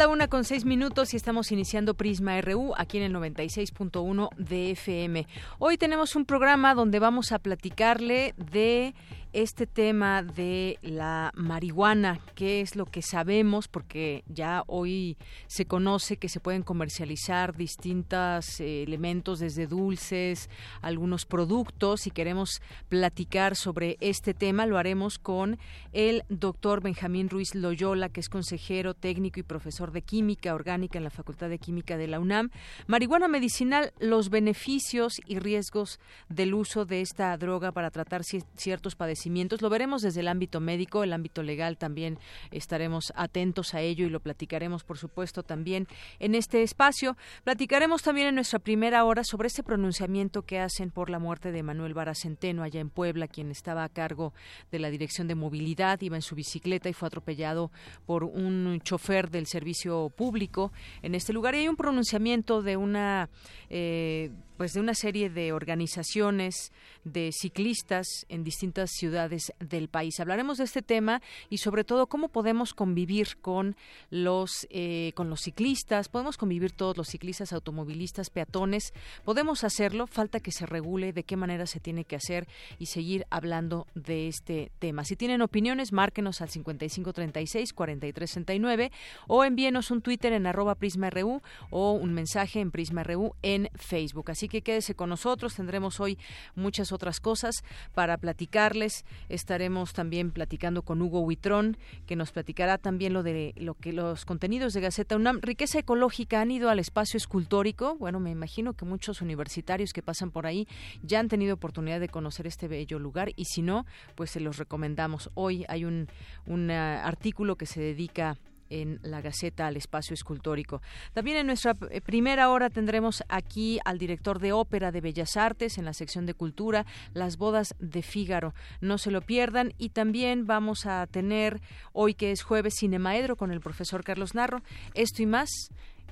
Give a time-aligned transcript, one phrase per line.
[0.00, 4.70] La una con seis minutos y estamos iniciando Prisma RU aquí en el 96.1 de
[4.70, 5.26] FM.
[5.58, 8.94] Hoy tenemos un programa donde vamos a platicarle de
[9.32, 15.16] este tema de la marihuana, qué es lo que sabemos, porque ya hoy
[15.46, 20.50] se conoce que se pueden comercializar distintos eh, elementos, desde dulces,
[20.82, 25.58] algunos productos, y queremos platicar sobre este tema, lo haremos con
[25.92, 31.04] el doctor Benjamín Ruiz Loyola, que es consejero técnico y profesor de química orgánica en
[31.04, 32.50] la Facultad de Química de la UNAM.
[32.88, 39.19] Marihuana medicinal, los beneficios y riesgos del uso de esta droga para tratar ciertos padecimientos
[39.60, 42.18] lo veremos desde el ámbito médico, el ámbito legal también
[42.50, 45.86] estaremos atentos a ello y lo platicaremos, por supuesto, también
[46.18, 47.16] en este espacio.
[47.44, 51.62] Platicaremos también en nuestra primera hora sobre este pronunciamiento que hacen por la muerte de
[51.62, 54.32] Manuel Baracenteno allá en Puebla, quien estaba a cargo
[54.70, 57.70] de la Dirección de Movilidad, iba en su bicicleta y fue atropellado
[58.06, 61.54] por un chofer del servicio público en este lugar.
[61.54, 63.28] Y hay un pronunciamiento de una
[63.68, 64.30] eh,
[64.60, 66.70] pues de una serie de organizaciones
[67.04, 70.20] de ciclistas en distintas ciudades del país.
[70.20, 73.74] Hablaremos de este tema y sobre todo cómo podemos convivir con
[74.10, 78.92] los eh, con los ciclistas, podemos convivir todos los ciclistas, automovilistas, peatones,
[79.24, 82.46] podemos hacerlo, falta que se regule de qué manera se tiene que hacer
[82.78, 85.04] y seguir hablando de este tema.
[85.04, 88.92] Si tienen opiniones, márquenos al 5536 4369
[89.26, 91.40] o envíenos un Twitter en arroba prisma.ru
[91.70, 94.30] o un mensaje en prisma.ru en Facebook.
[94.30, 95.54] Así que quédese con nosotros.
[95.54, 96.18] Tendremos hoy
[96.54, 99.06] muchas otras cosas para platicarles.
[99.30, 104.26] Estaremos también platicando con Hugo Huitrón, que nos platicará también lo de lo que los
[104.26, 105.40] contenidos de Gaceta UNAM.
[105.40, 107.96] Riqueza ecológica han ido al espacio escultórico.
[107.96, 110.68] Bueno, me imagino que muchos universitarios que pasan por ahí
[111.02, 114.58] ya han tenido oportunidad de conocer este bello lugar y si no, pues se los
[114.58, 115.30] recomendamos.
[115.34, 116.08] Hoy hay un,
[116.46, 118.36] un uh, artículo que se dedica
[118.70, 120.80] en la Gaceta al espacio escultórico.
[121.12, 125.76] También en nuestra eh, primera hora tendremos aquí al director de ópera de Bellas Artes
[125.78, 128.54] en la sección de cultura, Las bodas de Fígaro.
[128.80, 131.60] No se lo pierdan y también vamos a tener
[131.92, 134.62] hoy que es jueves Cinemaedro con el profesor Carlos Narro.
[134.94, 135.50] Esto y más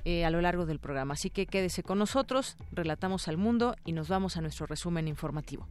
[0.05, 1.13] eh, a lo largo del programa.
[1.13, 5.67] Así que quédese con nosotros, relatamos al mundo y nos vamos a nuestro resumen informativo.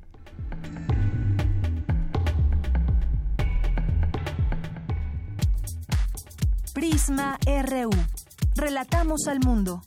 [6.78, 7.90] Prisma RU.
[8.54, 9.82] Relatamos al mundo.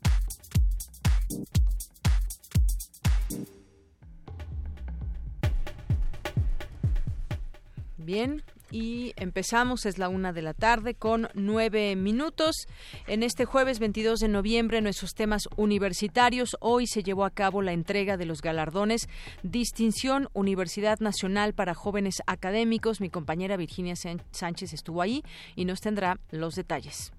[7.96, 12.68] Bien, y empezamos, es la una de la tarde con nueve minutos.
[13.08, 16.58] En este jueves 22 de noviembre, nuestros temas universitarios.
[16.60, 19.08] Hoy se llevó a cabo la entrega de los galardones
[19.44, 23.02] Distinción Universidad Nacional para Jóvenes Académicos.
[23.02, 25.24] Mi compañera Virginia Sánchez estuvo ahí
[25.56, 27.12] y nos tendrá los detalles.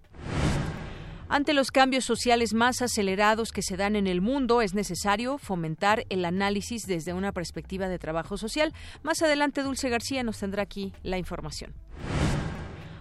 [1.32, 6.04] Ante los cambios sociales más acelerados que se dan en el mundo, es necesario fomentar
[6.10, 8.75] el análisis desde una perspectiva de trabajo social.
[9.03, 11.72] Más adelante, Dulce García nos tendrá aquí la información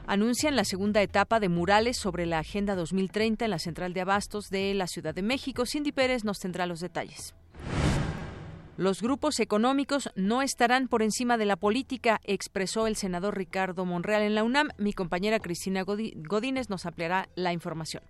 [0.08, 4.50] anuncian la segunda etapa de murales sobre la Agenda 2030 en la Central de Abastos
[4.50, 5.66] de la Ciudad de México.
[5.66, 7.34] Cindy Pérez nos tendrá los detalles.
[8.82, 14.24] Los grupos económicos no estarán por encima de la política, expresó el senador Ricardo Monreal
[14.24, 14.70] en la UNAM.
[14.80, 18.02] Mi compañera Cristina Godínez nos ampliará la información.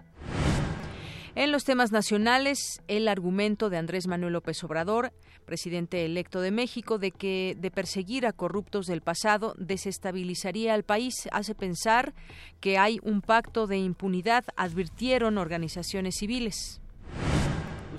[1.35, 5.11] En los temas nacionales, el argumento de Andrés Manuel López Obrador,
[5.43, 11.28] presidente electo de México, de que de perseguir a corruptos del pasado desestabilizaría al país,
[11.34, 12.13] hace pensar
[12.61, 16.80] que hay un pacto de impunidad, advirtieron organizaciones civiles.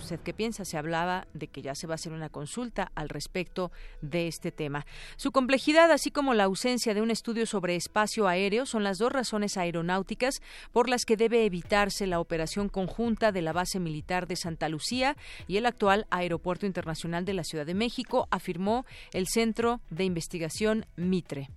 [0.02, 0.64] ¿Usted qué piensa?
[0.64, 3.70] Se hablaba de que ya se va a hacer una consulta al respecto
[4.00, 4.84] de este tema.
[5.14, 9.12] Su complejidad, así como la ausencia de un estudio sobre espacio aéreo, son las dos
[9.12, 14.34] razones aeronáuticas por las que debe evitarse la operación conjunta de la base militar de
[14.34, 15.16] Santa Lucía
[15.46, 20.84] y el actual Aeropuerto Internacional de la Ciudad de México, afirmó el Centro de Investigación
[20.96, 21.49] Mitre.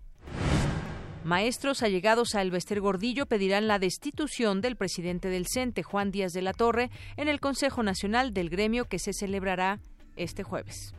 [1.26, 6.44] Maestros allegados a Elvester Gordillo pedirán la destitución del presidente del CENTE, Juan Díaz de
[6.44, 9.80] la Torre, en el Consejo Nacional del Gremio que se celebrará
[10.18, 10.94] este jueves.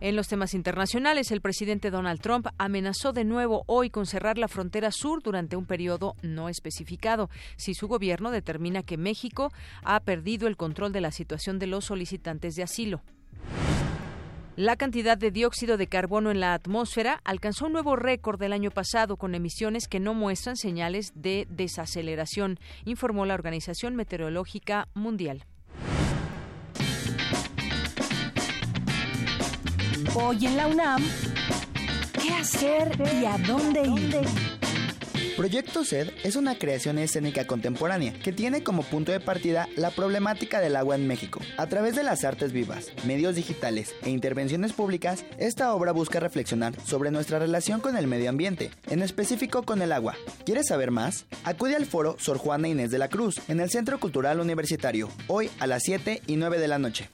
[0.00, 4.48] En los temas internacionales, el presidente Donald Trump amenazó de nuevo hoy con cerrar la
[4.48, 9.50] frontera sur durante un periodo no especificado si su gobierno determina que México
[9.82, 13.00] ha perdido el control de la situación de los solicitantes de asilo.
[14.60, 18.70] La cantidad de dióxido de carbono en la atmósfera alcanzó un nuevo récord del año
[18.70, 25.46] pasado con emisiones que no muestran señales de desaceleración, informó la Organización Meteorológica Mundial.
[30.14, 31.02] Hoy en la UNAM,
[32.22, 34.59] ¿qué hacer y a dónde ir?
[35.40, 40.60] Proyecto SED es una creación escénica contemporánea que tiene como punto de partida la problemática
[40.60, 41.40] del agua en México.
[41.56, 46.78] A través de las artes vivas, medios digitales e intervenciones públicas, esta obra busca reflexionar
[46.84, 50.14] sobre nuestra relación con el medio ambiente, en específico con el agua.
[50.44, 51.24] ¿Quieres saber más?
[51.44, 55.48] Acude al foro Sor Juana Inés de la Cruz en el Centro Cultural Universitario, hoy
[55.58, 57.08] a las 7 y 9 de la noche.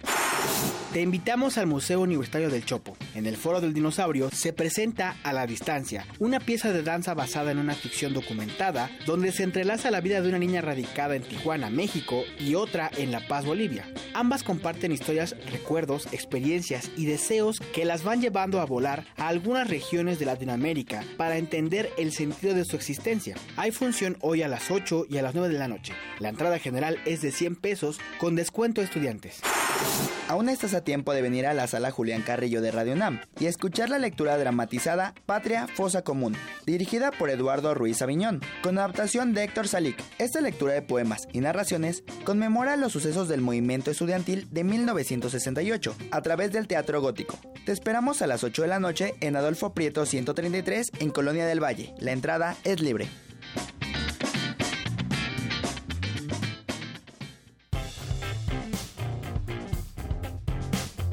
[0.97, 2.97] Te invitamos al Museo Universitario del Chopo.
[3.15, 7.51] En el Foro del Dinosaurio se presenta A la Distancia, una pieza de danza basada
[7.51, 11.71] en una ficción documentada donde se entrelaza la vida de una niña radicada en Tijuana,
[11.71, 13.87] México, y otra en La Paz, Bolivia.
[14.15, 19.69] Ambas comparten historias, recuerdos, experiencias y deseos que las van llevando a volar a algunas
[19.69, 23.37] regiones de Latinoamérica para entender el sentido de su existencia.
[23.57, 25.93] Hay función hoy a las 8 y a las 9 de la noche.
[26.19, 29.41] La entrada general es de 100 pesos con descuento a estudiantes.
[30.29, 33.47] Aún estás a tiempo de venir a la sala Julián Carrillo de Radio NAM y
[33.47, 36.37] escuchar la lectura dramatizada Patria Fosa Común,
[36.67, 40.03] dirigida por Eduardo Ruiz Aviñón, con adaptación de Héctor Salic.
[40.19, 46.23] Esta lectura de poemas y narraciones conmemora los sucesos del movimiento estudiantil de 1968 a
[46.23, 47.37] través del teatro gótico.
[47.65, 51.63] Te esperamos a las 8 de la noche en Adolfo Prieto 133 en Colonia del
[51.63, 51.95] Valle.
[51.99, 53.09] La entrada es libre.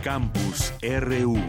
[0.03, 1.39] Campus RU.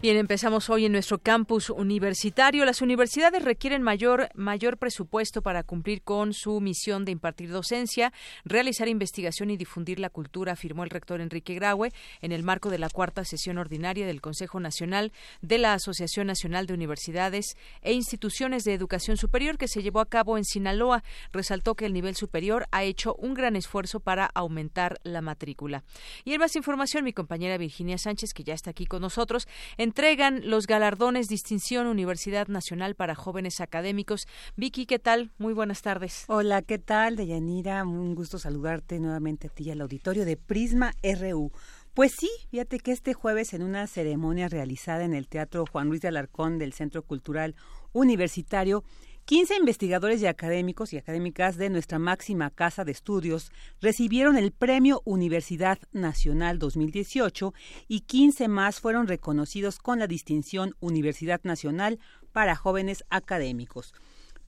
[0.00, 2.64] Bien, empezamos hoy en nuestro campus universitario.
[2.64, 8.12] Las universidades requieren mayor, mayor presupuesto para cumplir con su misión de impartir docencia,
[8.44, 11.90] realizar investigación y difundir la cultura, afirmó el rector Enrique Graue
[12.20, 15.12] en el marco de la cuarta sesión ordinaria del Consejo Nacional
[15.42, 20.08] de la Asociación Nacional de Universidades e Instituciones de Educación Superior que se llevó a
[20.08, 21.02] cabo en Sinaloa.
[21.32, 25.82] Resaltó que el nivel superior ha hecho un gran esfuerzo para aumentar la matrícula.
[26.24, 29.48] Y en más información, mi compañera Virginia Sánchez, que ya está aquí con nosotros,
[29.88, 34.28] entregan los galardones Distinción Universidad Nacional para Jóvenes Académicos.
[34.54, 35.30] Vicky, ¿qué tal?
[35.38, 36.24] Muy buenas tardes.
[36.26, 37.82] Hola, ¿qué tal, Deyanira?
[37.84, 41.52] Un gusto saludarte nuevamente a ti y al auditorio de Prisma RU.
[41.94, 46.02] Pues sí, fíjate que este jueves en una ceremonia realizada en el Teatro Juan Luis
[46.02, 47.54] de Alarcón del Centro Cultural
[47.94, 48.84] Universitario,
[49.28, 55.02] 15 investigadores y académicos y académicas de nuestra máxima casa de estudios recibieron el Premio
[55.04, 57.52] Universidad Nacional 2018
[57.88, 61.98] y 15 más fueron reconocidos con la distinción Universidad Nacional
[62.32, 63.92] para jóvenes académicos.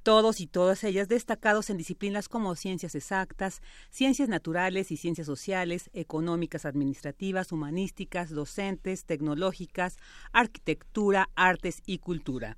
[0.03, 3.61] Todos y todas ellas destacados en disciplinas como ciencias exactas,
[3.91, 9.99] ciencias naturales y ciencias sociales, económicas, administrativas, humanísticas, docentes, tecnológicas,
[10.33, 12.57] arquitectura, artes y cultura.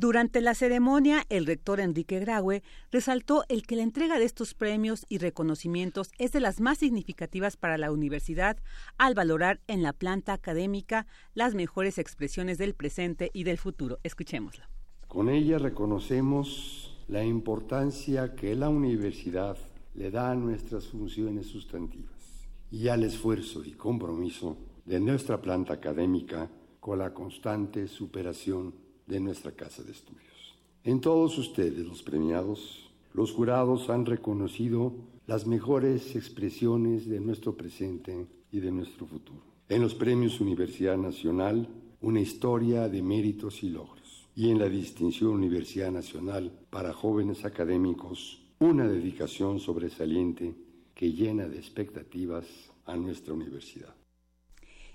[0.00, 2.62] Durante la ceremonia, el rector Enrique Graue
[2.92, 7.56] resaltó el que la entrega de estos premios y reconocimientos es de las más significativas
[7.56, 8.58] para la universidad
[8.96, 13.98] al valorar en la planta académica las mejores expresiones del presente y del futuro.
[14.04, 14.66] Escuchémoslo.
[15.08, 19.56] Con ella reconocemos la importancia que la universidad
[19.94, 26.48] le da a nuestras funciones sustantivas y al esfuerzo y compromiso de nuestra planta académica
[26.78, 30.54] con la constante superación de nuestra casa de estudios.
[30.84, 34.94] En todos ustedes, los premiados, los jurados han reconocido
[35.26, 39.42] las mejores expresiones de nuestro presente y de nuestro futuro.
[39.68, 41.68] En los premios Universidad Nacional,
[42.00, 44.28] una historia de méritos y logros.
[44.34, 50.54] Y en la distinción Universidad Nacional para jóvenes académicos, una dedicación sobresaliente
[50.94, 52.46] que llena de expectativas
[52.86, 53.97] a nuestra universidad.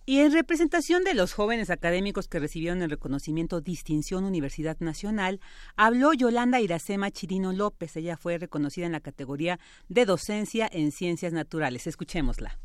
[0.05, 5.39] Y en representación de los jóvenes académicos que recibieron el reconocimiento Distinción Universidad Nacional,
[5.77, 7.95] habló Yolanda Iracema Chirino López.
[7.95, 11.88] Ella fue reconocida en la categoría de docencia en ciencias naturales.
[11.88, 12.60] Escuchémosla.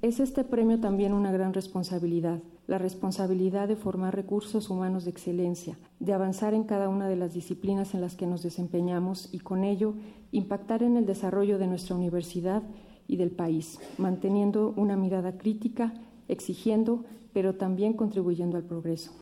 [0.00, 5.78] Es este premio también una gran responsabilidad, la responsabilidad de formar recursos humanos de excelencia,
[5.98, 9.64] de avanzar en cada una de las disciplinas en las que nos desempeñamos y con
[9.64, 9.96] ello
[10.32, 12.62] impactar en el desarrollo de nuestra universidad
[13.06, 15.92] y del país, manteniendo una mirada crítica
[16.30, 19.20] exigiendo, pero también contribuyendo al progreso.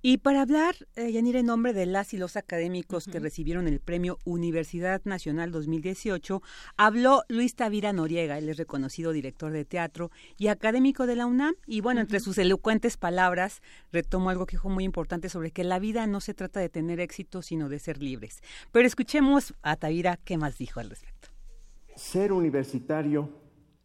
[0.00, 3.80] Y para hablar, eh, Yanira, en nombre de las y los académicos que recibieron el
[3.80, 6.40] premio Universidad Nacional 2018,
[6.76, 11.54] habló Luis Tavira Noriega, él es reconocido director de teatro y académico de la UNAM.
[11.66, 13.60] Y bueno, entre sus elocuentes palabras,
[13.90, 17.00] retomo algo que dijo muy importante sobre que la vida no se trata de tener
[17.00, 18.40] éxito, sino de ser libres.
[18.70, 21.30] Pero escuchemos a Tavira qué más dijo al respecto.
[21.96, 23.30] Ser universitario,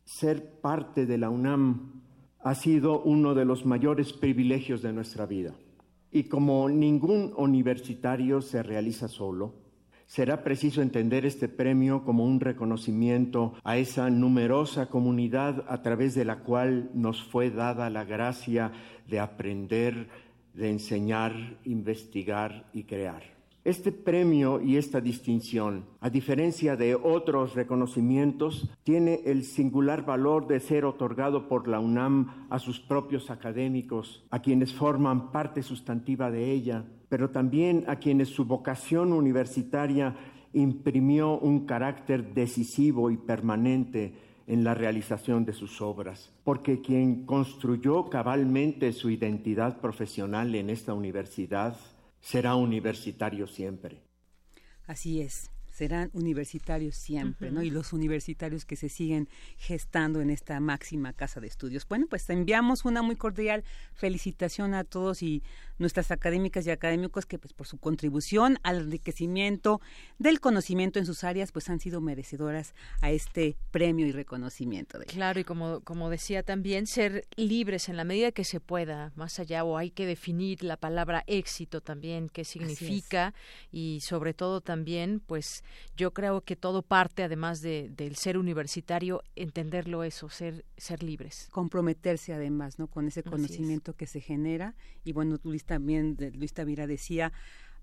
[0.03, 2.03] ser parte de la UNAM,
[2.43, 5.53] ha sido uno de los mayores privilegios de nuestra vida
[6.13, 9.55] y como ningún universitario se realiza solo,
[10.05, 16.25] será preciso entender este premio como un reconocimiento a esa numerosa comunidad a través de
[16.25, 18.71] la cual nos fue dada la gracia
[19.09, 20.07] de aprender,
[20.53, 23.32] de enseñar, investigar y crear.
[23.65, 30.59] Este premio y esta distinción, a diferencia de otros reconocimientos, tiene el singular valor de
[30.59, 36.51] ser otorgado por la UNAM a sus propios académicos, a quienes forman parte sustantiva de
[36.51, 40.13] ella, pero también a quienes su vocación universitaria
[40.51, 44.13] imprimió un carácter decisivo y permanente
[44.45, 50.93] en la realización de sus obras, porque quien construyó cabalmente su identidad profesional en esta
[50.93, 51.77] universidad
[52.23, 54.01] será universitario siempre.
[54.87, 57.63] Así es serán universitarios siempre, ¿no?
[57.63, 59.27] Y los universitarios que se siguen
[59.57, 61.87] gestando en esta máxima casa de estudios.
[61.87, 63.63] Bueno, pues enviamos una muy cordial
[63.95, 65.41] felicitación a todos y
[65.79, 69.81] nuestras académicas y académicos que pues por su contribución al enriquecimiento
[70.19, 74.99] del conocimiento en sus áreas pues han sido merecedoras a este premio y reconocimiento.
[74.99, 79.11] De claro, y como, como decía también, ser libres en la medida que se pueda,
[79.15, 83.33] más allá, o hay que definir la palabra éxito también, qué significa,
[83.71, 85.62] y sobre todo también pues
[85.95, 91.47] yo creo que todo parte, además de, del ser universitario, entenderlo eso, ser, ser libres.
[91.51, 92.87] Comprometerse además, ¿no?
[92.87, 94.75] Con ese conocimiento que se genera.
[95.03, 97.31] Y bueno, Luis también, Luis Tavira decía,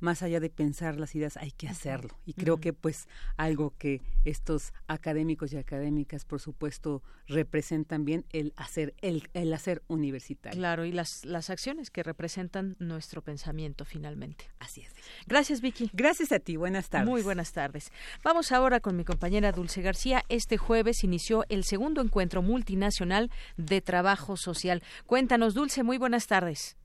[0.00, 2.18] más allá de pensar las ideas, hay que hacerlo.
[2.26, 8.52] Y creo que pues algo que estos académicos y académicas, por supuesto, representan bien el
[8.56, 10.58] hacer, el, el hacer universitario.
[10.58, 14.46] Claro, y las, las acciones que representan nuestro pensamiento finalmente.
[14.58, 14.92] Así es.
[15.26, 15.90] Gracias, Vicky.
[15.92, 16.56] Gracias a ti.
[16.56, 17.08] Buenas tardes.
[17.08, 17.92] Muy buenas tardes.
[18.24, 20.24] Vamos ahora con mi compañera Dulce García.
[20.28, 24.82] Este jueves inició el segundo encuentro multinacional de trabajo social.
[25.06, 26.76] Cuéntanos, Dulce, muy buenas tardes.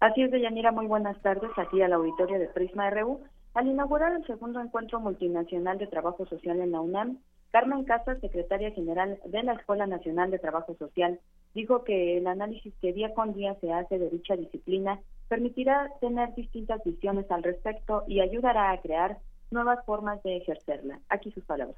[0.00, 3.20] Así es, Deyanira, muy buenas tardes aquí al auditorio de Prisma RU.
[3.52, 7.18] Al inaugurar el segundo encuentro multinacional de trabajo social en la UNAM,
[7.50, 11.20] Carmen Casas, secretaria general de la Escuela Nacional de Trabajo Social,
[11.52, 16.34] dijo que el análisis que día con día se hace de dicha disciplina permitirá tener
[16.34, 19.18] distintas visiones al respecto y ayudará a crear
[19.50, 21.00] nuevas formas de ejercerla.
[21.10, 21.76] Aquí sus palabras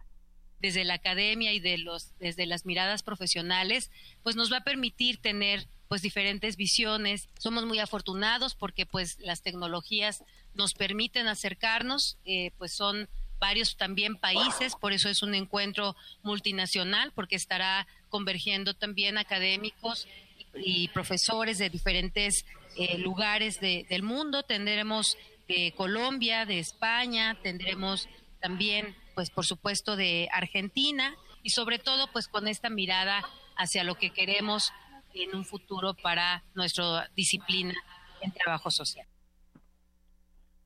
[0.63, 3.91] desde la academia y de los desde las miradas profesionales,
[4.23, 7.29] pues nos va a permitir tener pues diferentes visiones.
[7.39, 14.17] Somos muy afortunados porque pues las tecnologías nos permiten acercarnos, eh, pues son varios también
[14.17, 20.07] países, por eso es un encuentro multinacional, porque estará convergiendo también académicos
[20.55, 24.45] y profesores de diferentes eh, lugares del mundo.
[24.45, 25.17] Tendremos
[25.49, 28.09] de Colombia, de España, tendremos
[28.41, 33.23] también, pues por supuesto, de Argentina y sobre todo, pues con esta mirada
[33.57, 34.73] hacia lo que queremos
[35.15, 37.75] en un futuro para nuestra disciplina
[38.21, 39.07] en trabajo social.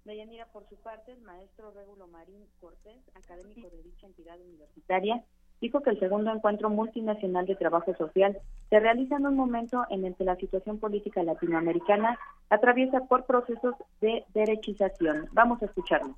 [0.04, 5.24] Deyanira, por su parte, el maestro Régulo Marín Cortés, académico de dicha entidad universitaria,
[5.60, 8.38] dijo que el segundo encuentro multinacional de trabajo social
[8.70, 12.18] se realiza en un momento en el que la situación política latinoamericana
[12.50, 15.28] atraviesa por procesos de derechización.
[15.32, 16.14] Vamos a escucharlo.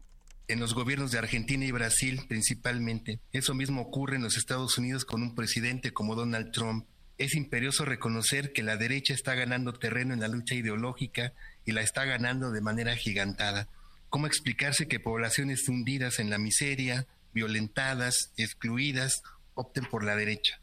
[0.49, 5.05] En los gobiernos de Argentina y Brasil principalmente, eso mismo ocurre en los Estados Unidos
[5.05, 6.87] con un presidente como Donald Trump
[7.19, 11.35] es imperioso reconocer que la derecha está ganando terreno en la lucha ideológica
[11.67, 13.69] y la está ganando de manera gigantada.
[14.09, 19.23] ¿Cómo explicarse que poblaciones hundidas en la miseria, violentadas, excluidas,
[19.55, 20.61] opten por la derecha?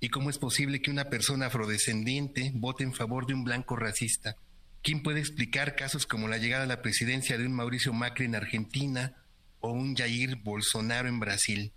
[0.00, 4.36] ¿Y cómo es posible que una persona afrodescendiente vote en favor de un blanco racista?
[4.84, 8.34] ¿Quién puede explicar casos como la llegada a la presidencia de un Mauricio Macri en
[8.34, 9.14] Argentina
[9.60, 11.72] o un Jair Bolsonaro en Brasil?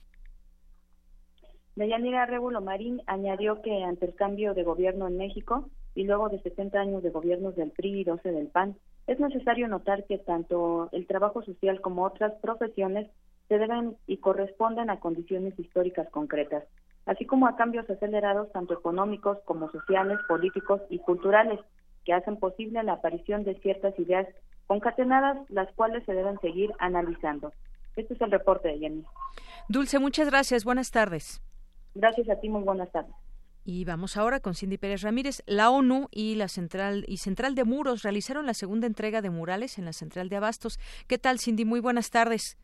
[1.78, 6.42] Deyanira Rébulo Marín añadió que ante el cambio de gobierno en México y luego de
[6.42, 8.76] 70 años de gobiernos del PRI y 12 del PAN,
[9.08, 13.10] es necesario notar que tanto el trabajo social como otras profesiones
[13.48, 16.66] se deben y corresponden a condiciones históricas concretas,
[17.06, 21.62] así como a cambios acelerados tanto económicos como sociales, políticos y culturales,
[22.08, 24.26] que hacen posible la aparición de ciertas ideas
[24.66, 27.52] concatenadas, las cuales se deben seguir analizando.
[27.98, 29.04] Este es el reporte de Jenny.
[29.68, 30.64] Dulce, muchas gracias.
[30.64, 31.42] Buenas tardes.
[31.96, 33.14] Gracias a ti, muy buenas tardes.
[33.66, 35.44] Y vamos ahora con Cindy Pérez Ramírez.
[35.48, 39.78] La ONU y la Central y Central de Muros realizaron la segunda entrega de murales
[39.78, 40.80] en la Central de Abastos.
[41.10, 41.66] ¿Qué tal, Cindy?
[41.66, 42.58] Muy buenas tardes.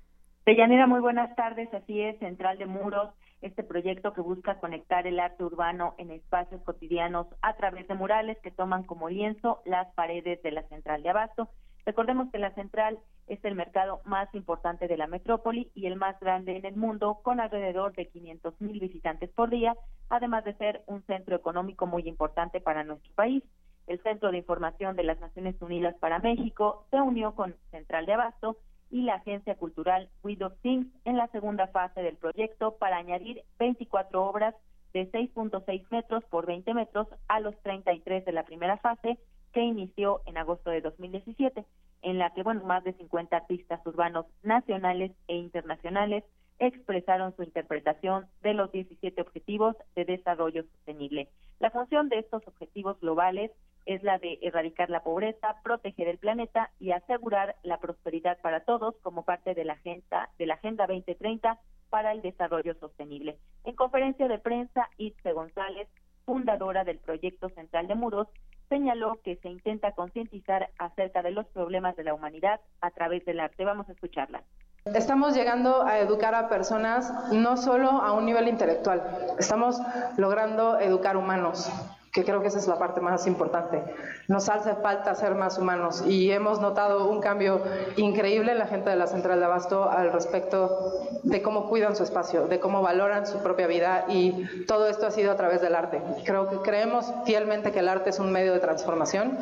[0.45, 1.67] Deyanira, muy buenas tardes.
[1.73, 3.09] Así es, Central de Muros,
[3.43, 8.37] este proyecto que busca conectar el arte urbano en espacios cotidianos a través de murales
[8.41, 11.49] que toman como lienzo las paredes de la Central de Abasto.
[11.85, 16.17] Recordemos que la Central es el mercado más importante de la metrópoli y el más
[16.21, 19.75] grande en el mundo, con alrededor de 500 mil visitantes por día,
[20.09, 23.43] además de ser un centro económico muy importante para nuestro país.
[23.87, 28.13] El Centro de Información de las Naciones Unidas para México se unió con Central de
[28.13, 28.57] Abasto
[28.93, 34.23] y la Agencia Cultural Widow Things en la segunda fase del proyecto para añadir 24
[34.23, 34.53] obras
[34.93, 39.17] de 6.6 metros por 20 metros a los 33 de la primera fase
[39.51, 41.65] que inició en agosto de 2017
[42.03, 46.23] en la que bueno, más de 50 artistas urbanos nacionales e internacionales
[46.59, 51.29] expresaron su interpretación de los 17 objetivos de desarrollo sostenible.
[51.59, 53.49] La función de estos objetivos globales
[53.85, 58.95] es la de erradicar la pobreza, proteger el planeta y asegurar la prosperidad para todos
[59.01, 61.59] como parte de la agenda de la Agenda 2030
[61.89, 63.37] para el desarrollo sostenible.
[63.63, 65.87] En conferencia de prensa, Itze González,
[66.25, 68.27] fundadora del proyecto Central de Muros,
[68.69, 73.39] señaló que se intenta concientizar acerca de los problemas de la humanidad a través del
[73.39, 73.65] arte.
[73.65, 74.43] Vamos a escucharla.
[74.85, 79.01] Estamos llegando a educar a personas no solo a un nivel intelectual,
[79.39, 79.79] estamos
[80.17, 81.71] logrando educar humanos
[82.13, 83.83] que creo que esa es la parte más importante.
[84.27, 87.63] Nos hace falta ser más humanos y hemos notado un cambio
[87.97, 90.93] increíble en la gente de la Central de Abasto al respecto
[91.23, 95.11] de cómo cuidan su espacio, de cómo valoran su propia vida y todo esto ha
[95.11, 96.03] sido a través del arte.
[96.23, 99.35] Creo que creemos fielmente que el arte es un medio de transformación.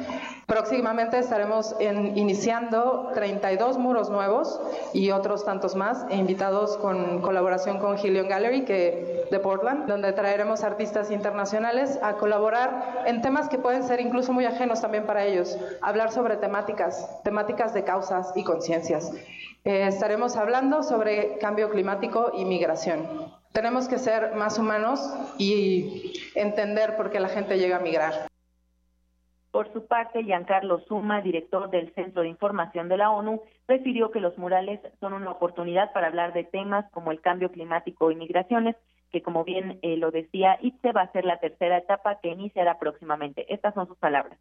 [0.46, 4.62] Próximamente estaremos iniciando 32 muros nuevos
[4.94, 10.14] y otros tantos más, e invitados con colaboración con Helion Gallery que, de Portland, donde
[10.14, 12.61] traeremos artistas internacionales a colaborar
[13.06, 17.74] en temas que pueden ser incluso muy ajenos también para ellos, hablar sobre temáticas, temáticas
[17.74, 19.12] de causas y conciencias.
[19.64, 23.08] Eh, estaremos hablando sobre cambio climático y migración.
[23.54, 25.00] Tenemos que ser más humanos
[25.38, 28.28] y entender por qué la gente llega a migrar.
[29.52, 34.22] Por su parte, Giancarlo Suma, director del Centro de Información de la ONU, refirió que
[34.22, 38.78] los murales son una oportunidad para hablar de temas como el cambio climático y migraciones,
[39.12, 42.80] que como bien eh, lo decía ITSE va a ser la tercera etapa que iniciará
[42.80, 43.54] próximamente.
[43.54, 44.40] Estas son sus palabras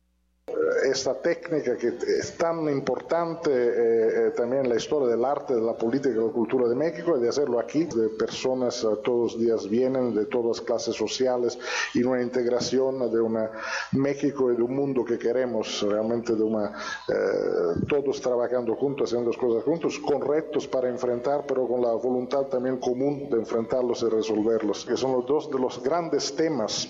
[0.85, 5.61] esta técnica que es tan importante eh, eh, también en la historia del arte, de
[5.61, 9.39] la política y la cultura de México, y de hacerlo aquí, de personas todos los
[9.41, 11.59] días vienen, de todas las clases sociales,
[11.95, 13.51] y una integración de una
[13.93, 16.73] México y de un mundo que queremos, realmente de una,
[17.09, 21.93] eh, todos trabajando juntos, haciendo las cosas juntos, con retos para enfrentar, pero con la
[21.93, 26.89] voluntad también común de enfrentarlos y resolverlos, que son los dos de los grandes temas.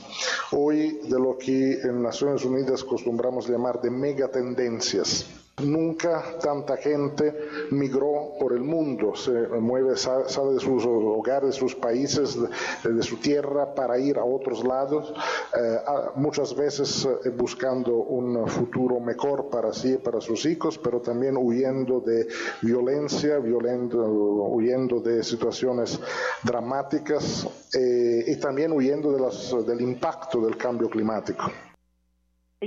[0.53, 5.26] Hoy de lo que en Naciones Unidas acostumbramos llamar de megatendencias.
[5.62, 7.35] Nunca tanta gente
[7.70, 12.38] migró por el mundo, se mueve, sale de sus hogares, de sus países,
[12.83, 15.12] de, su tierra para ir a otros lados,
[15.55, 15.79] eh,
[16.16, 21.37] muchas veces eh, buscando un futuro mejor para sí y para sus hijos, pero también
[21.37, 22.26] huyendo de
[22.62, 25.98] violencia, huyendo de situaciones
[26.42, 31.44] dramáticas eh, y también huyendo de las, del impacto del cambio climático.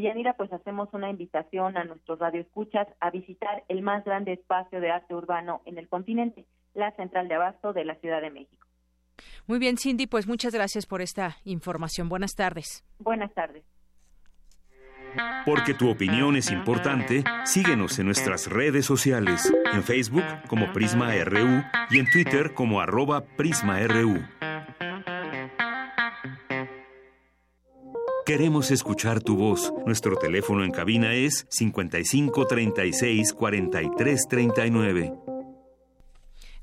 [0.01, 4.91] Yanira, pues hacemos una invitación a nuestros radioescuchas a visitar el más grande espacio de
[4.91, 8.67] arte urbano en el continente, la Central de Abasto de la Ciudad de México.
[9.45, 12.09] Muy bien, Cindy, pues muchas gracias por esta información.
[12.09, 12.83] Buenas tardes.
[12.99, 13.63] Buenas tardes.
[15.45, 21.63] Porque tu opinión es importante, síguenos en nuestras redes sociales, en Facebook como Prisma RU
[21.91, 24.23] y en Twitter como arroba PrismaRU.
[28.25, 29.73] Queremos escuchar tu voz.
[29.85, 35.13] Nuestro teléfono en cabina es 55 36 43 39.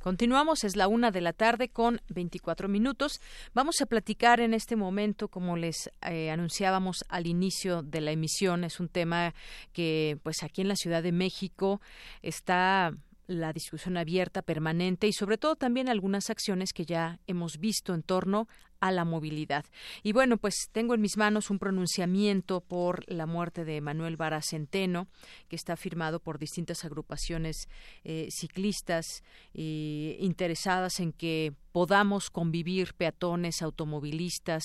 [0.02, 3.20] Continuamos, es la una de la tarde con 24 minutos.
[3.52, 8.64] Vamos a platicar en este momento, como les eh, anunciábamos al inicio de la emisión,
[8.64, 9.34] es un tema
[9.74, 11.82] que, pues, aquí en la Ciudad de México
[12.22, 12.94] está
[13.26, 18.02] la discusión abierta, permanente y sobre todo también algunas acciones que ya hemos visto en
[18.02, 18.48] torno
[18.80, 19.64] a la movilidad.
[20.02, 24.40] Y bueno, pues tengo en mis manos un pronunciamiento por la muerte de Manuel Vara
[24.42, 25.06] Centeno,
[25.48, 27.68] que está firmado por distintas agrupaciones
[28.04, 29.22] eh, ciclistas
[29.54, 34.64] eh, interesadas en que podamos convivir peatones, automovilistas,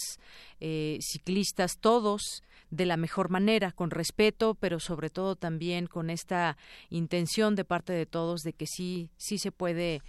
[0.59, 6.57] eh, ciclistas, todos de la mejor manera, con respeto, pero sobre todo también con esta
[6.89, 10.01] intención de parte de todos de que sí, sí se puede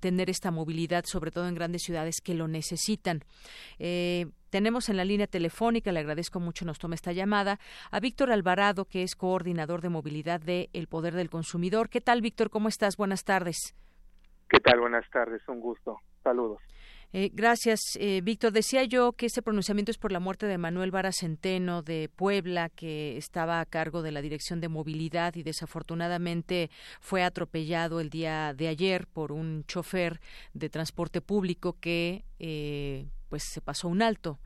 [0.00, 3.24] tener esta movilidad, sobre todo en grandes ciudades que lo necesitan.
[3.78, 7.58] Eh, tenemos en la línea telefónica, le agradezco mucho nos tome esta llamada,
[7.90, 11.88] a Víctor Alvarado, que es coordinador de movilidad de El Poder del Consumidor.
[11.88, 12.50] ¿Qué tal, Víctor?
[12.50, 12.96] ¿Cómo estás?
[12.96, 13.74] Buenas tardes.
[14.48, 14.80] ¿Qué tal?
[14.80, 15.98] Buenas tardes, un gusto.
[16.22, 16.60] Saludos.
[17.16, 18.50] Eh, gracias, eh, Víctor.
[18.50, 22.70] Decía yo que este pronunciamiento es por la muerte de Manuel Vara Centeno de Puebla,
[22.70, 28.52] que estaba a cargo de la Dirección de Movilidad y desafortunadamente fue atropellado el día
[28.52, 30.20] de ayer por un chofer
[30.54, 34.38] de transporte público que eh, pues se pasó un alto.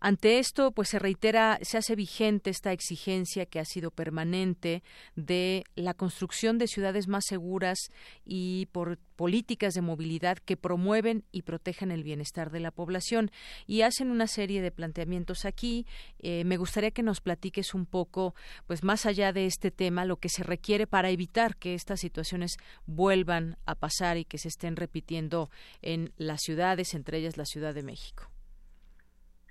[0.00, 4.84] Ante esto, pues se reitera, se hace vigente esta exigencia que ha sido permanente
[5.16, 7.90] de la construcción de ciudades más seguras
[8.24, 13.32] y por políticas de movilidad que promueven y protegen el bienestar de la población.
[13.66, 15.84] Y hacen una serie de planteamientos aquí.
[16.20, 18.36] Eh, me gustaría que nos platiques un poco,
[18.68, 22.56] pues más allá de este tema, lo que se requiere para evitar que estas situaciones
[22.86, 25.50] vuelvan a pasar y que se estén repitiendo
[25.82, 28.30] en las ciudades, entre ellas la Ciudad de México.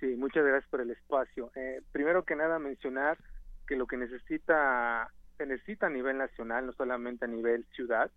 [0.00, 1.50] Sí, muchas gracias por el espacio.
[1.56, 3.18] Eh, primero que nada mencionar
[3.66, 8.10] que lo que necesita se necesita a nivel nacional, no solamente a nivel ciudad.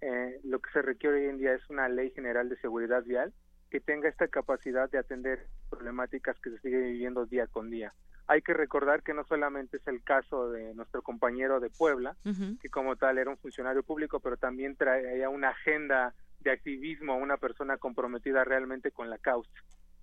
[0.00, 3.32] Eh, lo que se requiere hoy en día es una ley general de seguridad vial
[3.70, 7.92] que tenga esta capacidad de atender problemáticas que se siguen viviendo día con día.
[8.26, 12.16] Hay que recordar que no solamente es el caso de nuestro compañero de Puebla,
[12.60, 17.36] que como tal era un funcionario público, pero también traía una agenda de activismo, una
[17.36, 19.52] persona comprometida realmente con la causa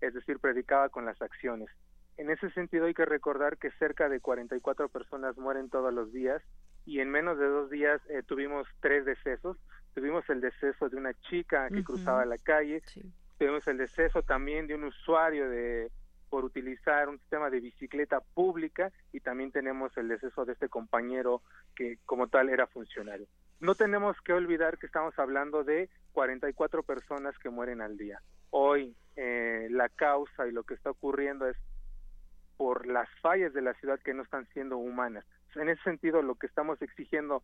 [0.04, 1.70] es decir, predicaba con las acciones.
[2.18, 6.42] En ese sentido hay que recordar que cerca de 44 personas mueren todos los días
[6.86, 9.58] y en menos de dos días eh, tuvimos tres decesos.
[9.94, 12.82] Tuvimos el deceso de una chica que cruzaba la calle,
[13.38, 15.92] tuvimos el deceso también de un usuario de
[16.30, 21.44] por utilizar un sistema de bicicleta pública y también tenemos el deceso de este compañero
[21.76, 23.28] que como tal era funcionario.
[23.60, 28.20] No tenemos que olvidar que estamos hablando de 44 personas que mueren al día.
[28.50, 31.58] Hoy eh, la causa y lo que está ocurriendo es
[32.58, 35.26] por las fallas de la ciudad que no están siendo humanas.
[35.56, 37.44] En ese sentido, lo que estamos exigiendo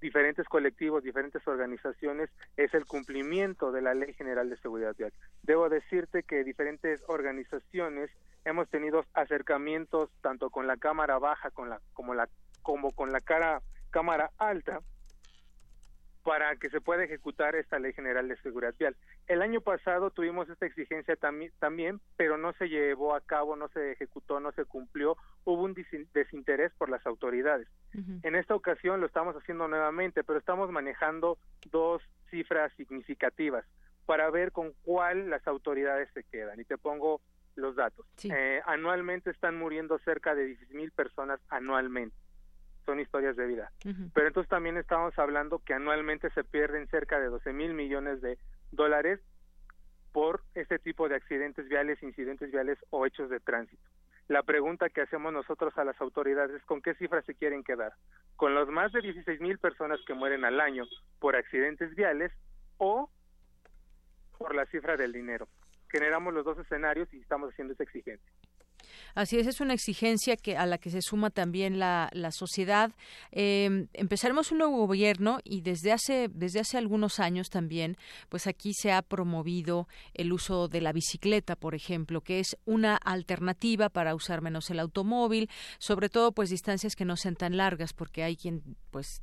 [0.00, 5.12] diferentes colectivos, diferentes organizaciones, es el cumplimiento de la Ley General de Seguridad Vial.
[5.42, 8.10] Debo decirte que diferentes organizaciones
[8.44, 12.28] hemos tenido acercamientos tanto con la Cámara Baja con la, como, la,
[12.62, 14.80] como con la cara, Cámara Alta
[16.22, 18.96] para que se pueda ejecutar esta Ley General de Seguridad Vial.
[19.26, 23.92] El año pasado tuvimos esta exigencia también, pero no se llevó a cabo, no se
[23.92, 25.74] ejecutó, no se cumplió, hubo un
[26.12, 27.68] desinterés por las autoridades.
[28.22, 31.38] En esta ocasión lo estamos haciendo nuevamente, pero estamos manejando
[31.70, 33.64] dos cifras significativas
[34.06, 36.60] para ver con cuál las autoridades se quedan.
[36.60, 37.20] Y te pongo
[37.56, 38.06] los datos.
[38.24, 42.16] Eh, anualmente están muriendo cerca de 10 mil personas anualmente
[42.88, 43.70] son historias de vida.
[44.14, 48.38] Pero entonces también estamos hablando que anualmente se pierden cerca de 12 mil millones de
[48.72, 49.20] dólares
[50.12, 53.82] por este tipo de accidentes viales, incidentes viales o hechos de tránsito.
[54.28, 57.92] La pregunta que hacemos nosotros a las autoridades es con qué cifras se quieren quedar,
[58.36, 60.86] con los más de 16 mil personas que mueren al año
[61.18, 62.32] por accidentes viales
[62.78, 63.10] o
[64.38, 65.46] por la cifra del dinero.
[65.90, 68.32] Generamos los dos escenarios y estamos haciendo esa exigencia.
[69.14, 72.92] Así es, es una exigencia que a la que se suma también la, la sociedad.
[73.32, 77.96] Eh, empezaremos un nuevo gobierno y desde hace desde hace algunos años también,
[78.28, 82.96] pues aquí se ha promovido el uso de la bicicleta, por ejemplo, que es una
[82.96, 87.92] alternativa para usar menos el automóvil, sobre todo pues distancias que no sean tan largas,
[87.92, 89.22] porque hay quien pues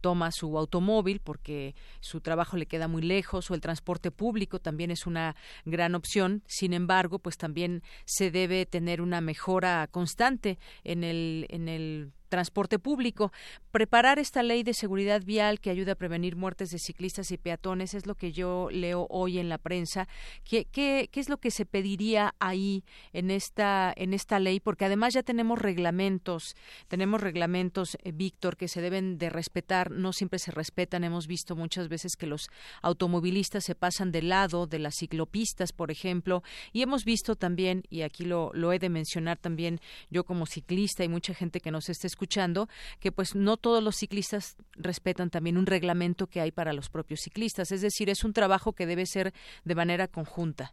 [0.00, 4.90] toma su automóvil porque su trabajo le queda muy lejos o el transporte público también
[4.90, 6.42] es una gran opción.
[6.46, 12.78] Sin embargo, pues también se debe tener una mejora constante en el, en el transporte
[12.78, 13.32] público.
[13.72, 17.94] Preparar esta ley de seguridad vial que ayuda a prevenir muertes de ciclistas y peatones
[17.94, 20.08] es lo que yo leo hoy en la prensa.
[20.44, 24.60] ¿Qué, es lo que se pediría ahí en esta, en esta ley?
[24.60, 26.54] Porque además ya tenemos reglamentos,
[26.88, 31.04] tenemos reglamentos, eh, Víctor, que se deben de respetar, no siempre se respetan.
[31.04, 32.48] Hemos visto muchas veces que los
[32.82, 38.02] automovilistas se pasan del lado de las ciclopistas, por ejemplo, y hemos visto también, y
[38.02, 41.88] aquí lo, lo he de mencionar también yo como ciclista y mucha gente que nos
[41.88, 42.66] esté escuchando
[42.98, 47.20] que pues no todos los ciclistas respetan también un reglamento que hay para los propios
[47.20, 47.70] ciclistas.
[47.70, 49.32] Es decir, es un trabajo que debe ser
[49.64, 50.72] de manera conjunta.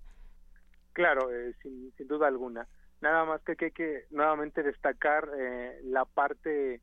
[0.93, 2.67] Claro, eh, sin, duda alguna.
[3.01, 6.81] Nada más que hay que, nuevamente destacar eh, la parte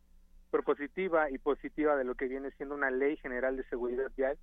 [0.53, 4.39] propositiva y positiva de lo que viene siendo una ley general de seguridad vial,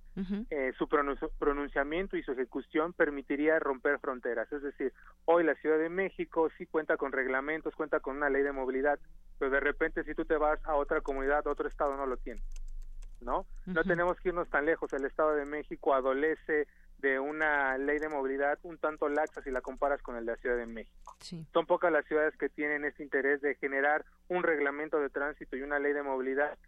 [0.50, 0.88] eh, su
[1.38, 4.52] pronunciamiento y su ejecución permitiría romper fronteras.
[4.52, 4.92] Es decir,
[5.24, 8.98] hoy la Ciudad de México sí cuenta con reglamentos, cuenta con una ley de movilidad,
[9.38, 12.42] pero de repente si tú te vas a otra comunidad, otro estado no lo tiene.
[13.20, 13.46] ¿No?
[13.66, 14.92] No tenemos que irnos tan lejos.
[14.94, 16.66] El Estado de México adolece
[17.00, 20.38] de una ley de movilidad un tanto laxa si la comparas con el de la
[20.38, 21.16] Ciudad de México.
[21.52, 25.62] Son pocas las ciudades que tienen ese interés de generar un reglamento de tránsito y
[25.62, 26.58] una ley de movilidad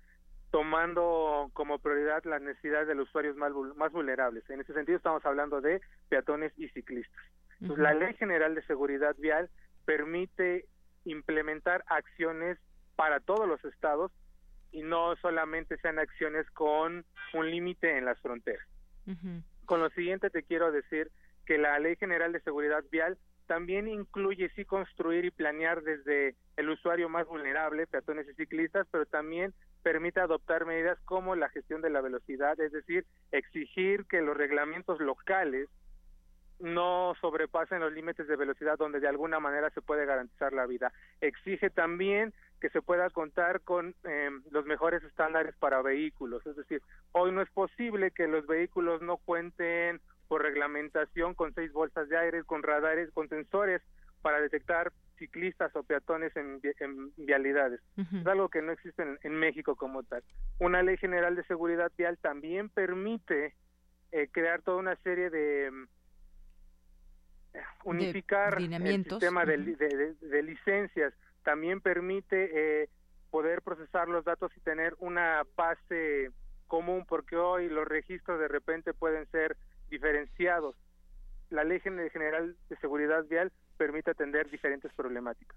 [0.52, 4.48] tomando como prioridad las necesidades de los usuarios más, más vulnerables.
[4.50, 7.24] En ese sentido estamos hablando de peatones y ciclistas.
[7.60, 9.48] la Ley General de Seguridad Vial
[9.86, 10.66] permite
[11.04, 12.58] implementar acciones
[12.96, 14.12] para todos los estados
[14.72, 18.66] y no solamente sean acciones con un límite en las fronteras.
[19.66, 21.10] Con lo siguiente te quiero decir
[21.46, 26.70] que la Ley General de Seguridad Vial también incluye sí construir y planear desde el
[26.70, 31.90] usuario más vulnerable, peatones y ciclistas, pero también permite adoptar medidas como la gestión de
[31.90, 35.68] la velocidad, es decir, exigir que los reglamentos locales
[36.60, 40.92] no sobrepasen los límites de velocidad donde de alguna manera se puede garantizar la vida.
[41.20, 46.80] Exige también que se pueda contar con eh, los mejores estándares para vehículos, es decir,
[47.10, 52.16] hoy no es posible que los vehículos no cuenten por reglamentación con seis bolsas de
[52.16, 53.82] aire, con radares, con sensores
[54.22, 56.60] para detectar ciclistas o peatones en,
[57.16, 57.80] vialidades.
[57.96, 60.22] Es algo que no existe en, México como tal.
[60.60, 63.54] Una ley general de seguridad vial también permite
[64.12, 65.66] eh, crear toda una serie de
[67.54, 71.12] eh, unificar el sistema de, de, licencias.
[71.42, 72.88] También permite eh,
[73.30, 76.30] poder procesar los datos y tener una base
[76.68, 79.56] común, porque hoy los registros de repente pueden ser
[79.90, 80.74] diferenciados.
[81.50, 85.56] La Ley General de Seguridad Vial permite atender diferentes problemáticas.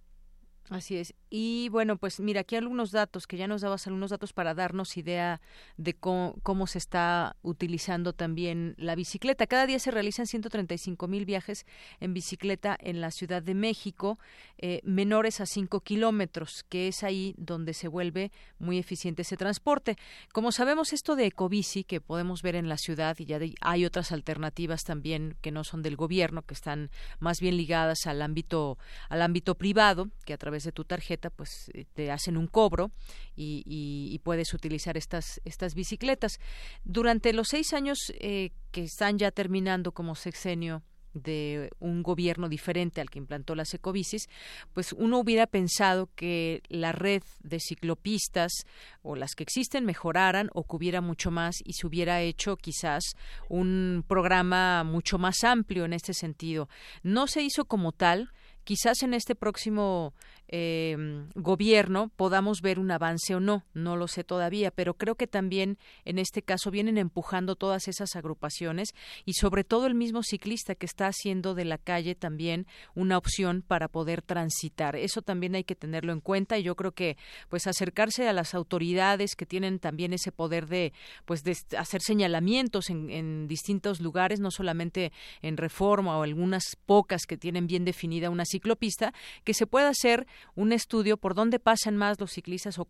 [0.69, 1.13] Así es.
[1.29, 4.97] Y bueno, pues mira, aquí algunos datos, que ya nos dabas algunos datos para darnos
[4.97, 5.39] idea
[5.77, 9.45] de cómo, se está utilizando también la bicicleta.
[9.45, 11.67] Cada día se realizan 135 mil viajes
[11.99, 14.17] en bicicleta en la Ciudad de México,
[14.57, 19.97] eh, menores a 5 kilómetros, que es ahí donde se vuelve muy eficiente ese transporte.
[20.33, 24.11] Como sabemos, esto de ecobici que podemos ver en la ciudad, y ya hay otras
[24.11, 29.21] alternativas también que no son del gobierno, que están más bien ligadas al ámbito, al
[29.21, 32.91] ámbito privado, que a través de tu tarjeta, pues eh, te hacen un cobro
[33.35, 36.39] y, puedes utilizar estas, estas bicicletas.
[36.83, 40.81] Durante los seis años eh, que están ya terminando como sexenio
[41.15, 44.27] de un gobierno diferente al que implantó las ecobicis,
[44.73, 48.51] pues uno hubiera pensado que la red de ciclopistas
[49.01, 53.03] o las que existen mejoraran o que hubiera mucho más y se hubiera hecho quizás
[53.49, 56.69] un programa mucho más amplio en este sentido.
[57.01, 58.31] No se hizo como tal,
[58.63, 60.13] quizás en este próximo
[60.47, 65.27] eh, gobierno podamos ver un avance o no, no lo sé todavía, pero creo que
[65.27, 68.89] también en este caso vienen empujando todas esas agrupaciones
[69.25, 73.63] y sobre todo el mismo ciclista que está haciendo de la calle también una opción
[73.67, 74.95] para poder transitar.
[74.95, 77.17] Eso también hay que tenerlo en cuenta y yo creo que
[77.49, 80.93] pues acercarse a las autoridades que tienen también ese poder de
[81.25, 87.25] pues de hacer señalamientos en, en distintos lugares, no solamente en reforma o algunas pocas
[87.25, 91.97] que tienen bien definida una ciclopista, que se pueda hacer un estudio por dónde pasan
[91.97, 92.87] más los ciclistas o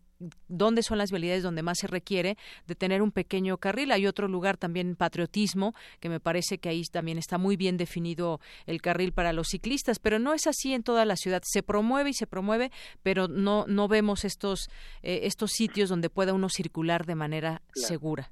[0.48, 3.92] dónde son las vialidades donde más se requiere de tener un pequeño carril.
[3.92, 8.40] Hay otro lugar también patriotismo, que me parece que ahí también está muy bien definido
[8.66, 11.42] el carril para los ciclistas, pero no es así en toda la ciudad.
[11.44, 12.70] Se promueve y se promueve,
[13.02, 14.68] pero no, no vemos estos,
[15.02, 18.30] eh, estos sitios donde pueda uno circular de manera segura.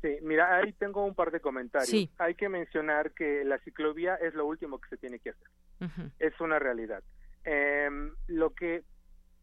[0.00, 2.08] Sí, mira, ahí tengo un par de comentarios.
[2.18, 5.48] Hay que mencionar que la ciclovía es lo último que se tiene que hacer.
[6.18, 7.02] Es una realidad.
[7.44, 7.88] Eh,
[8.26, 8.84] lo que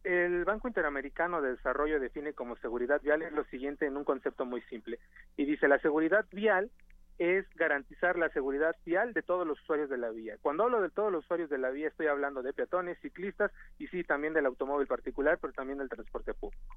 [0.03, 4.45] el Banco Interamericano de Desarrollo define como seguridad vial es lo siguiente en un concepto
[4.45, 4.99] muy simple.
[5.35, 6.69] Y dice, la seguridad vial
[7.17, 10.37] es garantizar la seguridad vial de todos los usuarios de la vía.
[10.41, 13.87] Cuando hablo de todos los usuarios de la vía, estoy hablando de peatones, ciclistas y
[13.87, 16.75] sí, también del automóvil particular, pero también del transporte público.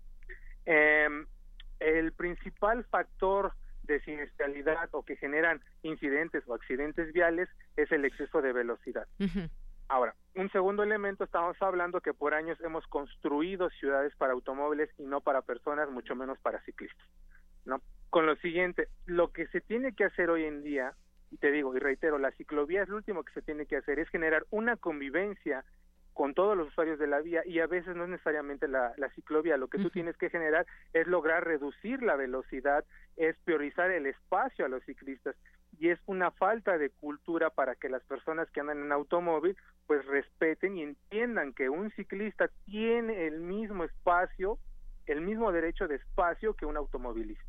[0.64, 1.08] Eh,
[1.80, 3.52] el principal factor
[3.82, 9.06] de siniestralidad o que generan incidentes o accidentes viales es el exceso de velocidad.
[9.88, 15.04] Ahora, un segundo elemento, estamos hablando que por años hemos construido ciudades para automóviles y
[15.04, 17.06] no para personas, mucho menos para ciclistas.
[17.64, 17.80] ¿no?
[18.10, 20.92] Con lo siguiente, lo que se tiene que hacer hoy en día,
[21.30, 23.98] y te digo y reitero, la ciclovía es lo último que se tiene que hacer,
[23.98, 25.64] es generar una convivencia
[26.18, 29.56] con todos los usuarios de la vía y a veces no es necesariamente la, ciclovía,
[29.56, 32.84] lo que tú tienes que generar es lograr reducir la velocidad,
[33.16, 35.36] es priorizar el espacio a los ciclistas
[35.78, 40.04] y es una falta de cultura para que las personas que andan en automóvil pues
[40.06, 44.58] respeten y entiendan que un ciclista tiene el mismo espacio,
[45.06, 47.44] el mismo derecho de espacio que un automovilista.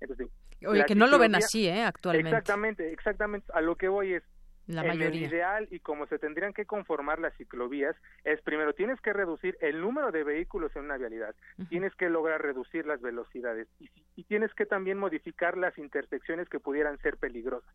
[0.00, 0.28] Entonces,
[0.66, 1.84] Oye, que no lo ven así, ¿eh?
[1.84, 2.30] Actualmente.
[2.30, 3.52] Exactamente, exactamente.
[3.52, 4.22] A lo que voy es,
[4.66, 9.00] la en el ideal y como se tendrían que conformar las ciclovías es primero tienes
[9.00, 11.34] que reducir el número de vehículos en una vialidad,
[11.68, 16.60] tienes que lograr reducir las velocidades y, y, tienes que también modificar las intersecciones que
[16.60, 17.74] pudieran ser peligrosas.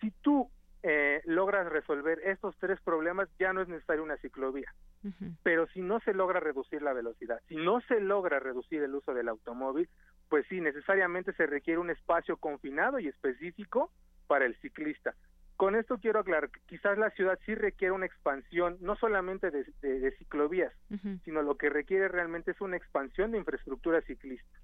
[0.00, 0.50] Si tú
[0.86, 4.70] eh, logras resolver estos tres problemas, ya no es necesaria una ciclovía.
[5.42, 9.14] Pero si no se logra reducir la velocidad, si no se logra reducir el uso
[9.14, 9.88] del automóvil,
[10.28, 13.90] pues sí, necesariamente se requiere un espacio confinado y específico
[14.26, 15.14] para el ciclista.
[15.56, 20.14] Con esto quiero aclarar que quizás la ciudad sí requiere una expansión, no solamente de,
[20.18, 20.72] ciclovías,
[21.24, 24.58] sino lo que requiere realmente es una expansión de infraestructura ciclista.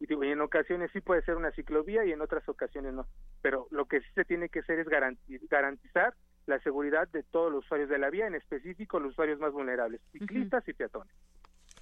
[0.00, 3.06] Y, digo, y en ocasiones sí puede ser una ciclovía y en otras ocasiones no.
[3.40, 6.14] Pero lo que sí se tiene que hacer es garantizar
[6.46, 10.00] la seguridad de todos los usuarios de la vía, en específico los usuarios más vulnerables,
[10.10, 11.14] ciclistas y peatones.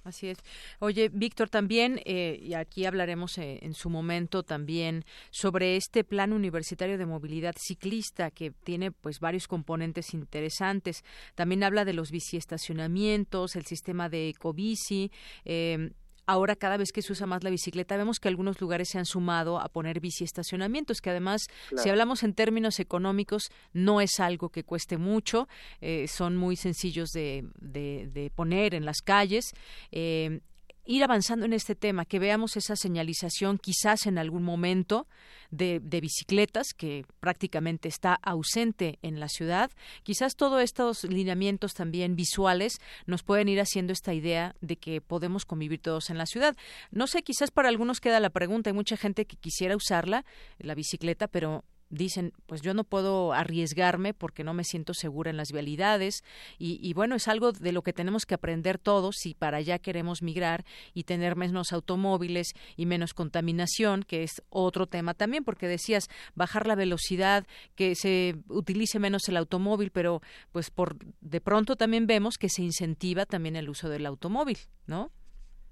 [0.03, 0.39] Así es.
[0.79, 6.33] Oye, Víctor, también, eh, y aquí hablaremos eh, en su momento también sobre este plan
[6.33, 11.03] universitario de movilidad ciclista que tiene pues varios componentes interesantes.
[11.35, 15.11] También habla de los biciestacionamientos, el sistema de ecobici,
[15.45, 15.91] eh,
[16.25, 19.05] ahora cada vez que se usa más la bicicleta, vemos que algunos lugares se han
[19.05, 21.41] sumado a poner biciestacionamientos, que además,
[21.77, 25.47] si hablamos en términos económicos, no es algo que cueste mucho,
[25.81, 29.51] eh, son muy sencillos de, de, poner en las calles.
[29.91, 30.41] Eh,
[30.85, 35.07] ir avanzando en este tema, que veamos esa señalización quizás en algún momento
[35.51, 39.71] de, bicicletas que prácticamente está ausente en la ciudad.
[40.03, 45.45] Quizás todos estos lineamientos también visuales nos pueden ir haciendo esta idea de que podemos
[45.45, 46.55] convivir todos en la ciudad.
[46.91, 50.25] No sé, quizás para algunos queda la pregunta, hay mucha gente que quisiera usarla,
[50.57, 55.37] la bicicleta, pero dicen, pues yo no puedo arriesgarme porque no me siento segura en
[55.37, 56.23] las vialidades
[56.57, 60.23] y, bueno, es algo de lo que tenemos que aprender todos si para allá queremos
[60.23, 66.07] migrar y tener menos automóviles y menos contaminación, que es otro tema también, porque decías
[66.33, 72.07] bajar la velocidad, que se utilice menos el automóvil, pero pues por de pronto también
[72.07, 75.11] vemos que se incentiva también el uso del automóvil, ¿no?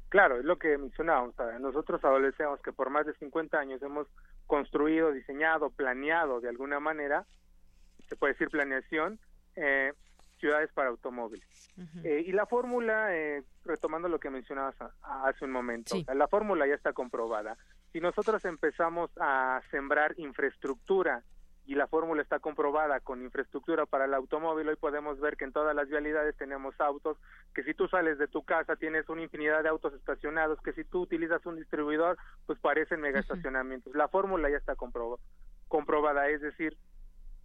[0.10, 1.36] Claro, es lo que mencionábamos.
[1.60, 4.08] Nosotros adolescentes que por más de 50 años hemos
[4.49, 7.27] construido, diseñado, planeado de alguna manera,
[8.07, 9.19] se puede decir planeación,
[9.55, 9.93] eh,
[10.39, 11.69] ciudades para automóviles.
[12.03, 16.73] Eh, y la fórmula, eh, retomando lo que mencionabas hace un momento, la fórmula ya
[16.73, 17.57] está comprobada.
[17.93, 21.23] Si nosotros empezamos a sembrar infraestructura
[21.69, 25.51] y la fórmula está comprobada con infraestructura para el automóvil, hoy podemos ver que en
[25.51, 27.19] todas las vialidades tenemos autos,
[27.53, 30.84] que si tú sales de tu casa tienes una infinidad de autos estacionados, que si
[30.84, 33.93] tú utilizas un distribuidor, pues parecen mega estacionamientos.
[33.93, 34.75] La fórmula ya está
[35.67, 36.75] comprobada, es decir,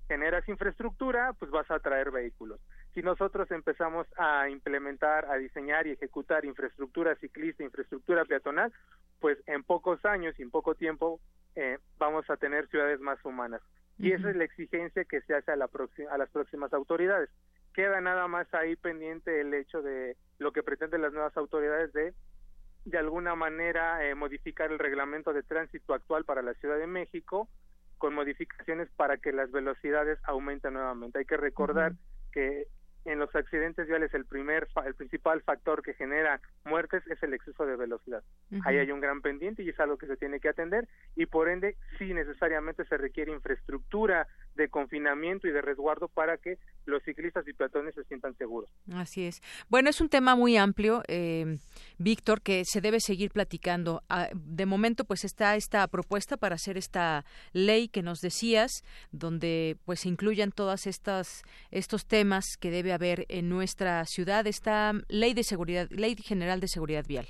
[0.08, 2.60] generas infraestructura, pues vas a traer vehículos.
[2.94, 8.72] Si nosotros empezamos a implementar, a diseñar y ejecutar infraestructura ciclista, infraestructura peatonal,
[9.20, 11.20] pues en pocos años y en poco tiempo
[11.56, 13.60] eh, vamos a tener ciudades más humanas.
[13.98, 15.70] Y esa es la exigencia que se hace a, la
[16.10, 17.30] a las próximas autoridades.
[17.72, 22.14] Queda nada más ahí pendiente el hecho de lo que pretenden las nuevas autoridades de
[22.84, 27.48] de alguna manera eh, modificar el reglamento de tránsito actual para la Ciudad de México
[27.98, 31.20] con modificaciones para que las velocidades aumenten nuevamente.
[31.20, 31.94] Hay que recordar
[32.32, 32.66] que
[33.04, 37.66] en los accidentes viales el primer el principal factor que genera muertes es el exceso
[37.66, 38.22] de velocidad.
[38.64, 41.48] Ahí hay un gran pendiente y es algo que se tiene que atender y por
[41.48, 47.46] ende sí necesariamente se requiere infraestructura de confinamiento y de resguardo para que los ciclistas
[47.48, 48.68] y peatones se sientan seguros.
[48.94, 49.40] Así es.
[49.68, 51.58] Bueno, es un tema muy amplio, eh,
[51.98, 54.02] Víctor, que se debe seguir platicando.
[54.08, 58.70] Ah, de momento, pues está esta propuesta para hacer esta ley que nos decías,
[59.12, 64.46] donde pues incluyan todas estas estos temas que debe haber en nuestra ciudad.
[64.46, 67.26] Esta ley de seguridad, ley general de seguridad vial.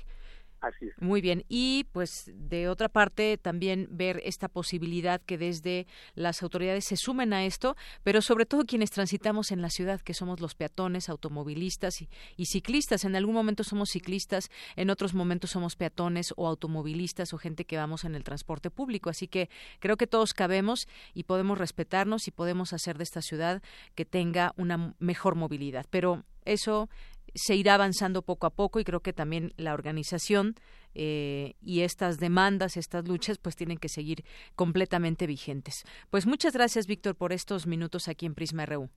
[0.99, 1.45] Muy bien.
[1.47, 7.33] Y pues de otra parte también ver esta posibilidad que desde las autoridades se sumen
[7.33, 12.01] a esto, pero sobre todo quienes transitamos en la ciudad, que somos los peatones, automovilistas
[12.01, 13.05] y, ciclistas.
[13.05, 17.77] En algún momento somos ciclistas, en otros momentos somos peatones o automovilistas o gente que
[17.77, 19.09] vamos en el transporte público.
[19.09, 23.61] Así que creo que todos cabemos y podemos respetarnos y podemos hacer de esta ciudad
[23.95, 25.85] que tenga una mejor movilidad.
[25.89, 26.89] Pero eso
[27.35, 30.55] se irá avanzando poco a poco y creo que también la organización
[30.93, 34.23] eh, y estas demandas, estas luchas, pues tienen que seguir
[34.55, 35.83] completamente vigentes.
[36.09, 38.89] Pues muchas gracias, Víctor, por estos minutos aquí en Prisma RU.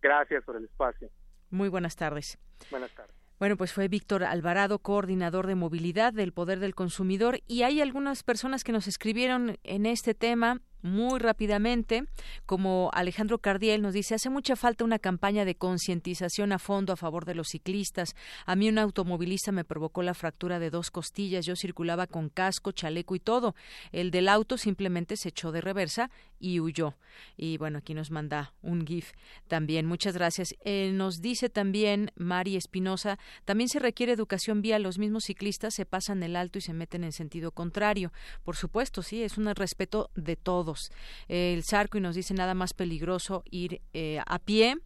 [0.00, 1.10] Gracias por el espacio.
[1.50, 2.38] Muy buenas tardes.
[2.70, 3.14] Buenas tardes.
[3.40, 8.22] Bueno, pues fue Víctor Alvarado, coordinador de movilidad del Poder del Consumidor, y hay algunas
[8.22, 12.04] personas que nos escribieron en este tema muy rápidamente,
[12.46, 16.96] como Alejandro Cardiel nos dice, hace mucha falta una campaña de concientización a fondo a
[16.96, 18.14] favor de los ciclistas.
[18.46, 22.72] A mí un automovilista me provocó la fractura de dos costillas, yo circulaba con casco,
[22.72, 23.54] chaleco y todo.
[23.92, 26.10] El del auto simplemente se echó de reversa
[26.40, 26.96] y huyó.
[27.36, 29.12] Y bueno, aquí nos manda un GIF
[29.46, 29.86] también.
[29.86, 30.54] Muchas gracias.
[30.64, 34.82] Eh, nos dice también Mari Espinosa, también se requiere educación vial.
[34.82, 38.12] Los mismos ciclistas se pasan el alto y se meten en sentido contrario.
[38.42, 40.90] Por supuesto, sí, es un respeto de todos.
[41.28, 44.78] el Sarco y nos dice nada más peligroso ir eh, a pie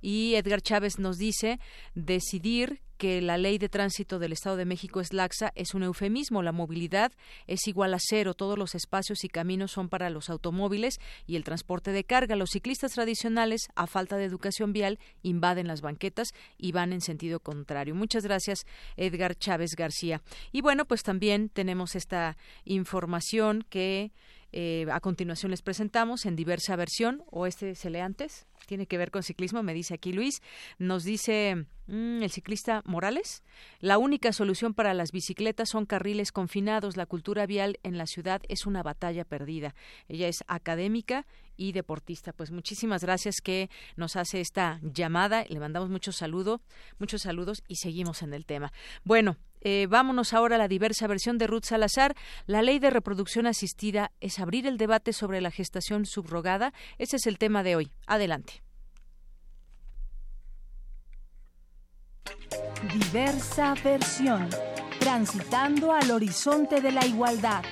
[0.00, 1.60] y Edgar Chávez nos dice
[1.94, 6.42] decidir que la ley de tránsito del Estado de México es laxa es un eufemismo.
[6.42, 7.12] La movilidad
[7.46, 8.34] es igual a cero.
[8.34, 12.36] Todos los espacios y caminos son para los automóviles y el transporte de carga.
[12.36, 17.40] Los ciclistas tradicionales, a falta de educación vial, invaden las banquetas y van en sentido
[17.40, 17.94] contrario.
[17.94, 18.66] Muchas gracias,
[18.96, 20.20] Edgar Chávez García.
[20.50, 24.10] Y bueno, pues también tenemos esta información que
[24.52, 28.98] eh, a continuación les presentamos en diversa versión, o este se lee antes, tiene que
[28.98, 30.42] ver con ciclismo, me dice aquí Luis.
[30.78, 33.42] Nos dice mm, el ciclista Morales,
[33.80, 36.96] la única solución para las bicicletas son carriles confinados.
[36.96, 39.74] La cultura vial en la ciudad es una batalla perdida.
[40.06, 41.26] Ella es académica
[41.56, 42.32] y deportista.
[42.32, 45.44] Pues muchísimas gracias que nos hace esta llamada.
[45.48, 46.60] Le mandamos muchos saludos,
[46.98, 48.72] muchos saludos y seguimos en el tema.
[49.02, 49.36] Bueno,
[49.68, 52.14] eh, vámonos ahora a la diversa versión de Ruth Salazar.
[52.46, 56.72] La ley de reproducción asistida es abrir el debate sobre la gestación subrogada.
[56.96, 57.92] Ese es el tema de hoy.
[58.06, 58.62] Adelante.
[62.94, 64.48] Diversa versión.
[65.00, 67.62] Transitando al horizonte de la igualdad.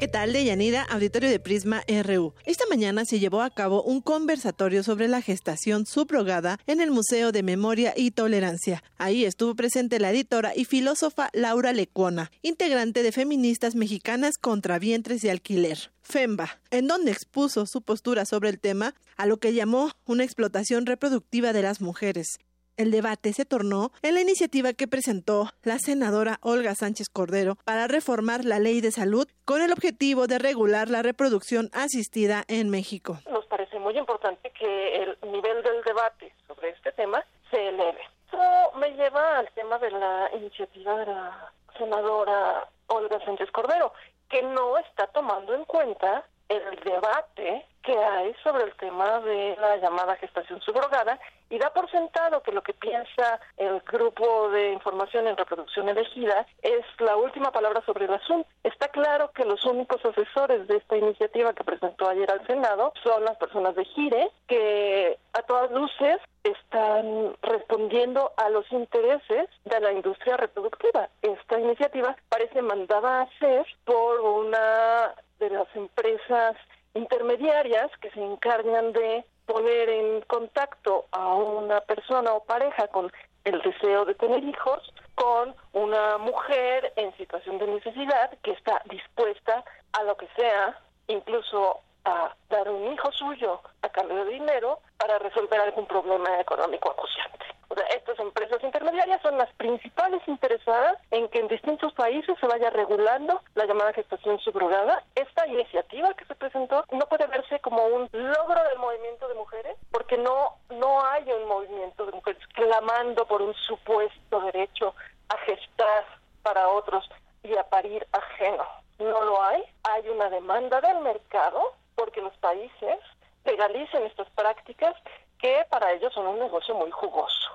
[0.00, 0.84] ¿Qué tal, Deyanira?
[0.84, 2.32] Auditorio de Prisma RU.
[2.46, 7.32] Esta mañana se llevó a cabo un conversatorio sobre la gestación subrogada en el Museo
[7.32, 8.82] de Memoria y Tolerancia.
[8.96, 15.20] Ahí estuvo presente la editora y filósofa Laura Lecuona, integrante de Feministas Mexicanas contra Vientres
[15.20, 15.92] de Alquiler.
[16.00, 20.86] FEMBA, en donde expuso su postura sobre el tema a lo que llamó una explotación
[20.86, 22.38] reproductiva de las mujeres
[22.76, 27.86] el debate se tornó en la iniciativa que presentó la senadora Olga Sánchez Cordero para
[27.86, 33.18] reformar la ley de salud con el objetivo de regular la reproducción asistida en México.
[33.30, 38.00] Nos parece muy importante que el nivel del debate sobre este tema se eleve.
[38.24, 38.38] Esto
[38.78, 43.92] me lleva al tema de la iniciativa de la senadora Olga Sánchez Cordero,
[44.28, 49.76] que no está tomando en cuenta el debate que hay sobre el tema de la
[49.78, 51.18] llamada gestación subrogada
[51.50, 56.46] y da por sentado que lo que piensa el grupo de información en reproducción elegida
[56.62, 58.48] es la última palabra sobre el asunto.
[58.62, 63.24] Está claro que los únicos asesores de esta iniciativa que presentó ayer al Senado son
[63.24, 69.92] las personas de Gire, que a todas luces están respondiendo a los intereses de la
[69.92, 71.08] industria reproductiva.
[71.20, 76.56] Esta iniciativa parece mandada a hacer por una de las empresas
[76.94, 83.10] intermediarias que se encargan de poner en contacto a una persona o pareja con
[83.44, 84.80] el deseo de tener hijos
[85.16, 90.78] con una mujer en situación de necesidad que está dispuesta a lo que sea,
[91.08, 96.90] incluso a dar un hijo suyo a cambio de dinero para resolver algún problema económico
[96.90, 97.46] acuciante.
[97.68, 102.46] O sea, estas empresas intermediarias son las principales interesadas en que en distintos países se
[102.48, 105.04] vaya regulando la llamada gestación subrogada.
[105.14, 109.76] Esta iniciativa que se presentó no puede verse como un logro del movimiento de mujeres,
[109.92, 114.94] porque no, no hay un movimiento de mujeres clamando por un supuesto derecho
[115.28, 116.06] a gestar
[116.42, 117.08] para otros
[117.44, 118.64] y a parir ajeno.
[118.98, 119.62] No lo hay.
[119.84, 122.98] Hay una demanda del mercado porque los países
[123.44, 124.94] legalicen estas prácticas
[125.38, 127.50] que para ellos son un negocio muy jugoso.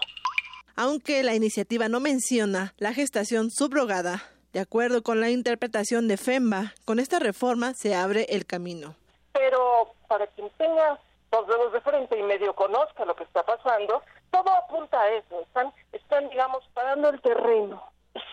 [0.76, 4.22] Aunque la iniciativa no menciona la gestación subrogada,
[4.54, 8.94] de acuerdo con la interpretación de FEMBA, con esta reforma se abre el camino.
[9.34, 11.00] Pero para quien tenga
[11.32, 15.42] los dedos de frente y medio conozca lo que está pasando, todo apunta a eso.
[15.42, 17.84] Están, están digamos, parando el terreno.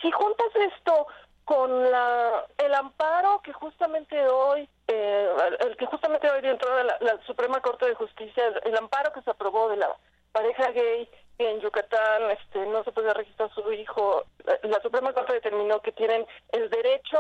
[0.03, 1.07] Si juntas esto
[1.47, 5.29] con la, el amparo que justamente hoy, eh,
[5.61, 9.31] el que justamente hoy dentro de la, Suprema Corte de Justicia, el, amparo que se
[9.31, 9.97] aprobó de la
[10.33, 11.09] pareja gay
[11.39, 15.81] que en Yucatán este, no se puede registrar a su hijo, la, Suprema Corte determinó
[15.81, 17.19] que tienen el derecho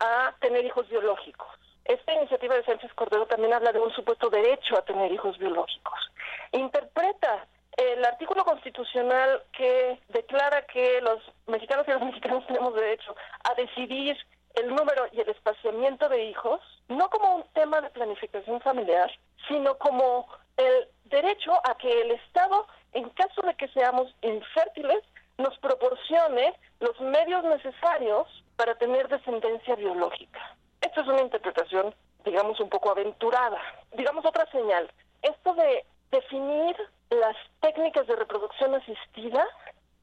[0.00, 1.48] a tener hijos biológicos.
[1.84, 6.12] Esta iniciativa de Sánchez Cordero también habla de un supuesto derecho a tener hijos biológicos.
[6.52, 7.46] Interpreta
[7.78, 14.16] el artículo constitucional que declara que los mexicanos y los mexicanos tenemos derecho a decidir
[14.54, 19.10] el número y el espaciamiento de hijos, no como un tema de planificación familiar,
[19.46, 20.26] sino como
[20.56, 25.02] el derecho a que el Estado, en caso de que seamos infértiles,
[25.38, 28.26] nos proporcione los medios necesarios
[28.56, 30.56] para tener descendencia biológica.
[30.80, 31.94] Esto es una interpretación,
[32.24, 33.60] digamos, un poco aventurada.
[33.92, 34.90] Digamos otra señal.
[35.22, 36.76] Esto de definir
[37.10, 39.46] las técnicas de reproducción asistida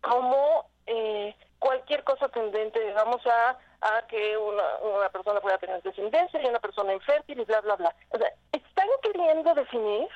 [0.01, 6.41] como eh, cualquier cosa tendente, vamos a a que una, una persona pueda tener descendencia
[6.41, 7.95] y una persona infértil y bla, bla, bla.
[8.09, 10.07] O sea, están queriendo definir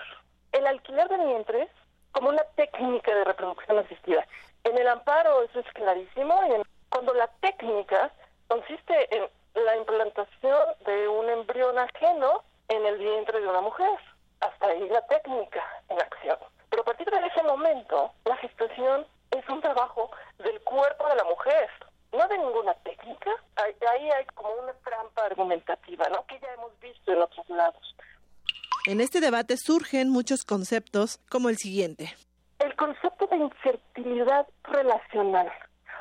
[0.52, 1.70] el alquiler de vientres
[2.12, 4.26] como una técnica de reproducción asistida.
[4.64, 8.12] En el amparo eso es clarísimo, y cuando la técnica
[8.48, 14.00] consiste en la implantación de un embrión ajeno en el vientre de una mujer.
[14.40, 16.38] Hasta ahí la técnica en acción.
[16.70, 20.10] Pero a partir de ese momento, la gestación es un trabajo
[20.40, 21.70] del cuerpo de la mujer,
[22.12, 23.32] no de ninguna técnica.
[23.56, 26.26] Ahí hay como una trampa argumentativa, ¿no?
[26.26, 27.96] Que ya hemos visto en otros lados.
[28.86, 32.16] En este debate surgen muchos conceptos como el siguiente.
[32.60, 35.52] El concepto de infertilidad relacional.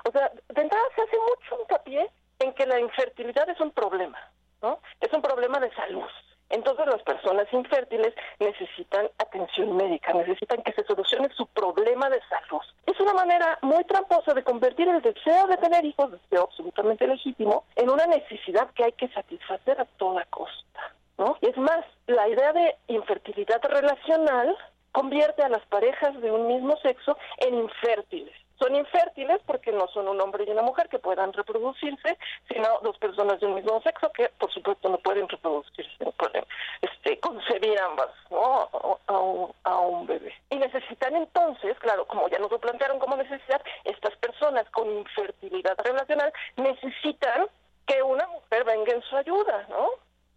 [0.05, 4.19] O sea, de entrada se hace mucho hincapié en que la infertilidad es un problema,
[4.63, 4.81] ¿no?
[5.01, 6.09] Es un problema de salud.
[6.51, 12.63] Entonces las personas infértiles necesitan atención médica, necesitan que se solucione su problema de salud.
[12.87, 17.65] Es una manera muy tramposa de convertir el deseo de tener hijos, deseo absolutamente legítimo,
[17.77, 20.95] en una necesidad que hay que satisfacer a toda costa.
[21.19, 21.37] ¿no?
[21.41, 24.57] Y es más, la idea de infertilidad relacional
[24.93, 30.09] convierte a las parejas de un mismo sexo en infértiles son infértiles porque no son
[30.09, 34.11] un hombre y una mujer que puedan reproducirse, sino dos personas de un mismo sexo
[34.13, 36.45] que, por supuesto, no pueden reproducirse, no pueden
[36.83, 38.69] este, concebir ambas ¿no?
[39.07, 40.35] a, un, a un bebé.
[40.51, 45.77] Y necesitan entonces, claro, como ya nos lo plantearon como necesidad, estas personas con infertilidad
[45.85, 47.49] relacional necesitan
[47.87, 49.89] que una mujer venga en su ayuda, ¿no?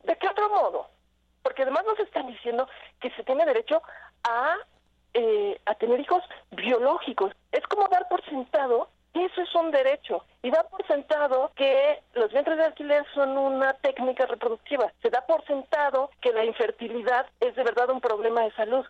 [0.03, 0.87] ¿De qué otro modo?
[1.43, 2.67] Porque además nos están diciendo
[2.99, 3.81] que se tiene derecho
[4.23, 4.55] a
[5.13, 7.33] eh, a tener hijos biológicos.
[7.51, 11.99] Es como dar por sentado que eso es un derecho y dar por sentado que
[12.13, 14.91] los vientres de alquiler son una técnica reproductiva.
[15.01, 18.85] Se da por sentado que la infertilidad es de verdad un problema de salud.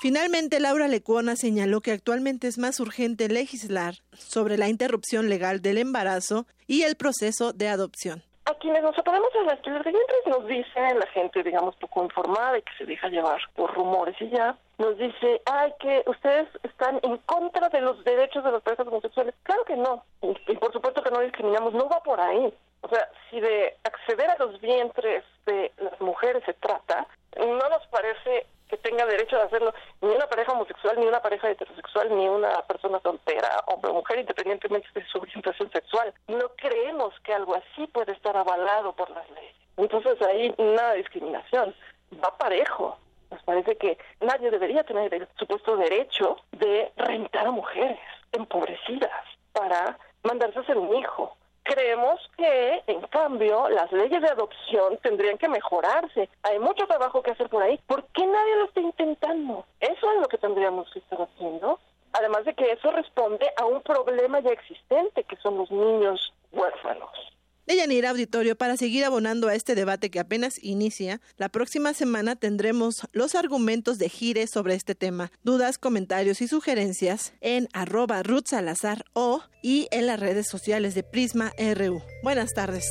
[0.00, 5.78] Finalmente, Laura Lecuona señaló que actualmente es más urgente legislar sobre la interrupción legal del
[5.78, 10.94] embarazo y el proceso de adopción a quienes nos oponemos alquiler de vientres nos dice
[10.94, 14.98] la gente, digamos, poco informada y que se deja llevar por rumores y ya, nos
[14.98, 19.34] dice, ay, que ustedes están en contra de los derechos de las personas homosexuales.
[19.44, 20.04] Claro que no.
[20.22, 22.52] Y, por supuesto que no discriminamos, no va por ahí.
[22.82, 27.06] O sea, si de acceder a los vientres de las mujeres se trata,
[27.38, 31.50] no nos parece que tenga derecho a hacerlo ni una pareja homosexual, ni una pareja
[31.50, 36.12] heterosexual, ni una persona soltera, hombre o mujer, independientemente de su orientación sexual.
[36.28, 39.54] No creemos que algo así puede estar avalado por las leyes.
[39.76, 41.74] Entonces ahí nada de discriminación,
[42.22, 42.98] va parejo.
[43.30, 47.98] Nos parece que nadie debería tener el supuesto derecho de rentar a mujeres
[48.32, 54.98] empobrecidas para mandarse a hacer un hijo Creemos que, en cambio, las leyes de adopción
[55.02, 56.28] tendrían que mejorarse.
[56.42, 57.80] Hay mucho trabajo que hacer por ahí.
[57.86, 59.64] ¿Por qué nadie lo está intentando?
[59.80, 61.80] Eso es lo que tendríamos que estar haciendo.
[62.12, 67.33] Además de que eso responde a un problema ya existente, que son los niños huérfanos.
[67.66, 73.08] Deyanira Auditorio, para seguir abonando a este debate que apenas inicia, la próxima semana tendremos
[73.12, 75.32] los argumentos de Gire sobre este tema.
[75.42, 81.04] Dudas, comentarios y sugerencias en arroba Ruth Salazar o y en las redes sociales de
[81.04, 82.02] Prisma RU.
[82.22, 82.86] Buenas tardes.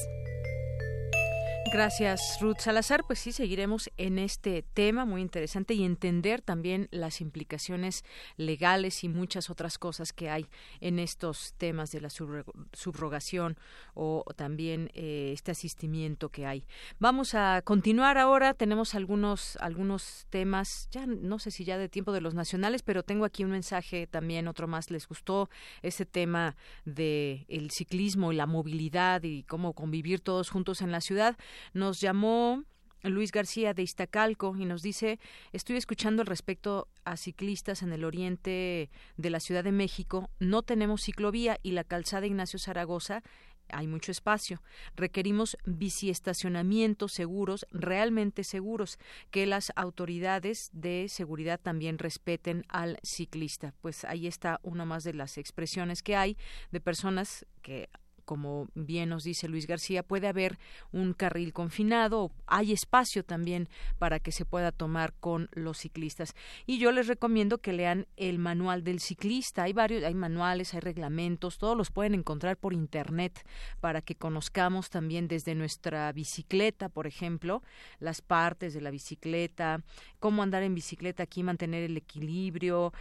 [1.74, 3.04] Gracias, Ruth Salazar.
[3.04, 8.06] Pues sí, seguiremos en este tema muy interesante y entender también las implicaciones
[8.38, 10.46] legales y muchas otras cosas que hay
[10.82, 13.58] en estos temas de la subrogación
[13.96, 16.64] o también eh, este asistimiento que hay.
[17.00, 18.54] Vamos a continuar ahora.
[18.54, 23.02] Tenemos algunos algunos temas, ya no sé si ya de tiempo de los nacionales, pero
[23.02, 24.92] tengo aquí un mensaje también, otro más.
[24.92, 25.50] ¿Les gustó
[25.82, 26.56] ese tema
[26.86, 31.36] de el ciclismo y la movilidad y cómo convivir todos juntos en la ciudad?
[31.74, 32.64] Nos llamó
[33.04, 35.20] Luis García de Iztacalco y nos dice,
[35.52, 40.64] estoy escuchando al respecto a ciclistas en el oriente de la Ciudad de México, no
[40.64, 43.22] tenemos ciclovía y la calzada Ignacio Zaragoza
[43.70, 44.62] hay mucho espacio.
[44.96, 49.00] Requerimos biciestacionamientos seguros, realmente seguros,
[49.32, 53.74] que las autoridades de seguridad también respeten al ciclista.
[53.82, 56.38] Pues ahí está una más de las expresiones que hay
[56.72, 57.90] de personas que
[58.26, 60.58] como bien nos dice Luis García, puede haber
[60.92, 63.70] un carril confinado, hay espacio también
[64.00, 66.36] para que se pueda tomar con los ciclistas.
[66.66, 69.64] Y yo les recomiendo que lean el manual del ciclista.
[69.64, 73.46] Hay varios, hay manuales, hay reglamentos, todos los pueden encontrar por internet
[73.80, 77.64] para que conozcamos también desde nuestra bicicleta, por ejemplo,
[78.00, 79.84] las partes de la bicicleta,
[80.20, 82.94] cómo andar en bicicleta aquí, mantener el equilibrio,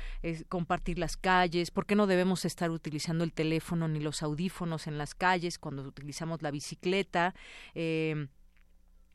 [0.49, 4.99] compartir las calles, por qué no debemos estar utilizando el teléfono ni los audífonos en
[4.99, 7.35] las calles, cuando utilizamos la bicicleta.
[7.75, 8.29] Eh,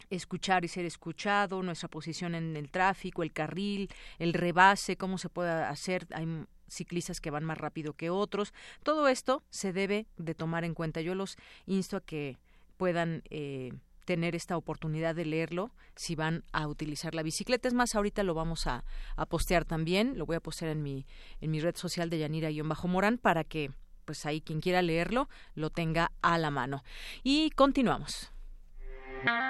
[0.10, 3.89] escuchar y ser escuchado, nuestra posición en el tráfico, el carril,
[4.20, 6.08] el rebase, cómo se puede hacer.
[6.14, 8.54] Hay ciclistas que van más rápido que otros.
[8.84, 11.02] Todo esto se debe de tomar en cuenta.
[11.02, 12.38] Yo los insto a que
[12.78, 13.74] puedan eh,
[14.06, 17.68] tener esta oportunidad de leerlo si van a utilizar la bicicleta.
[17.68, 18.86] Es más, ahorita lo vamos a,
[19.16, 21.06] a postear también, lo voy a postear en mi,
[21.41, 23.72] en mi red social de Yanira-Morán para que
[24.08, 26.84] pues ahí quien quiera leerlo lo tenga a la mano.
[27.24, 28.32] Y continuamos.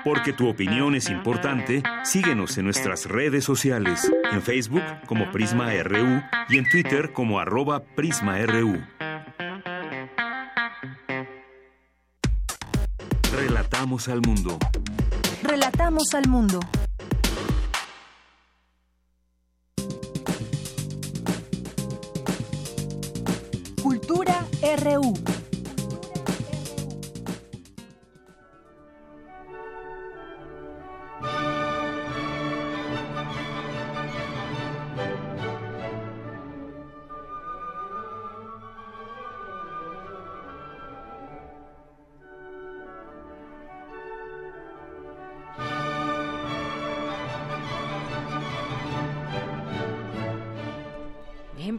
[0.04, 6.22] Porque tu opinión es importante, síguenos en nuestras redes sociales, en Facebook como Prisma RU
[6.50, 8.82] y en Twitter como arroba PrismaRU.
[13.32, 14.58] Relatamos al mundo.
[15.44, 16.60] Relatamos al mundo.
[23.84, 25.37] Cultura RU.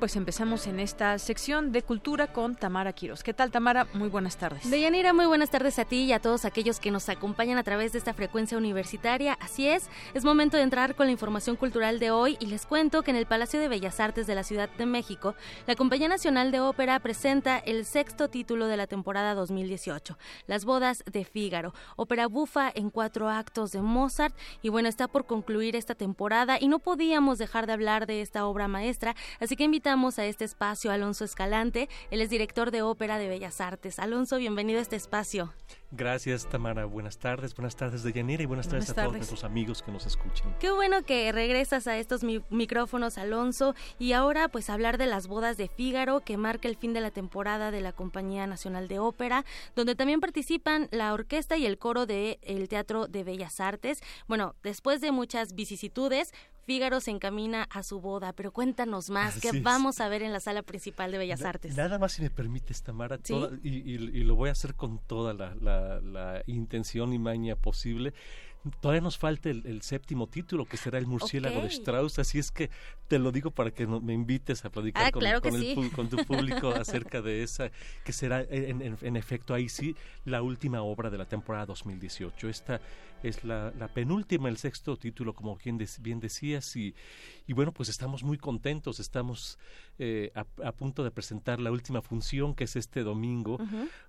[0.08, 3.22] Pues empezamos en esta sección de cultura con Tamara Quiros.
[3.22, 3.86] ¿Qué tal, Tamara?
[3.92, 4.70] Muy buenas tardes.
[4.70, 7.92] Deyanira, muy buenas tardes a ti y a todos aquellos que nos acompañan a través
[7.92, 9.34] de esta frecuencia universitaria.
[9.38, 13.02] Así es, es momento de entrar con la información cultural de hoy y les cuento
[13.02, 15.34] que en el Palacio de Bellas Artes de la Ciudad de México,
[15.66, 21.04] la Compañía Nacional de Ópera presenta el sexto título de la temporada 2018, Las Bodas
[21.04, 25.94] de Fígaro, ópera bufa en cuatro actos de Mozart y bueno, está por concluir esta
[25.94, 30.24] temporada y no podíamos dejar de hablar de esta obra maestra, así que invitamos a
[30.26, 31.88] este espacio Alonso Escalante.
[32.12, 33.98] Él es director de Ópera de Bellas Artes.
[33.98, 35.52] Alonso, bienvenido a este espacio.
[35.90, 36.84] Gracias, Tamara.
[36.84, 37.52] Buenas tardes.
[37.56, 40.54] Buenas tardes, Deyanira, y buenas, tardes, a todos nuestros amigos que nos escuchan.
[40.60, 43.74] Qué bueno que regresas a estos micrófonos, Alonso.
[43.98, 47.10] Y ahora, pues, hablar de las bodas de Fígaro, que marca el fin de la
[47.10, 49.44] temporada de la Compañía Nacional de Ópera,
[49.74, 54.00] donde también participan la orquesta y el coro del Teatro de Bellas Artes.
[54.28, 56.32] Bueno, después de muchas vicisitudes,
[56.68, 60.40] Fígaro se encamina a su boda, pero cuéntanos más, ¿qué vamos a ver en la
[60.40, 61.74] sala principal de Bellas Artes?
[61.74, 63.18] Nada más si me permites, Tamara,
[63.62, 68.12] y, lo voy a hacer con toda la intención y maña posible
[68.80, 72.70] todavía nos falta el, séptimo título, que será el murciélago de Strauss, así es que
[73.06, 77.22] te lo digo para que me invites a platicar ah, con, con, tu público acerca
[77.22, 77.70] de esa,
[78.04, 82.48] que será en, efecto ahí sí la última obra de la temporada 2018.
[82.48, 82.80] Esta
[83.22, 86.94] es la, penúltima, el sexto título, como bien, bien decías, y,
[87.46, 89.58] y, bueno, pues estamos muy contentos, estamos
[89.98, 93.58] eh, a, punto de presentar la última función, que es este domingo,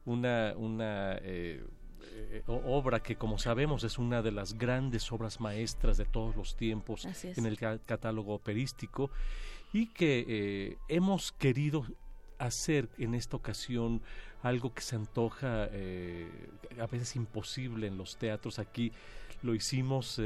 [0.05, 0.53] una...
[0.57, 1.63] una eh,
[2.12, 6.55] eh, obra que como sabemos es una de las grandes obras maestras de todos los
[6.55, 9.12] tiempos en el catálogo operístico
[9.74, 11.86] y que eh, hemos querido
[12.38, 14.01] hacer en esta ocasión
[14.41, 16.49] algo que se antoja eh,
[16.80, 18.91] a veces imposible en los teatros aquí
[19.41, 20.21] lo hicimos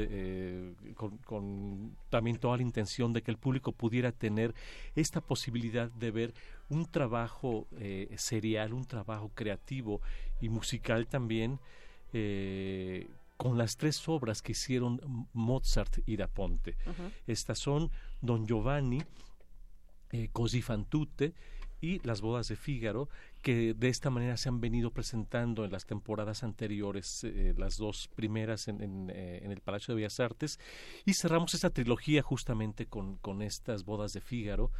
[0.94, 4.54] con, con, también toda la intención de que el público pudiera tener
[4.94, 6.34] esta posibilidad de ver
[6.68, 7.66] un trabajo
[8.16, 10.00] serial, un trabajo creativo
[10.40, 11.58] y musical también
[12.16, 15.00] eh, con las tres obras que hicieron
[15.32, 16.76] Mozart y Da Ponte.
[17.26, 17.90] Estas son
[18.20, 19.02] Don Giovanni,
[20.12, 21.34] eh, Così fan tutte
[21.80, 23.08] y Las bodas de Fígaro,
[23.44, 28.08] que de esta manera se han venido presentando en las temporadas anteriores, eh, las dos
[28.16, 30.58] primeras en, eh, en, el Palacio de Bellas Artes,
[31.04, 34.72] y cerramos esta trilogía justamente con, con estas bodas de Fígaro.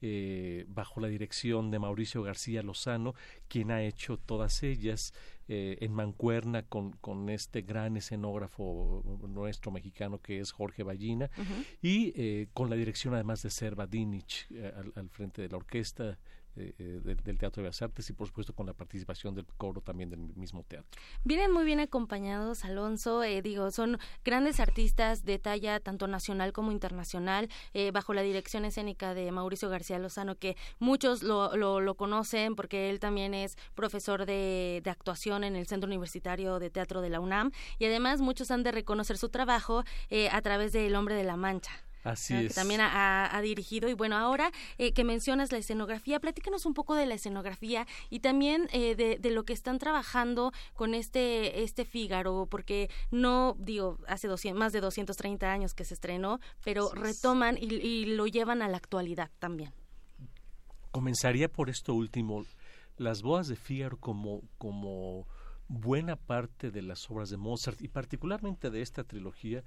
[0.00, 3.16] Eh, bajo la dirección de Mauricio García Lozano,
[3.48, 5.12] quien ha hecho todas ellas
[5.48, 11.30] eh, en mancuerna con, con, este gran escenógrafo nuestro mexicano que es Jorge Ballina,
[11.82, 14.46] y eh, con la dirección además de Serva Dinich
[14.76, 16.16] al, al, frente de la orquesta
[16.56, 19.80] eh, eh, del, Teatro de las Artes y por supuesto con la participación del coro
[19.80, 21.00] también del mismo teatro.
[21.24, 26.72] Vienen muy bien acompañados, Alonso, eh, digo, son grandes artistas de talla tanto nacional como
[26.72, 27.48] internacional,
[27.92, 32.98] bajo la dirección escénica de Mauricio García Lozano, que muchos lo, lo, conocen porque él
[32.98, 37.52] también es profesor de, de actuación en el Centro Universitario de Teatro de la UNAM
[37.78, 39.84] y además muchos han de reconocer su trabajo
[40.32, 41.87] a través de El Hombre de la Mancha.
[42.04, 42.48] Así es.
[42.48, 43.88] Que también ha, dirigido.
[43.88, 48.20] Y bueno, ahora eh, que mencionas la escenografía, platícanos un poco de la escenografía y
[48.20, 54.28] también eh, de, lo que están trabajando con este, este Fígaro, porque no, digo, hace
[54.54, 59.30] más de 230 años que se estrenó, pero retoman y, lo llevan a la actualidad
[59.38, 59.72] también.
[60.90, 62.44] Comenzaría por esto último.
[62.96, 65.26] Las bodas de Fígaro como, como
[65.68, 69.62] buena parte de las obras de Mozart y particularmente de esta trilogía,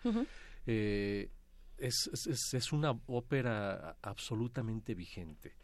[1.81, 5.55] es, es, es una ópera absolutamente vigente.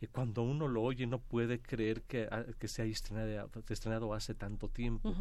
[0.00, 4.14] Y cuando uno lo oye no puede creer que, ah, que se haya estrenado, estrenado
[4.14, 5.14] hace tanto tiempo.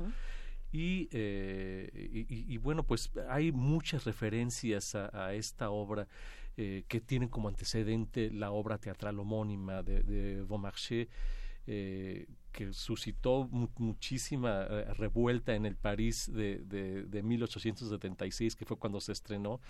[0.72, 6.08] Y, y, bueno, pues hay muchas referencias a, esta obra
[6.56, 11.10] que tienen como antecedente la obra teatral homónima de, de Beaumarchais,
[11.68, 13.48] eh, que suscitó
[13.78, 19.62] muchísima eh, revuelta en el París de, de, 1876, que fue cuando se estrenó,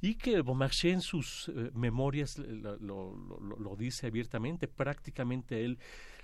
[0.00, 5.78] y que Beaumarchais en sus eh, memorias lo, lo, dice abiertamente, prácticamente él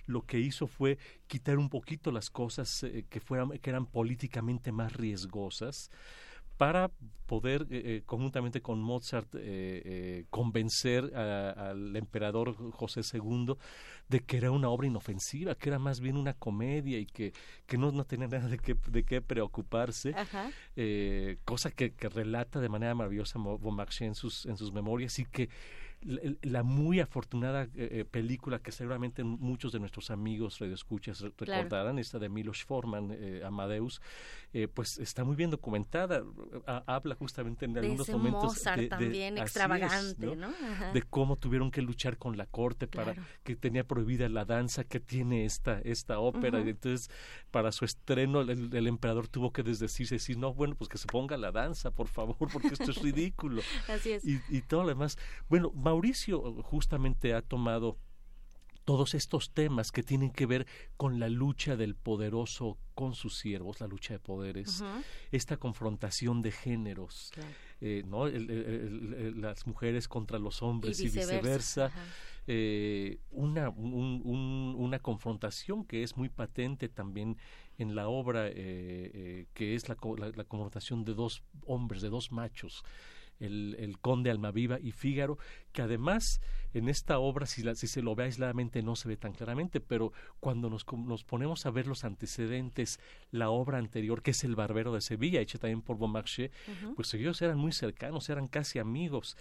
[0.07, 4.94] lo que hizo fue quitar un poquito las cosas que, fueran, que eran políticamente más
[4.94, 5.90] riesgosas,
[6.61, 6.91] para
[7.25, 13.55] poder, eh, eh, conjuntamente con Mozart, eh, convencer al emperador José II
[14.11, 17.33] de que era una obra inofensiva, que era más bien una comedia y que,
[17.65, 20.15] que no, no tenía nada de qué, de qué preocuparse,
[21.47, 25.49] cosa que, que, relata de manera maravillosa Beaumarchais en sus, en sus memorias y que
[26.03, 32.18] la, muy afortunada eh, eh, película que seguramente muchos de nuestros amigos radioescuchas recordarán, esta
[32.18, 34.01] de Milos Forman, eh, Amadeus,
[34.74, 36.24] pues está muy bien documentada.
[36.66, 40.36] habla justamente en algunos momentos de, también extravagante,
[40.92, 44.98] De cómo tuvieron que luchar con la corte para que tenía prohibida la danza que
[44.98, 46.61] tiene esta esta ópera.
[46.61, 47.11] Y entonces,
[47.51, 51.36] para su estreno, el, emperador tuvo que desdecirse, decir, no, bueno, pues que se ponga
[51.36, 53.62] la danza, por favor, porque esto es ridículo.
[53.88, 54.24] Así es.
[54.24, 55.16] Y, y todo lo demás.
[55.48, 57.99] Bueno, Mauricio justamente ha tomado
[58.84, 60.66] todos estos temas que tienen que ver
[60.97, 64.84] con la lucha del poderoso con sus siervos, la lucha de poderes,
[65.32, 67.32] esta confrontación de géneros,
[67.80, 68.28] eh, ¿no?
[68.28, 71.91] las mujeres contra los hombres y viceversa.
[72.47, 77.36] Eh, una, una confrontación que es muy patente también
[77.78, 79.97] en la obra, eh, que es la,
[80.36, 82.84] la confrontación de dos hombres, de dos machos
[83.41, 85.38] el, el, conde Almaviva y Fígaro,
[85.72, 86.41] que además
[86.72, 90.12] en esta obra, si, si se lo ve aisladamente, no se ve tan claramente, pero
[90.38, 93.01] cuando nos, nos, ponemos a ver los antecedentes,
[93.32, 96.51] la obra anterior, que es El Barbero de Sevilla, hecha también por Beaumarchais,
[96.95, 99.36] pues ellos eran muy cercanos, eran casi amigos.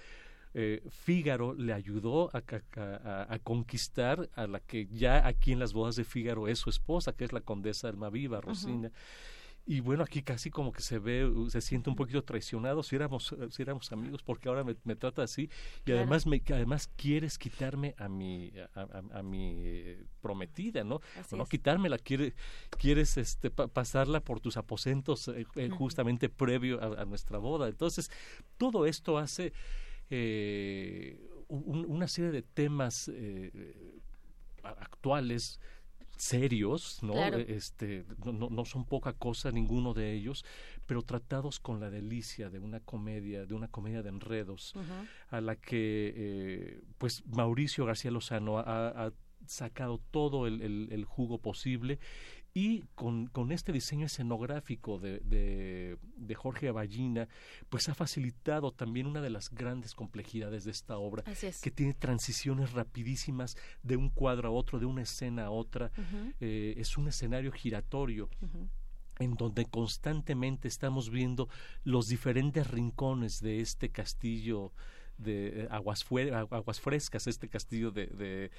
[0.56, 2.42] Eh, Fígaro le ayudó a,
[3.30, 7.14] a, conquistar a la que ya aquí en las bodas de Fígaro es su esposa,
[7.14, 8.92] que es la condesa Almaviva, Rosina.
[9.66, 12.96] Y bueno, aquí casi como que se ve, uh, se siente un poquito traicionado si
[12.96, 15.50] éramos, uh, si éramos amigos, porque ahora me, trata así.
[15.86, 21.02] Y además, me, además quieres quitarme a mi, a, mi eh, prometida, ¿no?
[21.32, 22.34] no quitármela, quiere,
[22.78, 27.68] quieres este, pasarla por tus aposentos eh, eh, justamente previo a, nuestra boda.
[27.68, 28.10] Entonces,
[28.58, 29.54] todo esto hace
[31.48, 33.12] una serie de temas
[34.64, 35.60] actuales
[36.20, 37.16] serios, ¿no?
[37.16, 40.44] Este, no, no, son poca cosa ninguno de ellos,
[40.86, 44.74] pero tratados con la delicia de una comedia, de una comedia de enredos,
[45.30, 49.14] a la que eh, pues Mauricio García Lozano ha,
[49.46, 51.98] sacado todo el, el, jugo posible
[52.54, 57.28] y con, con este diseño escenográfico de, de, Jorge Aballina,
[57.70, 61.24] pues ha facilitado también una de las grandes complejidades de esta obra,
[61.62, 65.92] que tiene transiciones rapidísimas de un cuadro a otro, de una escena a otra.
[66.40, 68.30] Eh, es un escenario giratorio.
[69.20, 71.50] en donde constantemente estamos viendo
[71.84, 74.72] los diferentes rincones de este castillo
[75.20, 76.06] de eh, aguas,
[76.50, 78.50] aguas frescas, este castillo de,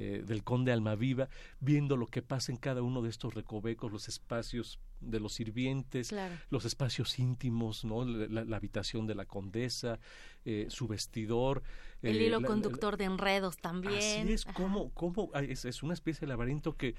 [0.00, 1.28] eh, del conde Almaviva,
[1.58, 6.14] viendo lo que pasa en cada uno de estos recovecos, los espacios de los sirvientes,
[6.50, 8.04] los espacios íntimos, ¿no?
[8.04, 9.98] La, habitación de la condesa,
[10.44, 11.64] eh, su vestidor.
[12.00, 14.22] El hilo conductor de enredos también.
[14.22, 16.94] Así es, como, como es, es, una especie de laberinto que,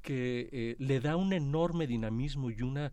[0.00, 2.92] que le da un enorme dinamismo y una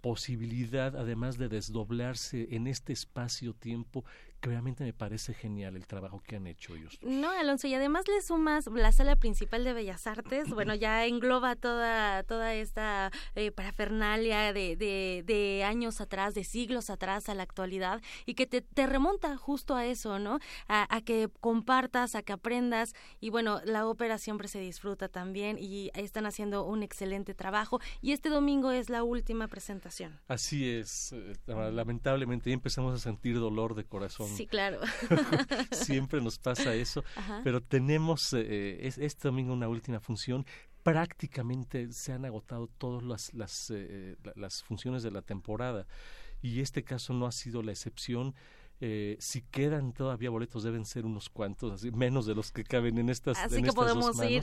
[0.00, 4.06] posibilidad, además de desdoblarse en este espacio-tiempo
[4.44, 6.98] que obviamente me parece genial el trabajo que han hecho ellos.
[7.00, 11.56] No, Alonso, y además le sumas la sala principal de Bellas Artes, bueno, ya engloba
[11.56, 18.02] toda, toda esta eh, parafernalia de, de, años atrás, de siglos atrás a la actualidad,
[18.26, 20.40] y que te, te remonta justo a eso, ¿no?
[20.68, 25.90] A, que compartas, a que aprendas, y bueno, la ópera siempre se disfruta también, y
[25.94, 30.20] están haciendo un excelente trabajo, y este domingo es la última presentación.
[30.28, 34.80] Así es, eh, lamentablemente ya empezamos a sentir dolor de corazón Sí, claro.
[35.72, 37.04] Siempre nos pasa eso,
[37.42, 40.46] pero tenemos eh, este domingo una última función.
[40.82, 45.86] Prácticamente se han agotado todas las, las, eh, las funciones de la temporada
[46.42, 48.34] y este caso no ha sido la excepción.
[48.80, 52.98] Eh, si quedan todavía boletos deben ser unos cuantos, así menos de los que caben
[52.98, 53.38] en estas.
[53.38, 54.42] Así que podemos ir.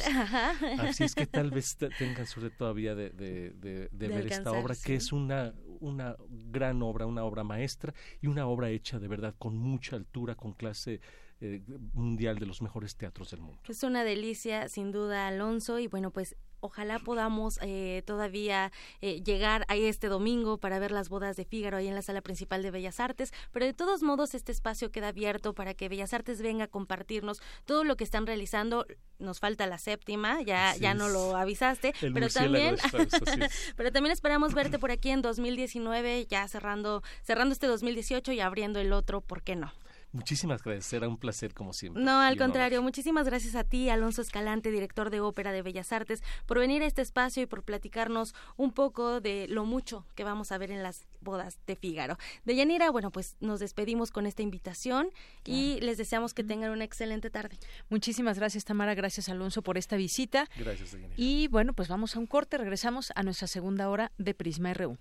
[0.79, 5.11] Así es que tal vez tengan suerte todavía de, de, ver esta obra, que es
[5.11, 9.97] una, una gran obra, una obra maestra y una obra hecha de verdad con mucha
[9.97, 11.01] altura, con clase
[11.41, 11.61] eh,
[11.93, 13.59] mundial de los mejores teatros del mundo.
[13.67, 19.65] Es una delicia, sin duda, Alonso, y bueno, pues ojalá podamos eh, todavía eh, llegar
[19.67, 22.71] a este domingo para ver las bodas de Fígaro ahí en la sala principal de
[22.71, 26.65] Bellas Artes, pero de todos modos este espacio queda abierto para que Bellas Artes venga
[26.65, 28.85] a compartirnos todo lo que están realizando.
[29.19, 32.77] Nos falta la séptima, ya, ya no lo avisaste, pero también,
[33.75, 38.79] pero también esperamos verte por aquí en 2019, ya cerrando, cerrando este 2018 y abriendo
[38.79, 39.71] el otro, ¿por qué no?
[40.13, 42.03] Muchísimas gracias, será un placer como siempre.
[42.03, 46.21] No, al contrario, muchísimas gracias a ti, Alonso Escalante, director de Ópera de Bellas Artes,
[46.45, 50.51] por venir a este espacio y por platicarnos un poco de lo mucho que vamos
[50.51, 52.17] a ver en las bodas de Fígaro.
[52.43, 55.09] De Yanira, bueno, pues nos despedimos con esta invitación
[55.45, 57.57] y les deseamos que tengan una excelente tarde.
[57.89, 60.47] Muchísimas gracias, Tamara, gracias, Alonso, por esta visita.
[60.57, 61.15] Gracias, Deyanira.
[61.17, 64.97] Y bueno, pues vamos a un corte, regresamos a nuestra segunda hora de Prisma RU.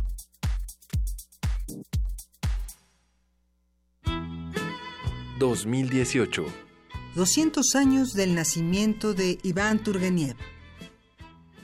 [5.41, 6.45] ...2018...
[7.17, 10.37] 200 años del nacimiento de Iván Turgeniev.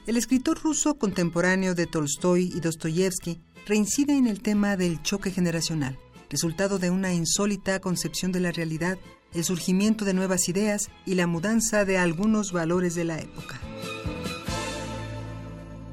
[0.09, 5.97] El escritor ruso contemporáneo de Tolstoy y Dostoyevsky reincide en el tema del choque generacional,
[6.30, 8.99] resultado de una insólita concepción de la realidad
[9.37, 13.61] el surgimiento de nuevas ideas y la mudanza de algunos valores de la época.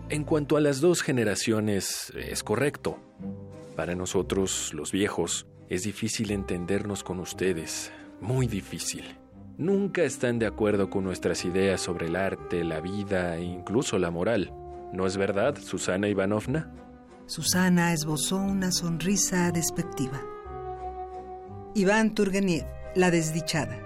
[0.10, 3.00] En cuanto a las dos generaciones, es correcto.
[3.76, 7.91] Para nosotros, los viejos, es difícil entendernos con ustedes,
[8.22, 9.04] muy difícil.
[9.58, 14.10] Nunca están de acuerdo con nuestras ideas sobre el arte, la vida e incluso la
[14.10, 14.54] moral.
[14.94, 16.72] ¿No es verdad, Susana Ivanovna?
[17.26, 20.22] Susana esbozó una sonrisa despectiva.
[21.76, 23.80] Iván Turgeniev la desdichada.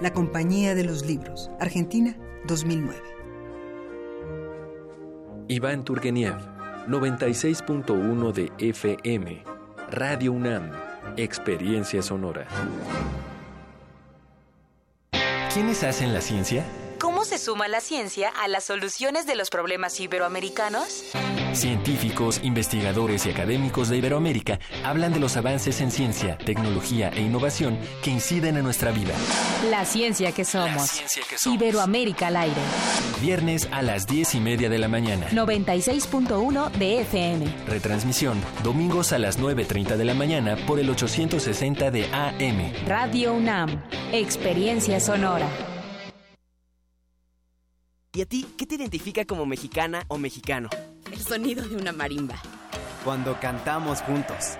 [0.00, 1.50] La Compañía de los Libros.
[1.60, 3.00] Argentina, 2009.
[5.48, 6.36] Iván Turgeniev,
[6.88, 9.44] 96.1 de FM.
[9.90, 10.72] Radio UNAM.
[11.16, 12.46] Experiencia sonora.
[15.52, 16.64] ¿Quiénes hacen la ciencia?
[17.00, 21.10] ¿Cómo se suma la ciencia a las soluciones de los problemas iberoamericanos?
[21.52, 27.78] Científicos, investigadores y académicos de Iberoamérica hablan de los avances en ciencia, tecnología e innovación
[28.02, 29.14] que inciden en nuestra vida.
[29.70, 31.02] La ciencia que somos.
[31.44, 32.60] Iberoamérica al aire.
[33.20, 35.28] Viernes a las 10 y media de la mañana.
[35.30, 37.46] 96.1 de FM.
[37.66, 42.72] Retransmisión, domingos a las 9.30 de la mañana por el 860 de AM.
[42.86, 43.82] Radio UNAM.
[44.12, 45.48] Experiencia sonora.
[48.12, 50.68] ¿Y a ti qué te identifica como mexicana o mexicano?
[51.12, 52.36] El sonido de una marimba.
[53.04, 54.56] Cuando cantamos juntos.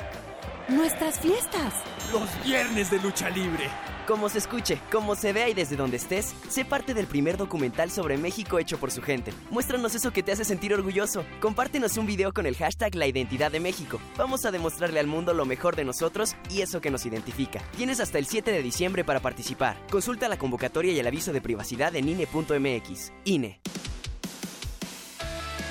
[0.68, 1.74] Nuestras fiestas.
[2.12, 3.68] Los viernes de lucha libre.
[4.09, 7.92] Como se escuche, como se vea y desde donde estés, sé parte del primer documental
[7.92, 9.32] sobre México hecho por su gente.
[9.51, 11.24] Muéstranos eso que te hace sentir orgulloso.
[11.40, 14.01] Compártenos un video con el hashtag La Identidad de México.
[14.16, 17.62] Vamos a demostrarle al mundo lo mejor de nosotros y eso que nos identifica.
[17.76, 19.76] Tienes hasta el 7 de diciembre para participar.
[19.88, 23.12] Consulta la convocatoria y el aviso de privacidad en INE.mx.
[23.24, 23.61] INE.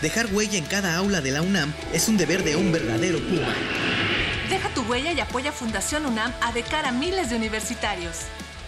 [0.02, 3.54] Dejar huella en cada aula de la UNAM es un deber de un verdadero Puma.
[4.50, 8.16] Deja tu huella y apoya Fundación UNAM a de cara a miles de universitarios.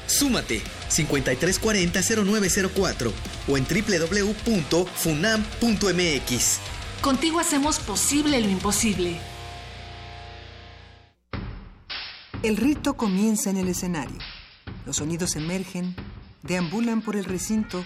[0.07, 3.11] Súmate 5340-0904
[3.47, 6.59] o en www.funam.mx.
[7.01, 9.17] Contigo hacemos posible lo imposible.
[12.43, 14.17] El rito comienza en el escenario.
[14.85, 15.95] Los sonidos emergen,
[16.43, 17.85] deambulan por el recinto,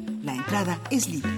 [0.23, 1.31] La entrada es libre.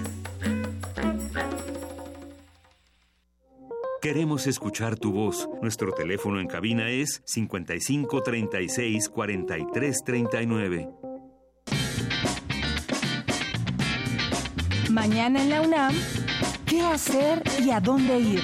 [4.02, 5.48] Queremos escuchar tu voz.
[5.62, 10.88] Nuestro teléfono en cabina es 55 36 43 39.
[14.90, 15.94] Mañana en la UNAM,
[16.66, 18.42] ¿qué hacer y a dónde ir?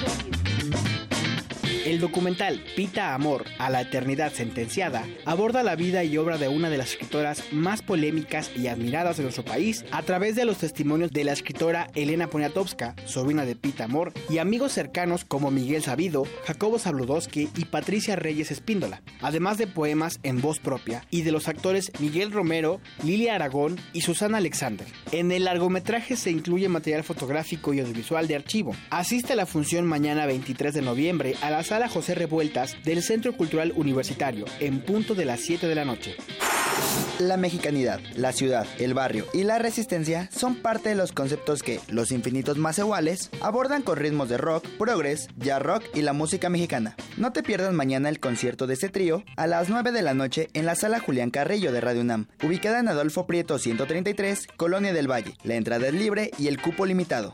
[1.83, 6.69] El documental Pita Amor a la Eternidad Sentenciada aborda la vida y obra de una
[6.69, 11.11] de las escritoras más polémicas y admiradas de nuestro país a través de los testimonios
[11.11, 16.27] de la escritora Elena Poniatowska, sobrina de Pita Amor, y amigos cercanos como Miguel Sabido,
[16.45, 21.47] Jacobo Zabludowski y Patricia Reyes Espíndola, además de poemas en voz propia y de los
[21.47, 24.85] actores Miguel Romero, Lilia Aragón y Susana Alexander.
[25.11, 28.75] En el largometraje se incluye material fotográfico y audiovisual de archivo.
[28.91, 33.31] Asiste a la función mañana 23 de noviembre a las Sala José Revueltas del Centro
[33.37, 36.17] Cultural Universitario, en punto de las 7 de la noche.
[37.17, 41.79] La mexicanidad, la ciudad, el barrio y la resistencia son parte de los conceptos que
[41.87, 46.49] los infinitos más iguales abordan con ritmos de rock, progress, jazz rock y la música
[46.49, 46.97] mexicana.
[47.15, 50.49] No te pierdas mañana el concierto de este trío a las 9 de la noche
[50.53, 55.09] en la sala Julián Carrillo de Radio UNAM, ubicada en Adolfo Prieto 133, Colonia del
[55.09, 55.37] Valle.
[55.45, 57.33] La entrada es libre y el cupo limitado.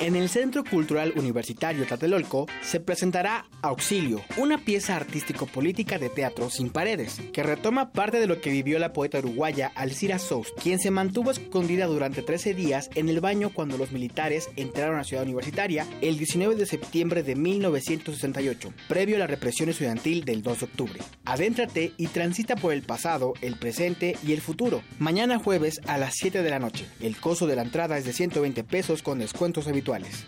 [0.00, 6.68] En el Centro Cultural Universitario Tlatelolco se presentará Auxilio, una pieza artístico-política de teatro sin
[6.68, 10.90] paredes, que retoma parte de lo que vivió la poeta uruguaya Alcira Sous, quien se
[10.90, 15.86] mantuvo escondida durante 13 días en el baño cuando los militares entraron a Ciudad Universitaria
[16.02, 21.00] el 19 de septiembre de 1968, previo a la represión estudiantil del 2 de octubre.
[21.24, 24.82] Adéntrate y transita por el pasado, el presente y el futuro.
[24.98, 26.86] Mañana jueves a las 7 de la noche.
[27.00, 29.22] El costo de la entrada es de 120 pesos con
[29.62, 30.26] habituales.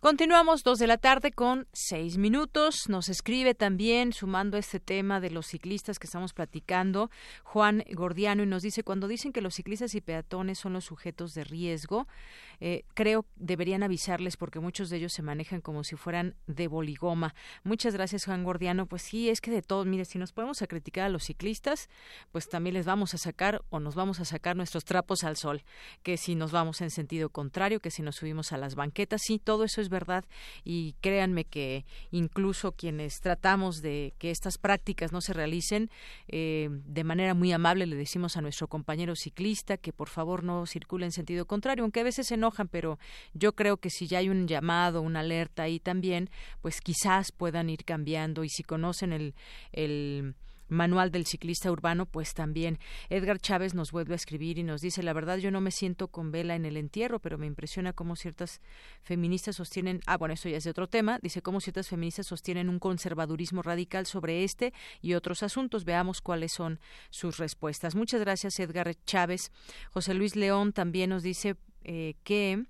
[0.00, 2.88] Continuamos dos de la tarde con seis minutos.
[2.88, 7.10] Nos escribe también, sumando este tema de los ciclistas que estamos platicando,
[7.44, 11.34] Juan Gordiano y nos dice, cuando dicen que los ciclistas y peatones son los sujetos
[11.34, 12.08] de riesgo,
[12.60, 17.34] eh, creo deberían avisarles porque muchos de ellos se manejan como si fueran de boligoma.
[17.64, 18.86] Muchas gracias, Juan Gordiano.
[18.86, 21.88] Pues sí, es que de todos, mire, si nos podemos a criticar a los ciclistas,
[22.32, 25.62] pues también les vamos a sacar o nos vamos a sacar nuestros trapos al sol,
[26.02, 29.38] que si nos vamos en sentido contrario, que si nos subimos a las banquetas, sí,
[29.38, 30.24] todo eso es verdad
[30.64, 35.90] y créanme que incluso quienes tratamos de que estas prácticas no se realicen,
[36.28, 40.66] eh, de manera muy amable le decimos a nuestro compañero ciclista que por favor no
[40.66, 42.36] circule en sentido contrario, aunque a veces se
[42.70, 42.98] pero
[43.34, 46.30] yo creo que si ya hay un llamado, una alerta ahí también,
[46.62, 49.34] pues quizás puedan ir cambiando y si conocen el,
[49.72, 50.34] el
[50.70, 52.78] Manual del Ciclista Urbano, pues también
[53.10, 56.08] Edgar Chávez nos vuelve a escribir y nos dice, la verdad yo no me siento
[56.08, 58.60] con vela en el entierro, pero me impresiona cómo ciertas
[59.02, 62.68] feministas sostienen, ah, bueno, eso ya es de otro tema, dice cómo ciertas feministas sostienen
[62.68, 65.84] un conservadurismo radical sobre este y otros asuntos.
[65.84, 67.94] Veamos cuáles son sus respuestas.
[67.94, 69.52] Muchas gracias, Edgar Chávez.
[69.90, 72.64] José Luis León también nos dice eh, que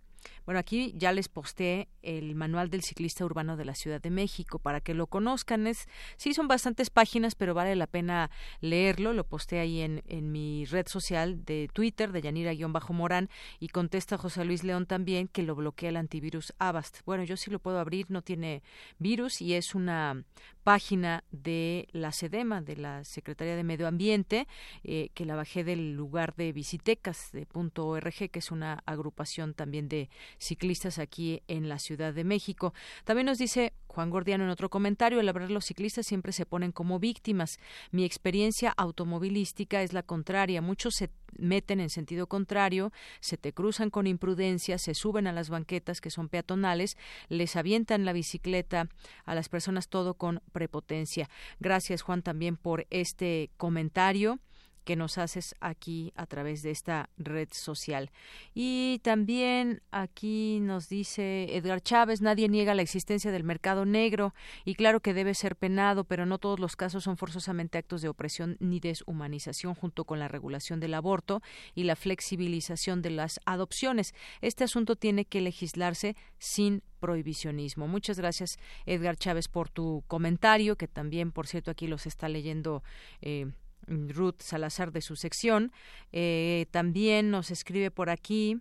[0.51, 4.59] bueno, aquí ya les posté el manual del ciclista urbano de la Ciudad de México
[4.59, 5.69] para que lo conozcan.
[5.69, 5.87] Es,
[6.17, 9.13] sí, son bastantes páginas, pero vale la pena leerlo.
[9.13, 13.29] Lo posté ahí en, en mi red social de Twitter, de Yanira-Morán,
[13.61, 17.03] y contesta José Luis León también que lo bloquea el antivirus Avast.
[17.07, 18.65] Bueno, yo sí lo puedo abrir, no tiene
[18.99, 20.25] virus y es una
[20.65, 24.47] página de la SEDEMA, de la Secretaría de Medio Ambiente,
[24.85, 29.89] eh, que la bajé del lugar de Visitecas, de .org, que es una agrupación también
[29.89, 30.11] de
[30.41, 32.75] ciclistas aquí en la Ciudad de México.
[33.05, 36.73] También nos dice Juan Gordiano en otro comentario, la verdad los ciclistas siempre se ponen
[36.73, 37.59] como víctimas.
[37.91, 40.63] Mi experiencia automovilística es la contraria.
[40.63, 45.49] Muchos se meten en sentido contrario, se te cruzan con imprudencia, se suben a las
[45.49, 46.97] banquetas que son peatonales,
[47.29, 48.89] les avientan la bicicleta
[49.25, 51.29] a las personas todo con prepotencia.
[51.61, 54.41] Gracias Juan también por este comentario
[54.85, 58.11] que nos haces aquí a través de esta red social.
[58.55, 64.75] Y también aquí nos dice Edgar Chávez, nadie niega la existencia del mercado negro y
[64.75, 68.57] claro que debe ser penado, pero no todos los casos son forzosamente actos de opresión
[68.61, 71.43] ni deshumanización junto con la regulación del aborto
[71.75, 74.15] y la flexibilización de las adopciones.
[74.41, 77.89] Este asunto tiene que legislarse sin prohibicionismo.
[77.89, 82.85] Muchas gracias, Edgar Chávez, por tu comentario, que también, por cierto, aquí los está leyendo
[83.23, 83.51] eh,
[83.91, 85.73] Ruth Salazar de su sección.
[86.13, 88.59] Eh, también nos escribe por aquí.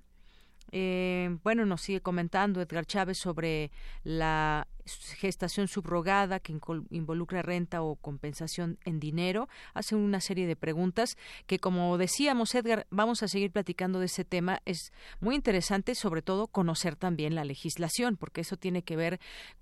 [0.71, 3.71] Eh, bueno, nos sigue comentando Edgar Chávez sobre
[4.03, 4.67] la
[5.17, 6.57] gestación subrogada que
[6.89, 9.47] involucra renta o compensación en dinero.
[9.73, 14.25] Hace una serie de preguntas que, como decíamos, Edgar, vamos a seguir platicando de ese
[14.25, 14.61] tema.
[14.65, 19.19] Es muy interesante, sobre todo, conocer también la legislación, porque eso tiene que ver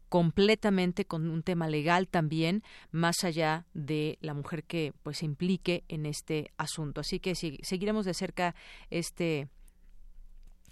[0.10, 5.84] completamente con un tema legal también, más allá de la mujer que pues se implique
[5.88, 7.02] en este asunto.
[7.02, 8.56] Así que seguiremos de cerca
[8.90, 9.50] este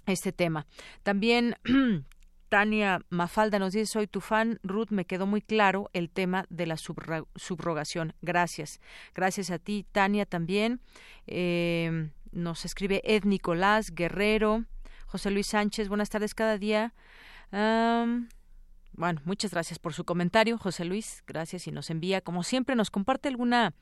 [0.06, 0.68] este tema.
[1.04, 1.56] También
[2.50, 4.60] Tania Mafalda nos dice, soy tu fan.
[4.64, 8.14] Ruth, me quedó muy claro el tema de la subrogación.
[8.22, 8.80] Gracias.
[9.14, 10.82] Gracias a ti, Tania, también.
[11.28, 14.66] Eh, nos escribe Ed Nicolás Guerrero.
[15.06, 16.94] José Luis Sánchez, buenas tardes cada día.
[18.98, 21.24] Bueno, muchas gracias por su comentario, José Luis.
[21.28, 23.74] Gracias y nos envía, como siempre, nos comparte alguna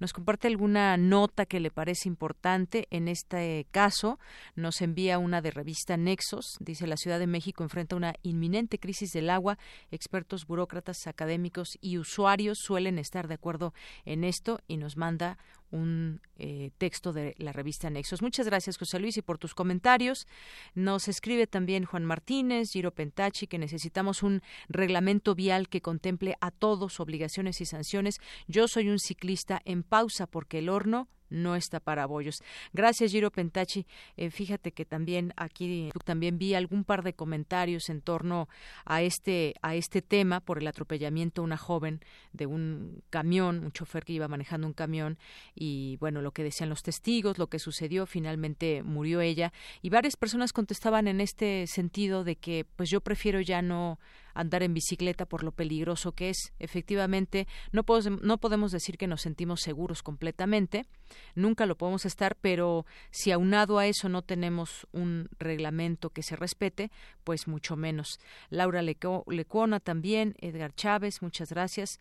[0.00, 4.18] nos comparte alguna nota que le parece importante en este caso.
[4.56, 6.56] Nos envía una de revista Nexos.
[6.58, 9.58] Dice la Ciudad de México enfrenta una inminente crisis del agua.
[9.90, 15.38] Expertos, burócratas, académicos y usuarios suelen estar de acuerdo en esto y nos manda
[15.70, 18.22] un eh, texto de la revista Nexos.
[18.22, 20.26] Muchas gracias, José Luis, y por tus comentarios.
[20.74, 26.50] Nos escribe también Juan Martínez, Giro Pentachi, que necesitamos un reglamento vial que contemple a
[26.50, 28.20] todos obligaciones y sanciones.
[28.46, 32.42] Yo soy un ciclista en pausa porque el horno no está para bollos.
[32.72, 33.86] Gracias, Giro Pentachi.
[34.16, 38.48] Eh, fíjate que también aquí también vi algún par de comentarios en torno
[38.84, 42.00] a este a este tema por el atropellamiento a una joven
[42.32, 45.18] de un camión, un chofer que iba manejando un camión
[45.54, 49.52] y bueno, lo que decían los testigos, lo que sucedió, finalmente murió ella
[49.82, 53.98] y varias personas contestaban en este sentido de que pues yo prefiero ya no
[54.34, 56.52] andar en bicicleta por lo peligroso que es.
[56.58, 57.84] Efectivamente, no,
[58.22, 60.86] no podemos decir que nos sentimos seguros completamente,
[61.34, 66.36] nunca lo podemos estar, pero si aunado a eso no tenemos un reglamento que se
[66.36, 66.90] respete,
[67.24, 68.18] pues mucho menos.
[68.48, 71.98] Laura Lecuona también, Edgar Chávez, muchas gracias.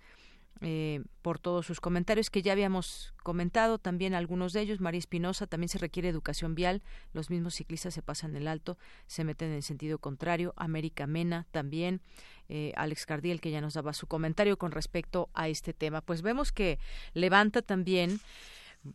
[0.62, 4.82] Eh, por todos sus comentarios que ya habíamos comentado, también algunos de ellos.
[4.82, 6.82] María Espinosa, también se requiere educación vial.
[7.14, 10.54] Los mismos ciclistas se pasan el alto, se meten en sentido contrario.
[10.58, 12.02] América Mena también.
[12.50, 16.02] Eh, Alex Cardiel, que ya nos daba su comentario con respecto a este tema.
[16.02, 16.80] Pues vemos que
[17.14, 18.20] levanta también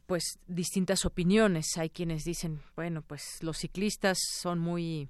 [0.07, 1.67] pues distintas opiniones.
[1.79, 5.09] Hay quienes dicen, bueno, pues los ciclistas son muy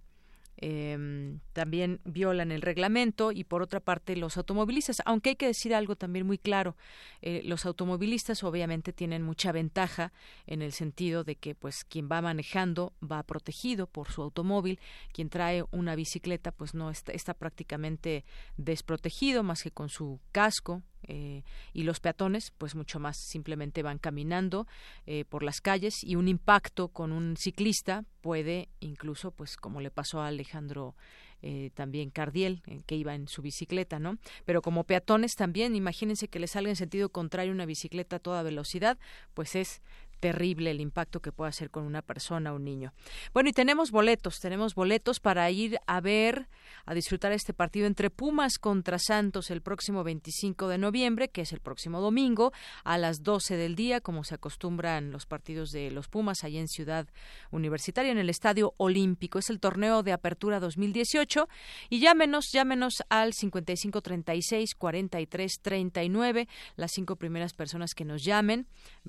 [0.56, 5.74] eh, también violan el reglamento y por otra parte los automovilistas, aunque hay que decir
[5.74, 6.76] algo también muy claro,
[7.22, 10.12] eh, los automovilistas obviamente tienen mucha ventaja
[10.46, 14.78] en el sentido de que pues quien va manejando va protegido por su automóvil,
[15.12, 18.24] quien trae una bicicleta pues no está, está prácticamente
[18.56, 21.42] desprotegido más que con su casco, eh,
[21.72, 24.66] y los peatones pues mucho más simplemente van caminando
[25.06, 29.90] eh, por las calles y un impacto con un ciclista puede incluso pues como le
[29.90, 30.94] pasó a Alejandro
[31.46, 34.16] eh, también Cardiel, que iba en su bicicleta, ¿no?
[34.46, 38.42] Pero como peatones también, imagínense que le salga en sentido contrario una bicicleta a toda
[38.42, 38.96] velocidad,
[39.34, 39.82] pues es
[40.24, 42.94] terrible el impacto que puede hacer con una persona o un niño.
[43.34, 46.48] Bueno, y tenemos boletos, tenemos boletos para ir a ver,
[46.86, 51.52] a disfrutar este partido entre Pumas contra Santos el próximo 25 de noviembre, que es
[51.52, 52.54] el próximo domingo,
[52.84, 56.68] a las 12 del día, como se acostumbran los partidos de los Pumas allá en
[56.68, 57.06] Ciudad
[57.50, 59.38] Universitaria, en el Estadio Olímpico.
[59.38, 61.50] Es el torneo de apertura 2018
[61.90, 66.48] y llámenos, llámenos al 5536 4339.
[66.76, 68.66] Las cinco primeras personas que nos llamen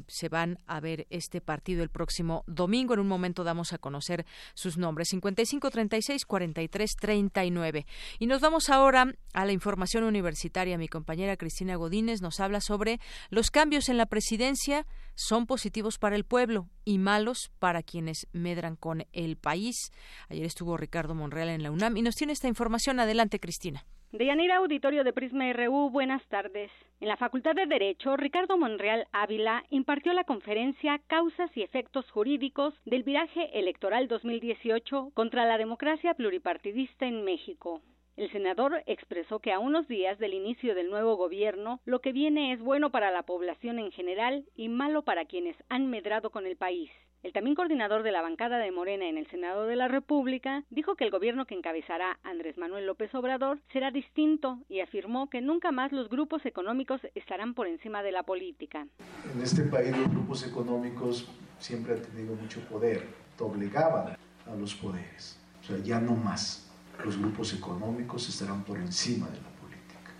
[0.09, 2.93] se van a ver este partido el próximo domingo.
[2.93, 5.09] En un momento damos a conocer sus nombres.
[5.09, 7.85] 55 36 43 39.
[8.19, 10.77] Y nos vamos ahora a la información universitaria.
[10.77, 12.99] Mi compañera Cristina Godínez nos habla sobre
[13.29, 14.85] los cambios en la presidencia
[15.15, 19.91] son positivos para el pueblo y malos para quienes medran con el país.
[20.29, 22.99] Ayer estuvo Ricardo Monreal en la UNAM y nos tiene esta información.
[22.99, 23.85] Adelante, Cristina.
[24.11, 26.71] Deyanira Auditorio de Prisma RU, buenas tardes.
[27.01, 32.73] En la Facultad de Derecho, Ricardo Monreal Ávila impartió la conferencia Causas y efectos jurídicos
[32.85, 37.81] del viraje electoral 2018 contra la democracia pluripartidista en México.
[38.17, 42.53] El senador expresó que a unos días del inicio del nuevo gobierno, lo que viene
[42.53, 46.55] es bueno para la población en general y malo para quienes han medrado con el
[46.55, 46.89] país.
[47.23, 50.95] El también coordinador de la bancada de Morena en el Senado de la República dijo
[50.95, 55.71] que el gobierno que encabezará Andrés Manuel López Obrador será distinto y afirmó que nunca
[55.71, 58.87] más los grupos económicos estarán por encima de la política.
[59.33, 63.03] En este país los grupos económicos siempre han tenido mucho poder,
[63.39, 65.37] obligaban a los poderes.
[65.59, 66.64] O sea, ya no más.
[67.03, 70.11] Los grupos económicos estarán por encima de la política.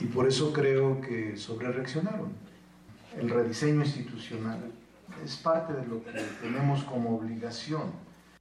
[0.00, 2.32] Y por eso creo que sobre reaccionaron.
[3.18, 4.60] El rediseño institucional
[5.24, 7.92] es parte de lo que tenemos como obligación.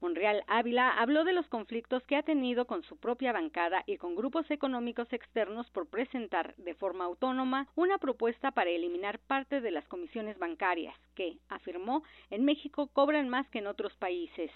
[0.01, 4.15] Monreal Ávila habló de los conflictos que ha tenido con su propia bancada y con
[4.15, 9.87] grupos económicos externos por presentar de forma autónoma una propuesta para eliminar parte de las
[9.87, 14.51] comisiones bancarias, que, afirmó, en México cobran más que en otros países.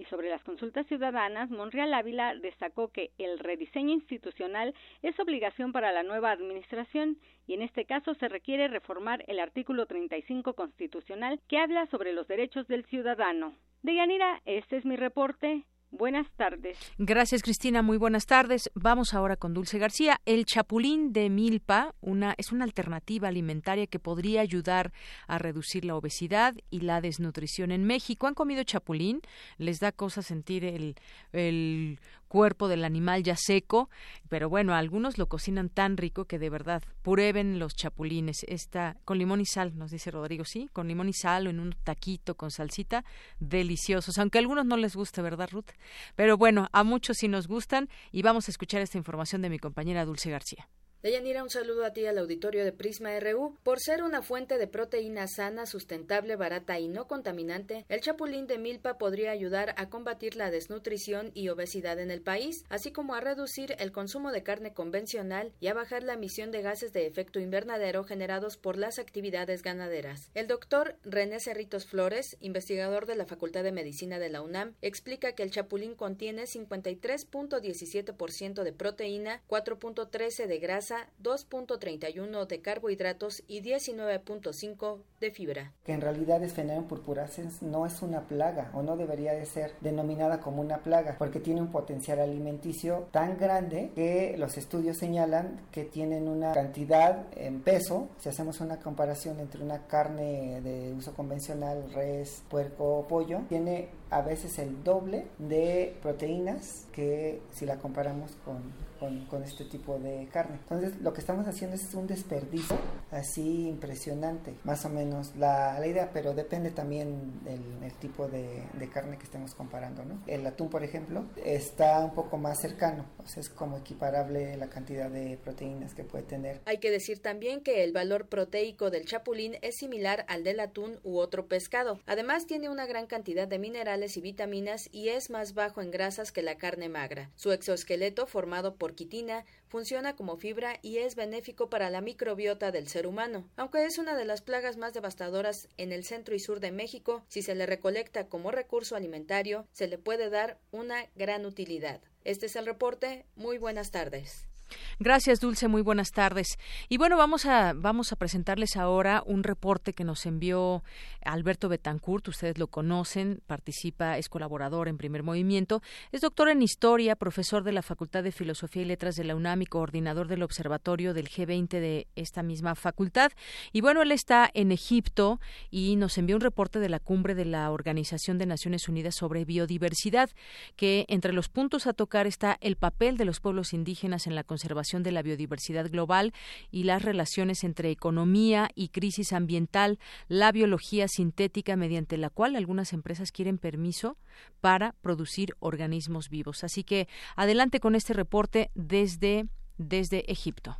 [0.00, 5.92] Y sobre las consultas ciudadanas, Monreal Ávila destacó que el rediseño institucional es obligación para
[5.92, 11.58] la nueva administración y en este caso se requiere reformar el artículo 35 constitucional que
[11.58, 13.52] habla sobre los derechos del ciudadano.
[13.82, 15.64] De Yanira, este es mi reporte.
[15.92, 16.78] Buenas tardes.
[16.98, 17.82] Gracias, Cristina.
[17.82, 18.70] Muy buenas tardes.
[18.74, 20.20] Vamos ahora con Dulce García.
[20.24, 24.92] El chapulín de milpa una, es una alternativa alimentaria que podría ayudar
[25.26, 28.28] a reducir la obesidad y la desnutrición en México.
[28.28, 29.20] ¿Han comido chapulín?
[29.58, 30.94] ¿Les da cosa sentir el,
[31.32, 31.98] el
[32.30, 33.90] cuerpo del animal ya seco,
[34.28, 38.44] pero bueno, algunos lo cocinan tan rico que de verdad prueben los chapulines.
[38.46, 41.58] Está con limón y sal, nos dice Rodrigo, sí, con limón y sal o en
[41.58, 43.04] un taquito con salsita,
[43.40, 45.72] deliciosos, aunque a algunos no les guste, ¿verdad, Ruth?
[46.14, 49.58] Pero bueno, a muchos sí nos gustan y vamos a escuchar esta información de mi
[49.58, 50.68] compañera Dulce García.
[51.02, 53.56] Deyanira, un saludo a ti al auditorio de Prisma RU.
[53.62, 58.58] Por ser una fuente de proteína sana, sustentable, barata y no contaminante, el chapulín de
[58.58, 63.22] milpa podría ayudar a combatir la desnutrición y obesidad en el país, así como a
[63.22, 67.40] reducir el consumo de carne convencional y a bajar la emisión de gases de efecto
[67.40, 70.30] invernadero generados por las actividades ganaderas.
[70.34, 75.32] El doctor René Cerritos Flores, investigador de la Facultad de Medicina de la UNAM, explica
[75.32, 80.89] que el chapulín contiene 53.17% de proteína, 4.13 de grasa,
[81.22, 85.72] 2.31 de carbohidratos y 19.5 de fibra.
[85.84, 89.74] Que en realidad es Phenerium purpurascens no es una plaga o no debería de ser
[89.80, 95.60] denominada como una plaga porque tiene un potencial alimenticio tan grande que los estudios señalan
[95.70, 101.14] que tienen una cantidad en peso, si hacemos una comparación entre una carne de uso
[101.14, 107.76] convencional, res, puerco o pollo, tiene a veces el doble de proteínas que si la
[107.76, 110.58] comparamos con con, este tipo de carne.
[110.62, 112.78] Entonces lo que estamos haciendo es un desperdicio
[113.10, 117.60] así impresionante, más o menos la, la idea, pero depende también del,
[117.98, 120.04] tipo de, de, carne que estemos comparando.
[120.04, 120.22] ¿no?
[120.26, 124.68] El atún, por ejemplo, está un poco más cercano, o sea, es como equiparable la
[124.68, 126.60] cantidad de proteínas que puede tener.
[126.66, 130.98] Hay que decir también que el valor proteico del chapulín es similar al del atún
[131.02, 131.98] u otro pescado.
[132.06, 136.32] Además tiene una gran cantidad de minerales y vitaminas y es más bajo en grasas
[136.32, 137.30] que la carne magra.
[137.36, 142.88] Su exoesqueleto formado por quitina funciona como fibra y es benéfico para la microbiota del
[142.88, 143.48] ser humano.
[143.56, 147.24] Aunque es una de las plagas más devastadoras en el centro y sur de México,
[147.28, 152.00] si se le recolecta como recurso alimentario, se le puede dar una gran utilidad.
[152.24, 153.24] Este es el reporte.
[153.36, 154.49] Muy buenas tardes.
[154.98, 155.68] Gracias, Dulce.
[155.68, 156.58] Muy buenas tardes.
[156.88, 160.82] Y bueno, vamos a, vamos a presentarles ahora un reporte que nos envió
[161.24, 162.28] Alberto Betancourt.
[162.28, 165.82] Ustedes lo conocen, participa, es colaborador en Primer Movimiento.
[166.12, 169.62] Es doctor en Historia, profesor de la Facultad de Filosofía y Letras de la UNAM
[169.62, 173.32] y coordinador del Observatorio del G20 de esta misma facultad.
[173.72, 175.40] Y bueno, él está en Egipto
[175.70, 179.44] y nos envió un reporte de la cumbre de la Organización de Naciones Unidas sobre
[179.44, 180.30] Biodiversidad,
[180.76, 184.44] que entre los puntos a tocar está el papel de los pueblos indígenas en la
[184.60, 186.34] conservación de la biodiversidad global
[186.70, 192.92] y las relaciones entre economía y crisis ambiental, la biología sintética mediante la cual algunas
[192.92, 194.18] empresas quieren permiso
[194.60, 196.62] para producir organismos vivos.
[196.62, 199.46] Así que adelante con este reporte desde,
[199.78, 200.76] desde Egipto.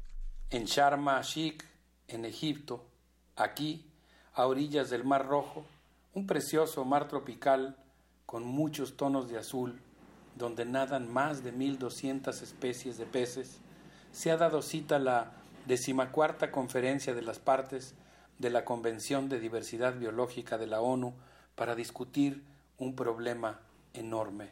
[0.50, 1.64] En Sharm el-Sheikh,
[2.08, 2.84] en Egipto,
[3.34, 3.86] aquí,
[4.34, 5.64] a orillas del Mar Rojo,
[6.12, 7.78] un precioso mar tropical
[8.26, 9.80] con muchos tonos de azul,
[10.36, 13.60] donde nadan más de 1.200 especies de peces,
[14.12, 15.32] se ha dado cita a la
[15.66, 17.94] decimacuarta conferencia de las partes
[18.38, 21.14] de la Convención de Diversidad Biológica de la ONU
[21.54, 22.42] para discutir
[22.78, 23.60] un problema
[23.92, 24.50] enorme.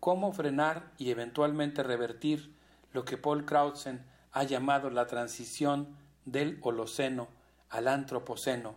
[0.00, 2.54] ¿Cómo frenar y eventualmente revertir
[2.92, 7.28] lo que Paul Crutzen ha llamado la transición del Holoceno
[7.70, 8.76] al Antropoceno,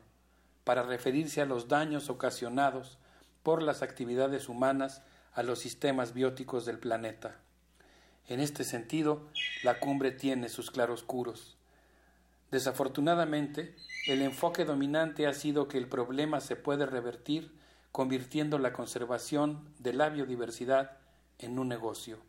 [0.63, 2.97] para referirse a los daños ocasionados
[3.43, 5.01] por las actividades humanas
[5.33, 7.35] a los sistemas bióticos del planeta?
[8.27, 9.21] En este sentido,
[9.63, 11.55] la cumbre tiene sus claroscuros.
[12.51, 13.75] Desafortunadamente,
[14.07, 17.51] el enfoque dominante ha sido que el problema se puede revertir
[17.91, 20.97] convirtiendo la conservación de la biodiversidad
[21.39, 22.19] en un negocio.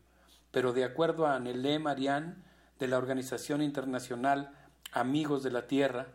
[0.50, 2.44] Pero de acuerdo a Anelé Marian
[2.78, 4.52] de la Organización Internacional
[4.92, 6.06] Amigos de la Tierra,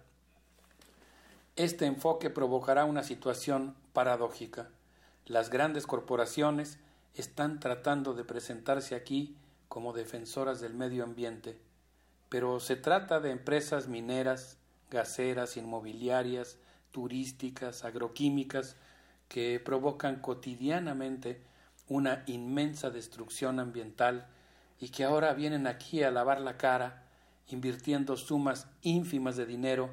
[1.55, 4.69] este enfoque provocará una situación paradójica.
[5.25, 6.79] Las grandes corporaciones
[7.15, 9.37] están tratando de presentarse aquí
[9.73, 11.57] como defensoras del medio ambiente,
[12.29, 14.59] pero se trata de empresas mineras,
[14.91, 16.59] gaseras, inmobiliarias,
[16.91, 18.75] turísticas, agroquímicas,
[19.27, 21.41] que provocan cotidianamente
[21.87, 24.27] una inmensa destrucción ambiental
[24.79, 27.07] y que ahora vienen aquí a lavar la cara,
[27.47, 29.89] invirtiendo sumas ínfimas de dinero,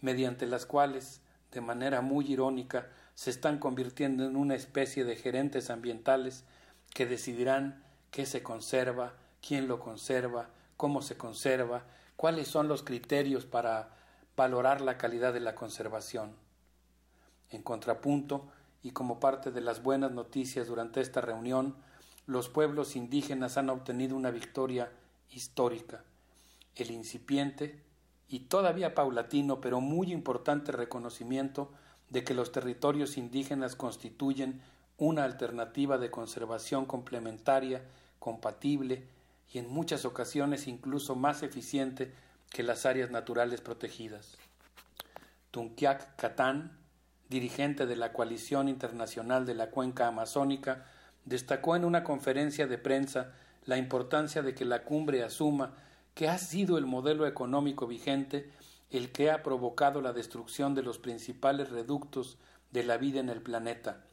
[0.00, 2.86] mediante las cuales, de manera muy irónica,
[3.16, 6.44] se están convirtiendo en una especie de gerentes ambientales
[6.94, 7.82] que decidirán
[8.12, 9.14] qué se conserva,
[9.46, 11.84] quién lo conserva, cómo se conserva,
[12.16, 13.90] cuáles son los criterios para
[14.36, 16.32] valorar la calidad de la conservación.
[17.50, 18.48] En contrapunto,
[18.82, 21.74] y como parte de las buenas noticias durante esta reunión,
[22.26, 24.90] los pueblos indígenas han obtenido una victoria
[25.30, 26.04] histórica.
[26.74, 27.82] El incipiente
[28.28, 31.70] y todavía paulatino pero muy importante reconocimiento
[32.10, 34.62] de que los territorios indígenas constituyen
[34.96, 37.82] una alternativa de conservación complementaria
[38.18, 39.06] compatible
[39.52, 42.12] y en muchas ocasiones incluso más eficiente
[42.50, 44.36] que las áreas naturales protegidas.
[45.50, 46.76] Tunkiak Katán,
[47.28, 50.86] dirigente de la Coalición Internacional de la Cuenca Amazónica,
[51.24, 53.32] destacó en una conferencia de prensa
[53.64, 55.74] la importancia de que la cumbre asuma
[56.14, 58.50] que ha sido el modelo económico vigente
[58.90, 62.38] el que ha provocado la destrucción de los principales reductos
[62.70, 64.04] de la vida en el planeta,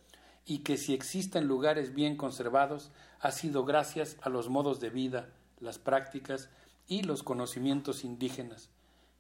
[0.46, 5.30] y que si existen lugares bien conservados ha sido gracias a los modos de vida,
[5.60, 6.50] las prácticas
[6.88, 8.70] y los conocimientos indígenas,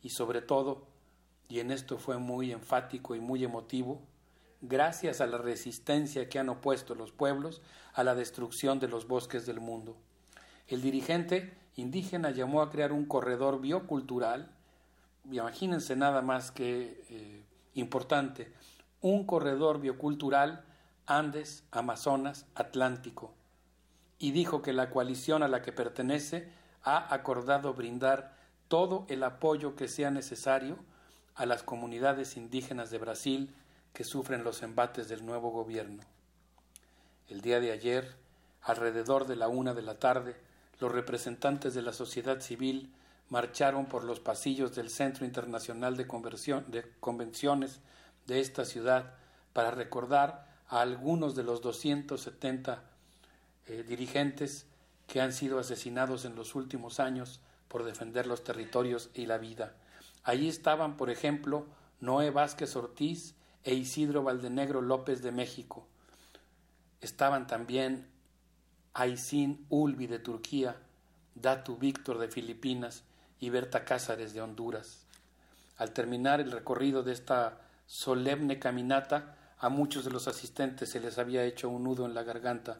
[0.01, 0.87] y sobre todo,
[1.47, 4.01] y en esto fue muy enfático y muy emotivo,
[4.61, 7.61] gracias a la resistencia que han opuesto los pueblos
[7.93, 9.97] a la destrucción de los bosques del mundo.
[10.67, 14.51] El dirigente indígena llamó a crear un corredor biocultural,
[15.29, 17.43] imagínense nada más que eh,
[17.75, 18.51] importante,
[19.01, 20.63] un corredor biocultural
[21.05, 23.33] Andes, Amazonas, Atlántico,
[24.19, 26.51] y dijo que la coalición a la que pertenece
[26.83, 28.35] ha acordado brindar
[28.67, 30.77] todo el apoyo que sea necesario
[31.35, 33.53] a las comunidades indígenas de Brasil
[33.93, 36.03] que sufren los embates del nuevo gobierno.
[37.27, 38.15] El día de ayer,
[38.61, 40.35] alrededor de la una de la tarde,
[40.79, 42.93] los representantes de la sociedad civil
[43.29, 46.05] marcharon por los pasillos del Centro Internacional de,
[46.99, 47.79] Convenciones
[48.27, 49.13] de esta ciudad
[49.53, 52.81] para recordar a algunos de los 270
[53.67, 54.65] eh, dirigentes
[55.05, 59.75] que han sido asesinados en los últimos años por defender los territorios y la vida.
[60.23, 61.67] Allí estaban, por ejemplo,
[61.99, 63.35] Noé Vázquez Ortiz
[63.65, 65.85] e Isidro Valdenegro López de México.
[67.01, 68.07] Estaban también
[68.93, 70.77] Aisin Ulvi de Turquía,
[71.35, 73.03] Datu Víctor de Filipinas
[73.41, 75.05] y Berta Cázares de Honduras.
[75.75, 81.19] Al terminar el recorrido de esta solemne caminata, a muchos de los asistentes se les
[81.19, 82.79] había hecho un nudo en la garganta.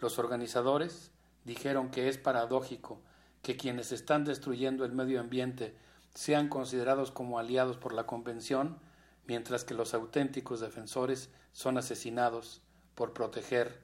[0.00, 1.12] Los organizadores
[1.44, 3.02] dijeron que es paradójico
[3.42, 5.76] que quienes están destruyendo el medio ambiente
[6.14, 8.78] sean considerados como aliados por la Convención,
[9.26, 12.62] mientras que los auténticos defensores son asesinados
[12.94, 13.82] por proteger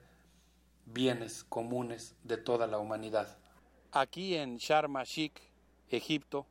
[0.87, 3.37] bienes comunes de toda la humanidad.
[3.91, 5.39] Aquí en Sharm el-Sheikh,
[5.89, 6.47] Egipto,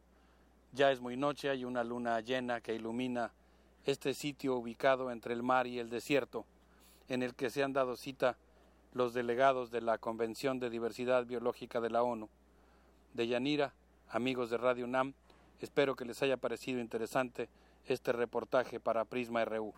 [0.72, 3.32] ya es muy noche, hay una luna llena que ilumina
[3.90, 6.44] este sitio ubicado entre el mar y el desierto,
[7.08, 8.36] en el que se han dado cita
[8.92, 12.28] los delegados de la Convención de Diversidad Biológica de la ONU.
[13.14, 13.72] De Yanira,
[14.10, 15.14] amigos de Radio UNAM,
[15.62, 17.48] espero que les haya parecido interesante
[17.86, 19.72] este reportaje para Prisma RU.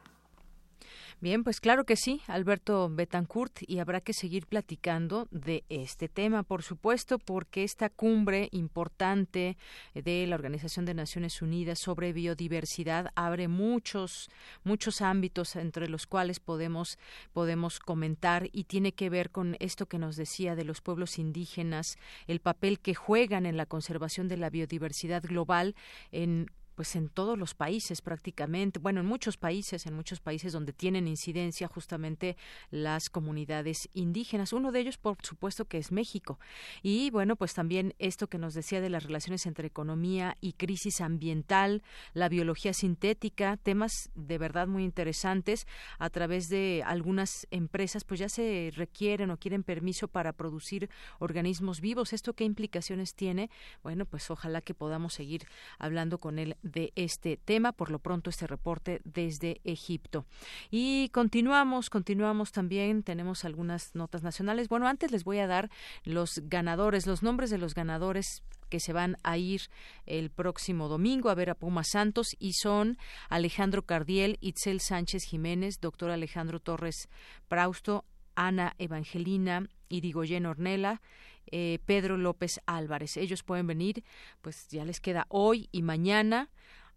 [1.20, 6.42] Bien, pues claro que sí, Alberto Betancourt, y habrá que seguir platicando de este tema,
[6.42, 9.56] por supuesto, porque esta cumbre importante
[9.94, 14.30] de la Organización de Naciones Unidas sobre biodiversidad abre muchos,
[14.64, 16.98] muchos ámbitos entre los cuales podemos,
[17.32, 21.98] podemos comentar y tiene que ver con esto que nos decía de los pueblos indígenas,
[22.26, 25.74] el papel que juegan en la conservación de la biodiversidad global
[26.12, 26.46] en
[26.80, 31.08] pues en todos los países prácticamente, bueno, en muchos países, en muchos países donde tienen
[31.08, 32.38] incidencia justamente
[32.70, 34.54] las comunidades indígenas.
[34.54, 36.38] Uno de ellos, por supuesto, que es México.
[36.82, 41.02] Y bueno, pues también esto que nos decía de las relaciones entre economía y crisis
[41.02, 41.82] ambiental,
[42.14, 45.66] la biología sintética, temas de verdad muy interesantes.
[45.98, 50.88] A través de algunas empresas, pues ya se requieren o quieren permiso para producir
[51.18, 52.14] organismos vivos.
[52.14, 53.50] ¿Esto qué implicaciones tiene?
[53.82, 55.46] Bueno, pues ojalá que podamos seguir
[55.78, 57.72] hablando con él de este tema.
[57.72, 60.26] Por lo pronto, este reporte desde Egipto.
[60.70, 63.02] Y continuamos, continuamos también.
[63.02, 64.68] Tenemos algunas notas nacionales.
[64.68, 65.70] Bueno, antes les voy a dar
[66.04, 69.62] los ganadores, los nombres de los ganadores que se van a ir
[70.06, 72.96] el próximo domingo a ver a Puma Santos y son
[73.28, 77.08] Alejandro Cardiel, Itzel Sánchez Jiménez, doctor Alejandro Torres
[77.48, 78.04] Prausto,
[78.40, 81.02] Ana Evangelina Irigoyen Ornela,
[81.50, 83.18] eh, Pedro López Álvarez.
[83.18, 84.02] Ellos pueden venir,
[84.40, 86.48] pues ya les queda hoy y mañana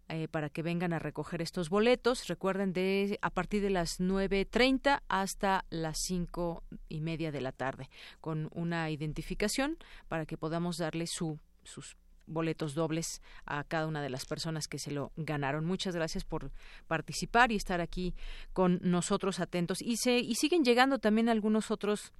[0.08, 2.28] eh, para que vengan a recoger estos boletos.
[2.28, 7.90] Recuerden de a partir de las 9.30 hasta las cinco y media de la tarde,
[8.22, 9.76] con una identificación
[10.08, 14.78] para que podamos darle su, sus boletos dobles a cada una de las personas que
[14.78, 15.64] se lo ganaron.
[15.64, 16.50] Muchas gracias por
[16.86, 18.14] participar y estar aquí
[18.52, 19.82] con nosotros atentos.
[19.82, 22.12] Y, se, y siguen llegando también algunos otros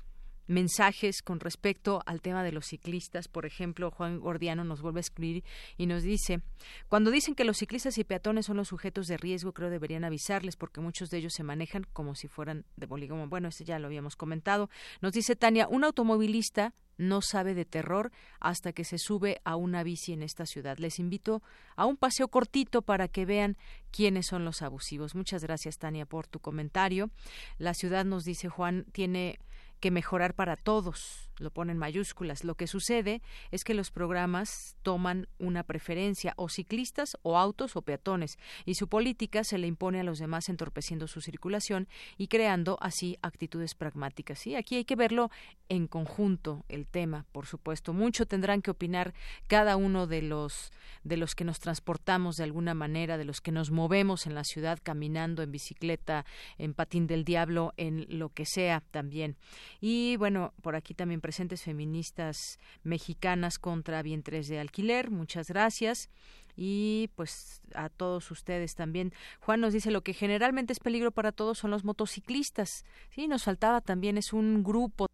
[0.47, 3.29] mensajes con respecto al tema de los ciclistas.
[3.29, 5.45] Por ejemplo, Juan Gordiano nos vuelve a escribir
[5.77, 6.41] y nos dice,
[6.89, 10.57] cuando dicen que los ciclistas y peatones son los sujetos de riesgo, creo deberían avisarles
[10.57, 13.29] porque muchos de ellos se manejan como si fueran de bolígono.
[13.29, 14.71] Bueno, este ya lo habíamos comentado.
[15.01, 19.83] Nos dice Tania, un automovilista no sabe de terror hasta que se sube a una
[19.83, 20.79] bici en esta ciudad.
[20.79, 21.43] Les invito
[21.77, 23.57] a un paseo cortito para que vean
[23.91, 25.15] quiénes son los abusivos.
[25.15, 27.11] Muchas gracias, Tania, por tu comentario.
[27.59, 29.39] La ciudad, nos dice Juan, tiene
[29.81, 32.45] que mejorar para todos lo ponen mayúsculas.
[32.45, 37.83] Lo que sucede es que los programas toman una preferencia o ciclistas o autos o
[37.83, 42.79] peatones y su política se le impone a los demás entorpeciendo su circulación y creando
[42.81, 44.39] así actitudes pragmáticas.
[44.39, 44.55] ¿sí?
[44.55, 45.31] Aquí hay que verlo
[45.69, 47.93] en conjunto el tema, por supuesto.
[47.93, 49.15] Mucho tendrán que opinar
[49.47, 50.73] cada uno de los
[51.03, 54.45] de los que nos transportamos de alguna manera, de los que nos movemos en la
[54.45, 56.25] ciudad caminando en bicicleta,
[56.57, 59.37] en patín del diablo, en lo que sea también.
[59.81, 65.11] Y bueno, por aquí también presentes feministas mexicanas contra vientres de alquiler.
[65.11, 66.11] Muchas gracias
[66.57, 69.13] y pues a todos ustedes también.
[69.41, 72.85] Juan nos dice lo que generalmente es peligro para todos son los motociclistas.
[73.11, 75.07] Sí, nos faltaba también es un grupo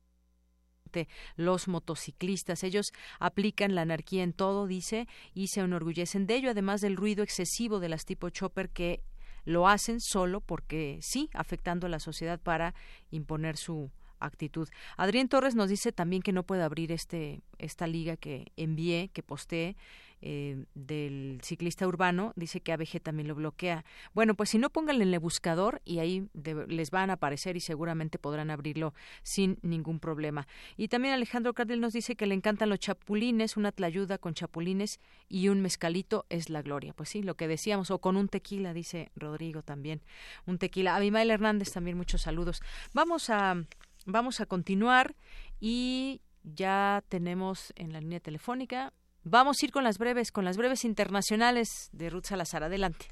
[1.37, 2.65] los motociclistas.
[2.65, 7.23] Ellos aplican la anarquía en todo, dice, y se enorgullecen de ello, además del ruido
[7.23, 9.03] excesivo de las tipo chopper que
[9.45, 12.75] lo hacen solo porque sí, afectando a la sociedad para
[13.11, 13.91] imponer su
[14.21, 14.69] actitud.
[14.97, 19.23] Adrián Torres nos dice también que no puede abrir este esta liga que envié, que
[19.23, 19.77] posté
[20.23, 23.85] eh, del ciclista urbano, dice que ABG también lo bloquea.
[24.13, 26.29] Bueno, pues si no pónganle en el buscador y ahí
[26.69, 28.93] les van a aparecer y seguramente podrán abrirlo
[29.23, 30.47] sin ningún problema.
[30.77, 35.01] Y también Alejandro Cardel nos dice que le encantan los chapulines, una tlayuda con chapulines
[35.29, 36.93] y un mezcalito es la gloria.
[36.93, 40.03] Pues sí, lo que decíamos, o con un tequila, dice Rodrigo también.
[40.47, 40.97] Un tequila.
[40.97, 42.61] Abimael Hernández también muchos saludos.
[42.93, 43.65] Vamos a
[44.13, 45.15] Vamos a continuar
[45.61, 48.93] y ya tenemos en la línea telefónica.
[49.23, 52.63] Vamos a ir con las breves, con las breves internacionales de Ruth Salazar.
[52.63, 53.07] Adelante.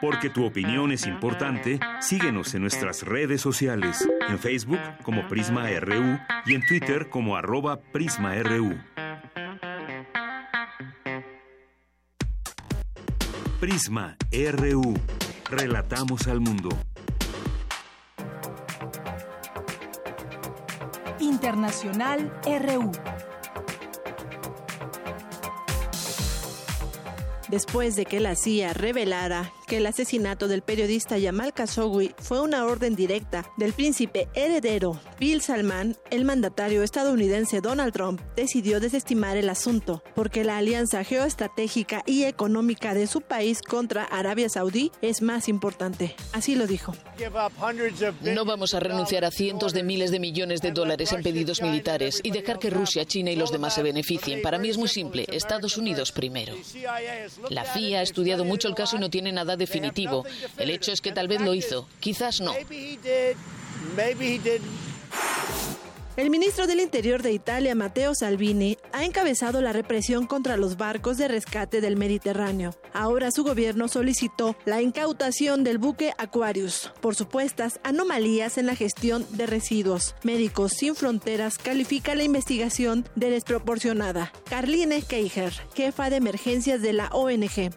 [0.00, 6.18] Porque tu opinión es importante, síguenos en nuestras redes sociales, en Facebook como Prisma RU
[6.44, 8.78] y en Twitter como arroba PrismaRU.
[13.60, 14.94] Prisma RU.
[15.48, 16.70] Relatamos al mundo.
[21.42, 22.92] Internacional RU.
[27.48, 32.94] Después de que la CIA revelara el asesinato del periodista Yamal Khashoggi fue una orden
[32.94, 40.02] directa del príncipe heredero Bill Salman, el mandatario estadounidense Donald Trump decidió desestimar el asunto
[40.14, 46.14] porque la alianza geoestratégica y económica de su país contra Arabia Saudí es más importante.
[46.32, 46.94] Así lo dijo.
[48.22, 52.20] No vamos a renunciar a cientos de miles de millones de dólares en pedidos militares
[52.22, 54.42] y dejar que Rusia, China y los demás se beneficien.
[54.42, 55.26] Para mí es muy simple.
[55.30, 56.54] Estados Unidos primero.
[57.48, 60.24] La CIA ha estudiado mucho el caso y no tiene nada de definitivo.
[60.56, 62.52] El hecho es que tal vez lo hizo, quizás no.
[66.14, 71.16] El ministro del Interior de Italia, Matteo Salvini, ha encabezado la represión contra los barcos
[71.16, 72.74] de rescate del Mediterráneo.
[72.92, 79.26] Ahora su gobierno solicitó la incautación del buque Aquarius por supuestas anomalías en la gestión
[79.30, 80.14] de residuos.
[80.22, 84.32] Médicos Sin Fronteras califica la investigación de desproporcionada.
[84.50, 87.70] Carline Keiger, jefa de emergencias de la ONG,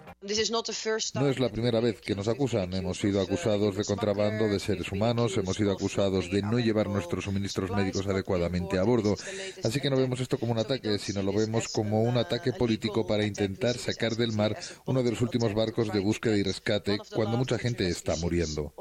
[1.14, 2.74] no es la primera vez que nos acusan.
[2.74, 7.26] Hemos sido acusados de contrabando de seres humanos, hemos sido acusados de no llevar nuestros
[7.26, 9.16] suministros médicos adecuadamente a bordo.
[9.64, 13.06] Así que no vemos esto como un ataque, sino lo vemos como un ataque político
[13.06, 17.38] para intentar sacar del mar uno de los últimos barcos de búsqueda y rescate cuando
[17.38, 18.74] mucha gente está muriendo.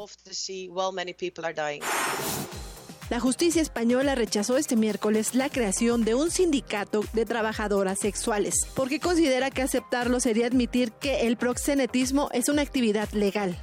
[3.10, 8.98] La justicia española rechazó este miércoles la creación de un sindicato de trabajadoras sexuales, porque
[8.98, 13.58] considera que aceptarlo sería admitir que el proxenetismo es una actividad legal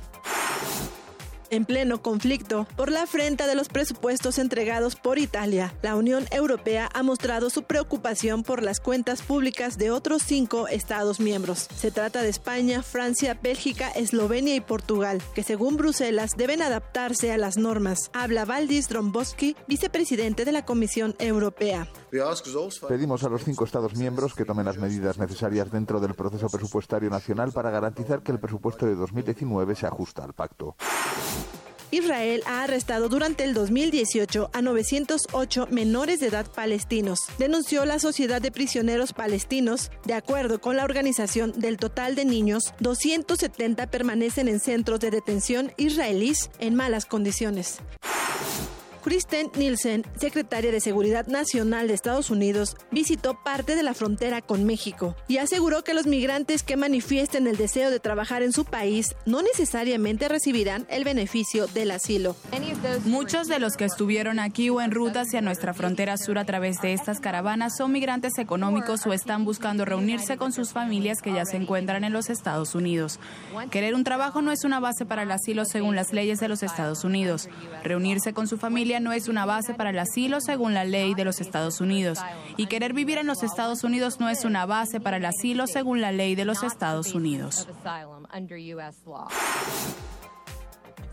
[1.51, 5.73] en pleno conflicto por la afrenta de los presupuestos entregados por Italia.
[5.83, 11.19] La Unión Europea ha mostrado su preocupación por las cuentas públicas de otros cinco Estados
[11.19, 11.67] miembros.
[11.75, 17.37] Se trata de España, Francia, Bélgica, Eslovenia y Portugal, que según Bruselas deben adaptarse a
[17.37, 18.09] las normas.
[18.13, 21.87] Habla Valdis Dromboski, vicepresidente de la Comisión Europea.
[22.87, 27.09] Pedimos a los cinco Estados miembros que tomen las medidas necesarias dentro del proceso presupuestario
[27.09, 30.75] nacional para garantizar que el presupuesto de 2019 se ajusta al pacto.
[31.91, 38.41] Israel ha arrestado durante el 2018 a 908 menores de edad palestinos, denunció la Sociedad
[38.41, 39.91] de Prisioneros Palestinos.
[40.05, 45.71] De acuerdo con la organización, del total de niños, 270 permanecen en centros de detención
[45.77, 47.79] israelíes en malas condiciones.
[49.03, 54.65] Kristen Nielsen, secretaria de Seguridad Nacional de Estados Unidos, visitó parte de la frontera con
[54.65, 59.15] México y aseguró que los migrantes que manifiesten el deseo de trabajar en su país
[59.25, 62.35] no necesariamente recibirán el beneficio del asilo.
[63.05, 66.79] Muchos de los que estuvieron aquí o en ruta hacia nuestra frontera sur a través
[66.81, 71.45] de estas caravanas son migrantes económicos o están buscando reunirse con sus familias que ya
[71.45, 73.19] se encuentran en los Estados Unidos.
[73.71, 76.63] Querer un trabajo no es una base para el asilo según las leyes de los
[76.63, 77.49] Estados Unidos.
[77.83, 81.13] Reunirse con su familia familia no es una base para el asilo según la ley
[81.13, 82.19] de los Estados Unidos.
[82.57, 86.01] Y querer vivir en los Estados Unidos no es una base para el asilo según
[86.01, 87.69] la ley de los Estados Unidos.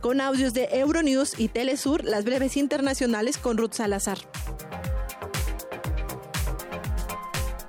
[0.01, 4.19] Con audios de Euronews y Telesur, las breves internacionales con Ruth Salazar.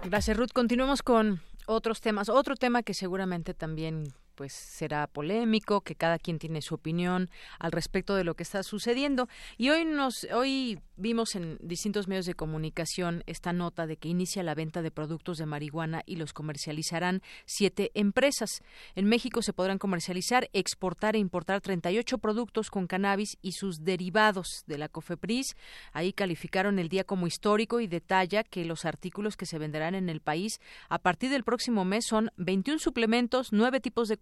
[0.06, 0.52] Gracias, Ruth.
[0.54, 2.30] Continuamos con otros temas.
[2.30, 7.30] Otro tema que seguramente también pues será polémico, que cada quien tiene su opinión
[7.60, 9.28] al respecto de lo que está sucediendo.
[9.58, 14.42] Y hoy nos, hoy vimos en distintos medios de comunicación esta nota de que inicia
[14.42, 18.62] la venta de productos de marihuana y los comercializarán siete empresas.
[18.96, 24.64] En México se podrán comercializar, exportar e importar 38 productos con cannabis y sus derivados
[24.68, 25.58] de la COFEPRIS.
[25.92, 30.08] Ahí calificaron el día como histórico y detalla que los artículos que se venderán en
[30.08, 34.18] el país a partir del próximo mes son 21 suplementos, nueve tipos de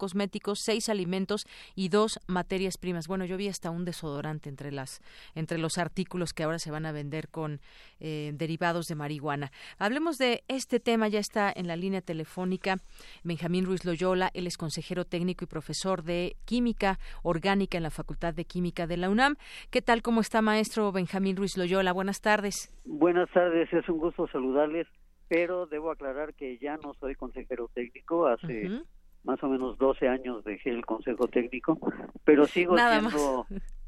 [0.56, 3.08] seis alimentos y dos materias primas.
[3.08, 5.02] Bueno, yo vi hasta un desodorante entre las
[5.36, 7.60] entre los artículos que ahora se van a vender con
[8.00, 9.52] eh, derivados de marihuana.
[9.80, 11.08] Hablemos de este tema.
[11.08, 12.78] Ya está en la línea telefónica
[13.24, 14.30] Benjamín Ruiz Loyola.
[14.34, 18.98] Él es consejero técnico y profesor de química orgánica en la Facultad de Química de
[18.98, 19.36] la UNAM.
[19.72, 20.02] ¿Qué tal?
[20.02, 21.94] ¿Cómo está, maestro Benjamín Ruiz Loyola?
[21.94, 22.74] Buenas tardes.
[22.86, 23.72] Buenas tardes.
[23.74, 24.88] Es un gusto saludarles
[25.28, 28.82] pero debo aclarar que ya no soy consejero técnico, hace
[29.28, 31.78] más o menos 12 años dejé el consejo técnico,
[32.24, 33.46] pero sigo siendo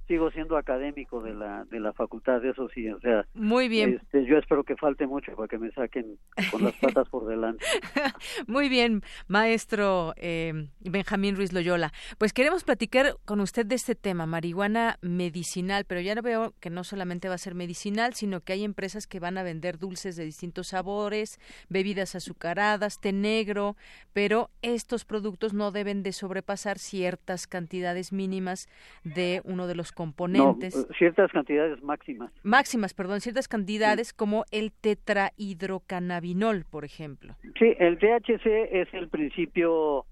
[0.09, 3.27] sigo siendo académico de la de la facultad, eso sí, o sea.
[3.35, 4.01] Muy bien.
[4.01, 6.17] Este, yo espero que falte mucho para que me saquen
[6.49, 7.63] con las patas por delante.
[8.47, 11.93] Muy bien, maestro eh, Benjamín Ruiz Loyola.
[12.17, 16.83] Pues queremos platicar con usted de este tema, marihuana medicinal, pero ya veo que no
[16.83, 20.25] solamente va a ser medicinal, sino que hay empresas que van a vender dulces de
[20.25, 23.75] distintos sabores, bebidas azucaradas, té negro,
[24.11, 28.67] pero estos productos no deben de sobrepasar ciertas cantidades mínimas
[29.03, 30.77] de uno de los componentes.
[30.77, 32.31] No, ciertas cantidades máximas.
[32.41, 37.35] Máximas, perdón, ciertas cantidades como el tetrahidrocannabinol, por ejemplo.
[37.59, 40.05] Sí, el THC es el principio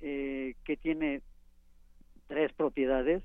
[0.00, 1.22] eh, que tiene
[2.28, 3.24] tres propiedades.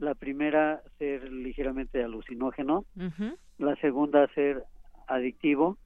[0.00, 2.84] La primera, ser ligeramente alucinógeno.
[3.58, 4.64] La segunda, ser
[5.06, 5.78] adictivo.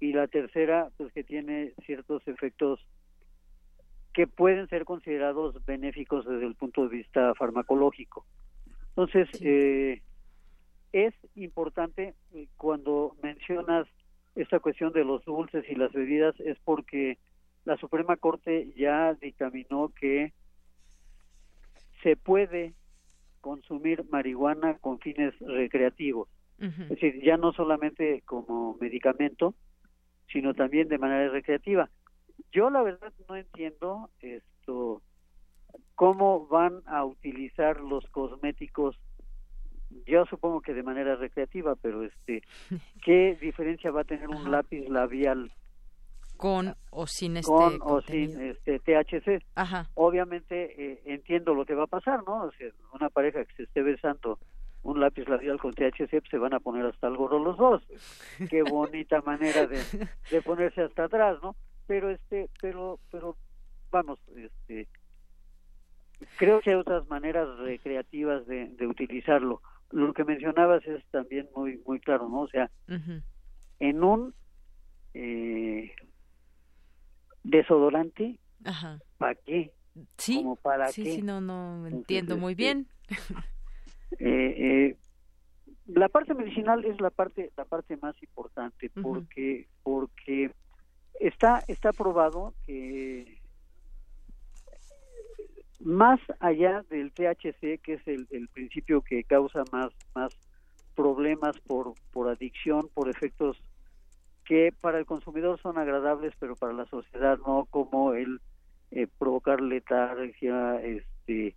[0.00, 2.84] Y la tercera, pues que tiene ciertos efectos
[4.12, 8.24] que pueden ser considerados benéficos desde el punto de vista farmacológico.
[8.90, 10.02] Entonces, eh,
[10.92, 13.86] es importante eh, cuando mencionas
[14.34, 17.18] esta cuestión de los dulces y las bebidas, es porque
[17.64, 20.32] la Suprema Corte ya dictaminó que
[22.02, 22.74] se puede
[23.40, 26.28] consumir marihuana con fines recreativos.
[26.60, 29.54] Es decir, ya no solamente como medicamento,
[30.32, 31.88] sino también de manera recreativa.
[32.52, 35.02] Yo la verdad no entiendo esto
[35.94, 38.96] cómo van a utilizar los cosméticos
[40.06, 42.42] yo supongo que de manera recreativa, pero este
[43.04, 45.52] ¿qué diferencia va a tener un lápiz labial
[46.36, 49.44] con o sin este con o sin este THC?
[49.56, 49.90] Ajá.
[49.94, 52.44] Obviamente eh, entiendo lo que va a pasar, ¿no?
[52.44, 54.38] O sea, una pareja que se esté besando
[54.84, 57.82] un lápiz labial con THC pues, se van a poner hasta el gorro los dos.
[58.48, 59.80] Qué bonita manera de,
[60.30, 61.56] de ponerse hasta atrás, ¿no?
[61.88, 63.36] Pero este pero pero
[63.90, 64.86] vamos este
[66.36, 69.62] creo que hay otras maneras recreativas de, de utilizarlo.
[69.90, 72.70] Lo que mencionabas es también muy muy claro no o sea
[73.80, 74.34] en un
[75.14, 75.92] eh,
[77.42, 78.38] desodorante
[79.16, 79.72] para qué
[80.18, 82.86] sí como para sí qué sí no no entiendo muy este, bien.
[84.18, 84.96] eh, eh,
[85.86, 90.50] la parte medicinal es la parte la parte más importante porque porque
[91.20, 93.38] está está probado que
[95.80, 100.36] más allá del THC que es el, principio que causa más más
[100.94, 103.56] problemas por por adicción por efectos
[104.44, 108.40] que para el consumidor son agradables pero para la sociedad no como el
[108.90, 111.54] eh, provocar letargia este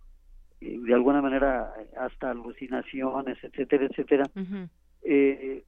[0.60, 4.24] eh, de alguna manera hasta alucinaciones etcétera etcétera.
[5.04, 5.64] Eh,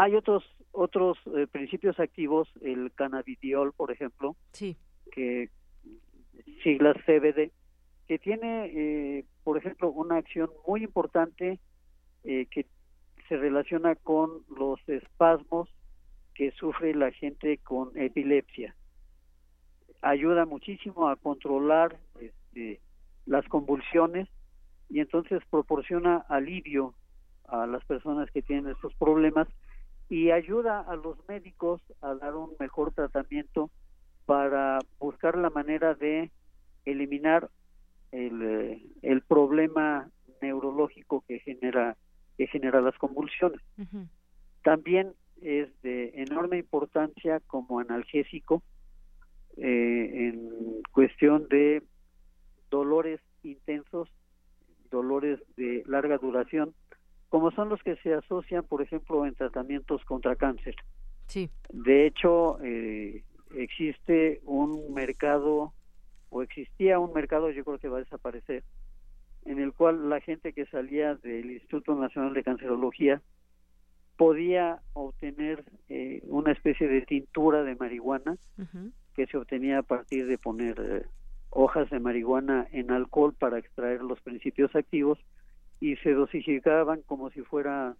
[0.00, 4.76] hay otros otros eh, principios activos, el cannabidiol, por ejemplo, sí.
[5.12, 5.50] que
[6.62, 7.50] siglas CBD,
[8.06, 11.58] que tiene, eh, por ejemplo, una acción muy importante
[12.24, 12.66] eh, que
[13.28, 15.68] se relaciona con los espasmos
[16.34, 18.74] que sufre la gente con epilepsia.
[20.02, 22.80] Ayuda muchísimo a controlar este,
[23.26, 24.28] las convulsiones
[24.88, 26.94] y entonces proporciona alivio
[27.48, 29.48] a las personas que tienen estos problemas
[30.10, 33.70] y ayuda a los médicos a dar un mejor tratamiento
[34.26, 36.30] para buscar la manera de
[36.84, 37.48] eliminar
[38.10, 40.10] el, eh, el problema
[40.42, 41.96] neurológico que genera
[42.36, 43.60] que genera las convulsiones.
[44.64, 45.12] También
[45.42, 48.62] es de enorme importancia como analgésico
[49.58, 51.82] eh, en cuestión de
[52.70, 54.08] dolores intensos,
[54.90, 56.74] dolores de larga duración,
[57.30, 60.74] como son los que se asocian, por ejemplo, en tratamientos contra cáncer.
[61.26, 61.48] Sí.
[61.72, 63.22] De hecho, eh,
[63.54, 65.72] existe un mercado,
[66.28, 68.64] o existía un mercado, yo creo que va a desaparecer,
[69.44, 73.22] en el cual la gente que salía del Instituto Nacional de Cancerología
[74.16, 78.36] podía obtener eh, una especie de tintura de marihuana
[79.14, 81.06] que se obtenía a partir de poner eh,
[81.50, 85.18] hojas de marihuana en alcohol para extraer los principios activos
[85.80, 87.96] y se dosificaban como si fuera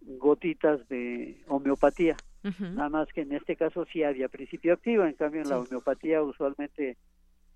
[0.00, 2.16] gotitas de homeopatía.
[2.60, 6.22] Nada más que en este caso sí había principio activo, en cambio en la homeopatía
[6.22, 6.96] usualmente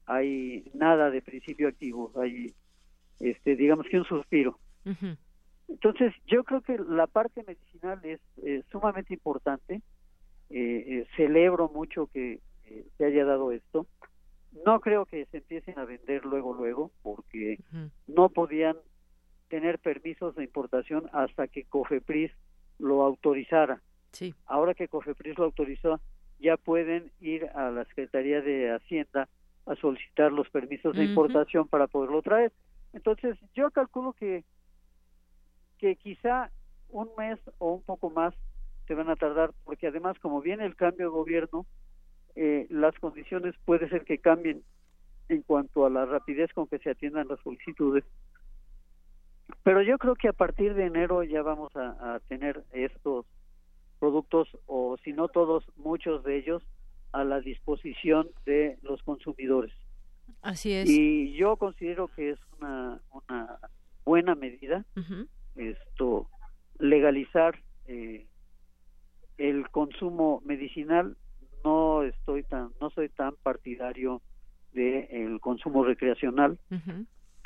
[0.05, 2.55] hay nada de principio activo, hay
[3.19, 4.59] este digamos que un suspiro.
[5.69, 8.21] Entonces, yo creo que la parte medicinal es
[8.71, 9.83] sumamente importante.
[10.49, 13.87] Eh, eh, celebro mucho que eh, se haya dado esto.
[14.65, 17.59] No creo que se empiecen a vender luego, luego, porque
[18.07, 18.77] no podían
[19.49, 22.33] tener permisos de importación hasta que COFEPRIS
[22.79, 23.81] lo autorizara.
[24.13, 24.35] Sí.
[24.47, 26.01] Ahora que COFEPRIS lo autorizó,
[26.39, 29.29] ya pueden ir a la Secretaría de Hacienda
[29.67, 32.53] a solicitar los permisos de importación para poderlo traer.
[32.93, 34.45] Entonces, yo calculo que
[35.79, 36.51] que quizá
[36.89, 38.35] un mes o un poco más
[38.87, 41.67] se van a tardar, porque además como viene el cambio de gobierno,
[42.35, 44.63] eh, las condiciones puede ser que cambien
[45.29, 48.05] en cuanto a la rapidez con que se atiendan las solicitudes.
[49.63, 53.27] Pero yo creo que a partir de enero ya vamos a, tener estos
[53.99, 56.63] productos, o si no todos, muchos de ellos,
[57.13, 59.73] a la disposición de los consumidores.
[60.43, 60.89] Así es.
[60.89, 63.59] Y yo considero que es una, una
[64.05, 64.85] buena medida
[65.57, 66.29] esto
[66.79, 68.27] legalizar eh,
[69.39, 71.17] el consumo medicinal
[71.65, 74.23] no estoy tan no soy tan partidario
[74.73, 76.59] de el consumo recreacional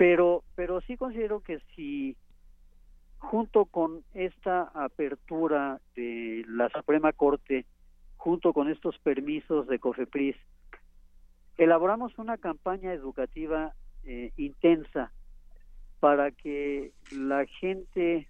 [0.00, 2.16] pero pero sí considero que si
[3.18, 7.66] junto con esta apertura de la Suprema Corte
[8.16, 10.36] junto con estos permisos de COFEPRIS
[11.58, 13.74] elaboramos una campaña educativa
[14.04, 15.12] eh, intensa
[16.00, 18.26] para que la gente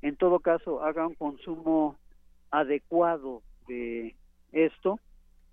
[0.00, 1.98] en todo caso haga un consumo
[2.50, 4.16] adecuado de
[4.52, 4.98] esto,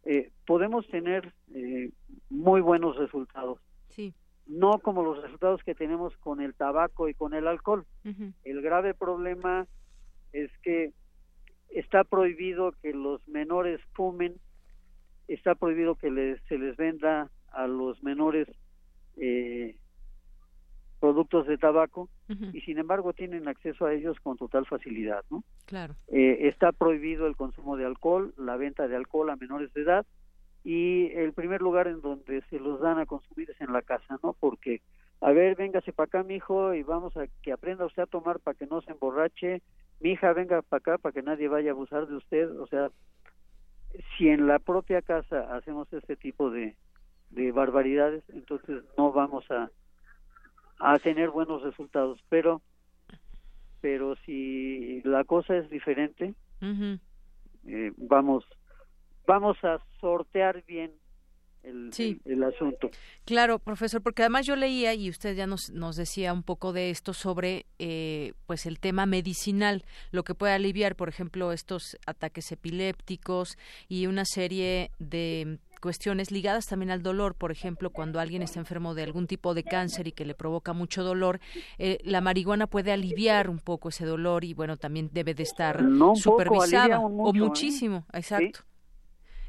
[0.06, 1.92] eh, podemos tener eh,
[2.30, 3.60] muy buenos resultados.
[4.46, 7.86] No como los resultados que tenemos con el tabaco y con el alcohol.
[8.44, 9.68] El grave problema
[10.34, 10.92] es que
[11.70, 14.36] está prohibido que los menores fumen,
[15.28, 18.48] está prohibido que se les venda a los menores
[19.18, 19.76] eh,
[21.00, 22.10] productos de tabaco
[22.54, 25.44] y sin embargo tienen acceso a ellos con total facilidad, ¿no?
[25.66, 25.96] Claro.
[26.08, 30.06] Eh, está prohibido el consumo de alcohol, la venta de alcohol a menores de edad
[30.64, 34.20] y el primer lugar en donde se los dan a consumir es en la casa,
[34.24, 34.34] ¿no?
[34.40, 34.82] Porque
[35.24, 38.40] a ver, véngase para acá, mi hijo, y vamos a que aprenda usted a tomar
[38.42, 39.62] para que no se emborrache.
[40.02, 42.52] Mi hija, venga para acá para que nadie vaya a abusar de usted.
[42.60, 42.92] O sea,
[44.18, 46.76] si en la propia casa hacemos este tipo de,
[47.30, 49.70] de barbaridades, entonces no vamos a,
[50.80, 52.62] a tener buenos resultados, pero
[53.80, 56.34] pero si la cosa es diferente,
[57.68, 58.46] eh, vamos
[59.26, 60.92] vamos a sortear bien
[61.64, 62.90] el, el, asunto.
[63.26, 66.90] Claro, profesor, porque además yo leía y usted ya nos, nos decía un poco de
[66.90, 72.52] esto sobre eh, pues el tema medicinal, lo que puede aliviar, por ejemplo, estos ataques
[72.52, 78.60] epilépticos y una serie de cuestiones ligadas también al dolor, por ejemplo, cuando alguien está
[78.60, 81.42] enfermo de algún tipo de cáncer y que le provoca mucho dolor,
[81.78, 85.84] eh, la marihuana puede aliviar un poco ese dolor y bueno, también debe de estar
[86.16, 87.38] supervisada o ¿eh?
[87.38, 88.06] muchísimo,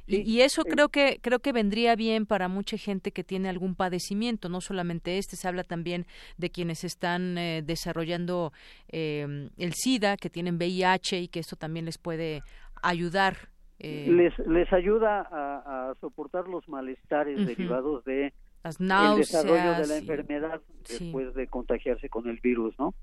[0.07, 0.71] Y, eso eh.
[0.71, 5.19] creo que creo que vendría bien para mucha gente que tiene algún padecimiento, no solamente
[5.19, 6.07] este, se habla también
[6.37, 8.53] de quienes están desarrollando
[8.89, 12.43] el SIDA, que tienen VIH y que esto también les puede
[12.83, 13.49] ayudar
[13.81, 18.33] eh, les, les ayuda a, soportar los malestares derivados de
[18.65, 22.95] el desarrollo de la enfermedad después de contagiarse con el virus, ¿no?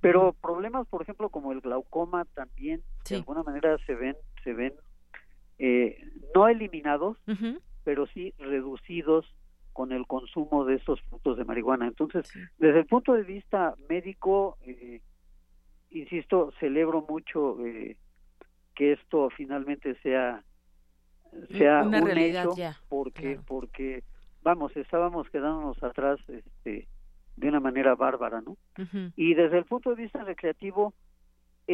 [0.00, 4.72] Pero problemas, por ejemplo, como el glaucoma también de alguna manera se ven se ven
[5.62, 6.02] eh,
[6.34, 7.18] no eliminados,
[7.84, 9.26] pero sí reducidos
[9.74, 11.86] con el consumo de estos frutos de marihuana.
[11.86, 15.02] Entonces, desde el punto de vista médico, eh,
[15.90, 17.98] insisto, celebro mucho eh,
[18.74, 20.42] que esto finalmente sea
[21.50, 24.02] sea Una un realidad hecho ya, porque porque
[24.42, 26.88] vamos estábamos quedándonos atrás este
[27.36, 28.56] de una manera bárbara, ¿no?
[29.14, 30.94] Y desde el punto de vista recreativo,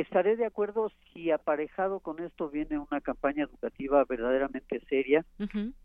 [0.00, 5.24] estaré de acuerdo si aparejado con esto viene una campaña educativa verdaderamente seria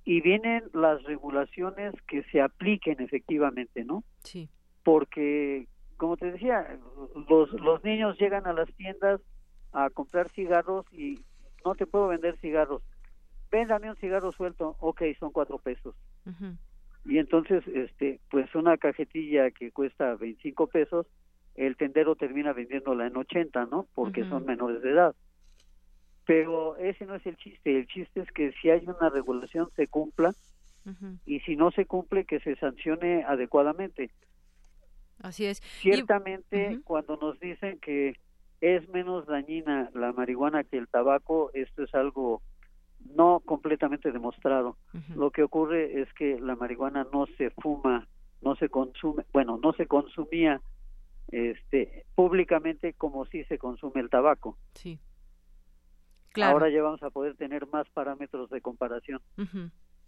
[0.04, 4.04] y vienen las regulaciones que se apliquen efectivamente, ¿no?
[4.24, 4.50] Sí.
[4.84, 5.68] Porque,
[5.98, 6.80] como te decía,
[7.30, 9.22] los, los niños llegan a las tiendas
[9.72, 11.20] a comprar cigarros y
[11.64, 12.82] no te puedo vender cigarros.
[13.52, 15.96] Véndame un cigarro suelto, ok, son cuatro pesos.
[17.06, 21.08] Y entonces, este, pues una cajetilla que cuesta 25 pesos,
[21.56, 23.88] el tendero termina vendiéndola en 80, ¿no?
[23.94, 25.16] Porque son menores de edad.
[26.26, 27.78] Pero ese no es el chiste.
[27.78, 30.34] El chiste es que si hay una regulación se cumpla
[31.26, 34.12] y si no se cumple que se sancione adecuadamente.
[35.22, 35.60] Así es.
[35.60, 38.16] Ciertamente, cuando nos dicen que
[38.62, 42.42] es menos dañina la marihuana que el tabaco, esto es algo
[43.16, 44.78] no completamente demostrado.
[45.16, 48.08] Lo que ocurre es que la marihuana no se fuma,
[48.42, 50.62] no se consume, bueno, no se consumía
[51.32, 54.58] este públicamente como si se consume el tabaco.
[54.74, 55.00] Sí.
[56.42, 59.22] Ahora ya vamos a poder tener más parámetros de comparación.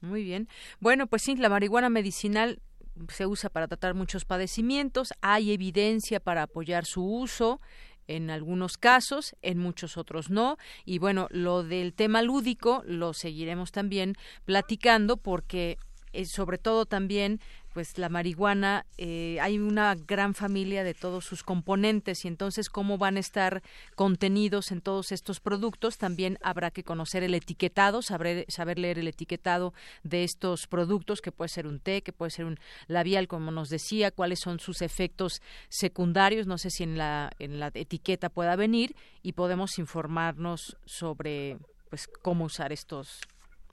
[0.02, 0.48] Muy bien.
[0.80, 2.62] Bueno, pues sí, la marihuana medicinal
[3.10, 7.60] se usa para tratar muchos padecimientos, hay evidencia para apoyar su uso
[8.08, 10.58] en algunos casos, en muchos otros no.
[10.86, 15.78] Y bueno, lo del tema lúdico lo seguiremos también platicando porque
[16.12, 17.40] eh, sobre todo también
[17.74, 22.98] pues la marihuana eh, hay una gran familia de todos sus componentes y entonces cómo
[22.98, 23.64] van a estar
[23.96, 29.08] contenidos en todos estos productos también habrá que conocer el etiquetado saber, saber leer el
[29.08, 29.74] etiquetado
[30.04, 33.70] de estos productos que puede ser un té que puede ser un labial como nos
[33.70, 38.56] decía cuáles son sus efectos secundarios no sé si en la en la etiqueta pueda
[38.56, 41.58] venir y podemos informarnos sobre
[41.90, 43.22] pues cómo usar estos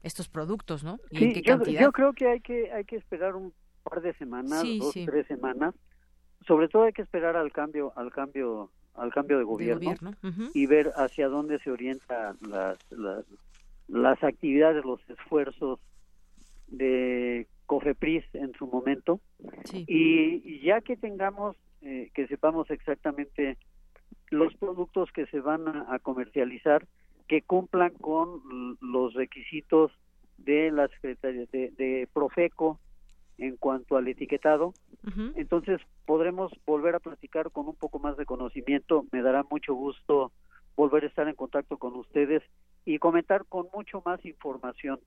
[0.02, 0.98] estos productos, ¿no?
[1.10, 1.80] ¿Y en qué yo, cantidad?
[1.82, 3.52] yo creo que hay que hay que esperar un
[3.82, 5.74] par de semanas, dos, tres semanas.
[6.46, 9.94] Sobre todo hay que esperar al cambio, al cambio, al cambio de gobierno,
[10.54, 13.24] y ver hacia dónde se orientan las, las,
[13.88, 15.80] las actividades, los esfuerzos
[16.68, 19.20] de COFEPRIS en su momento.
[19.72, 23.58] Y, ya que tengamos, eh, que sepamos exactamente
[24.30, 26.86] los productos que se van a comercializar,
[27.28, 29.92] que cumplan con los requisitos
[30.38, 32.80] de la Secretaría de, Profeco
[33.40, 34.74] en cuanto al etiquetado.
[35.34, 39.06] Entonces podremos volver a platicar con un poco más de conocimiento.
[39.12, 40.30] Me dará mucho gusto
[40.76, 42.42] volver a estar en contacto con ustedes
[42.84, 45.00] y comentar con mucho más información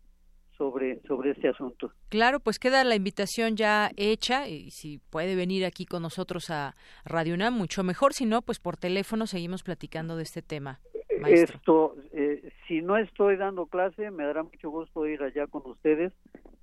[0.57, 1.91] sobre, sobre este asunto.
[2.09, 6.75] Claro, pues queda la invitación ya hecha y si puede venir aquí con nosotros a
[7.05, 8.13] Radio UNAM, mucho mejor.
[8.13, 10.79] Si no, pues por teléfono seguimos platicando de este tema.
[11.27, 16.13] Esto, eh, si no estoy dando clase, me dará mucho gusto ir allá con ustedes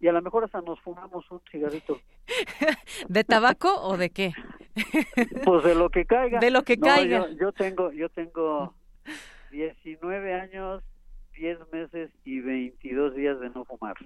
[0.00, 2.00] y a lo mejor hasta nos fumamos un cigarrito.
[3.08, 4.32] ¿De tabaco o de qué?
[5.44, 6.38] pues de lo que caiga.
[6.38, 7.28] De lo que caiga.
[7.28, 8.74] Yo, yo, tengo, yo tengo
[9.50, 10.82] 19 años
[11.40, 13.96] 10 meses y 22 días de no fumar.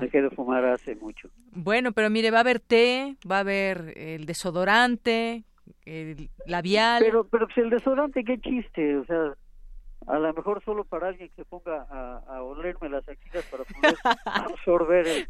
[0.00, 1.28] Dejé de fumar hace mucho.
[1.52, 5.44] Bueno, pero mire, va a haber té, va a haber el desodorante,
[5.84, 7.02] el labial.
[7.02, 9.34] Pero, pero pues el desodorante, qué chiste, o sea,
[10.06, 13.64] a lo mejor solo para alguien que se ponga a, a olerme las axilas para
[13.64, 15.28] poder absorber el,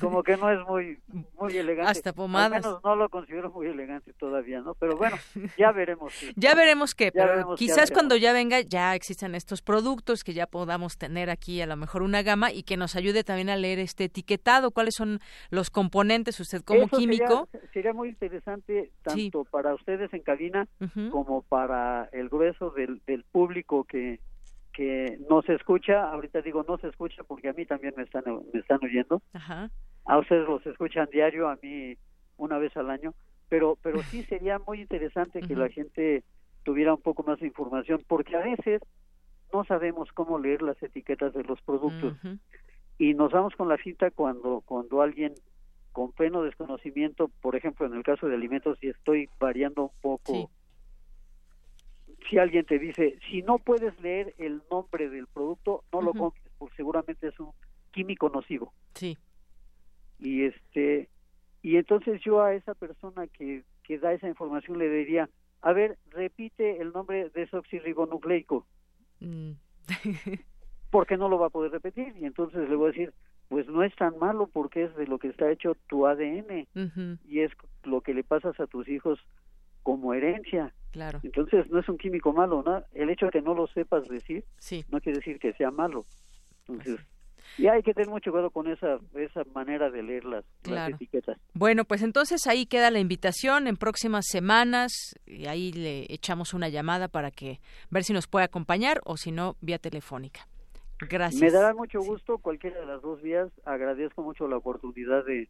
[0.00, 0.98] como que no es muy
[1.38, 1.90] muy elegante.
[1.90, 2.64] Hasta pomadas.
[2.64, 4.74] Al menos no lo considero muy elegante todavía, ¿no?
[4.74, 5.16] Pero bueno,
[5.56, 6.12] ya veremos.
[6.36, 10.98] ya veremos qué, pero quizás cuando ya venga ya existan estos productos que ya podamos
[10.98, 14.04] tener aquí a lo mejor una gama y que nos ayude también a leer este
[14.04, 15.20] etiquetado, cuáles son
[15.50, 17.48] los componentes usted como químico.
[17.72, 20.68] Sería, muy interesante tanto para ustedes en cabina
[21.10, 24.20] como para el grueso del, del público que
[24.80, 28.24] que no se escucha, ahorita digo no se escucha porque a mí también me están,
[28.26, 29.20] me están oyendo,
[30.06, 31.98] a ustedes los escuchan diario, a mí
[32.38, 33.12] una vez al año,
[33.50, 36.24] pero, pero sí sería muy interesante que la gente
[36.62, 38.80] tuviera un poco más de información, porque a veces
[39.52, 42.16] no sabemos cómo leer las etiquetas de los productos.
[42.96, 45.34] Y nos vamos con la cita cuando, cuando alguien
[45.92, 50.50] con pleno desconocimiento, por ejemplo en el caso de alimentos, y estoy variando un poco
[52.28, 56.44] si alguien te dice, si no puedes leer el nombre del producto, no lo compres,
[56.58, 57.52] porque seguramente es un
[57.92, 58.72] químico nocivo.
[58.94, 59.16] Sí.
[60.18, 61.08] Y este
[61.62, 65.28] y entonces yo a esa persona que, que da esa información le diría,
[65.60, 68.66] a ver, repite el nombre de desoxirribonucleico.
[69.20, 69.52] Mm.
[70.90, 73.14] porque no lo va a poder repetir y entonces le voy a decir,
[73.48, 76.66] pues no es tan malo porque es de lo que está hecho tu ADN
[77.24, 77.52] y es
[77.84, 79.18] lo que le pasas a tus hijos
[79.82, 80.74] como herencia.
[80.90, 81.20] Claro.
[81.22, 82.82] Entonces no es un químico malo, ¿no?
[82.92, 84.84] El hecho de que no lo sepas decir sí.
[84.90, 86.04] no quiere decir que sea malo.
[86.66, 87.00] Entonces,
[87.58, 91.38] Y hay que tener mucho cuidado con esa, esa manera de leer las, etiquetas.
[91.54, 94.92] Bueno, pues entonces ahí queda la invitación en próximas semanas
[95.26, 97.60] y ahí le echamos una llamada para que
[97.90, 100.46] ver si nos puede acompañar o si no, vía telefónica.
[101.08, 101.40] Gracias.
[101.40, 103.50] Me dará mucho gusto cualquiera de las dos vías.
[103.64, 105.48] Agradezco mucho la oportunidad de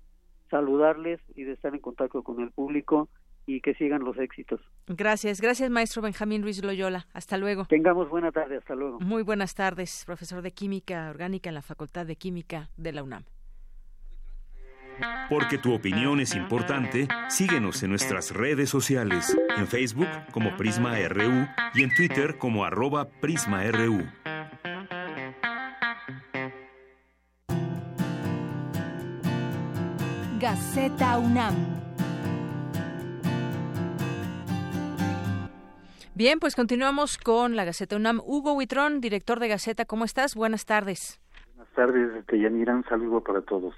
[0.49, 3.09] saludarles y de estar en contacto con el público
[3.57, 4.61] y que sigan los éxitos.
[4.87, 7.07] Gracias, gracias maestro Benjamín Ruiz Loyola.
[7.13, 7.65] Hasta luego.
[7.67, 9.01] Tengamos buena tarde, hasta luego.
[9.01, 13.25] Muy buenas tardes, profesor de Química Orgánica en la Facultad de Química de la UNAM.
[15.31, 21.47] Porque tu opinión es importante, síguenos en nuestras redes sociales, en Facebook como Prisma RU
[21.75, 24.05] y en Twitter como arroba PrismaRU.
[30.39, 31.80] Gaceta UNAM.
[36.21, 38.21] Bien, pues continuamos con la Gaceta UNAM.
[38.23, 40.35] Hugo Huitrón, director de Gaceta, ¿cómo estás?
[40.35, 41.19] Buenas tardes.
[41.55, 42.77] Buenas tardes, Yanira.
[42.77, 43.75] Un saludo para todos.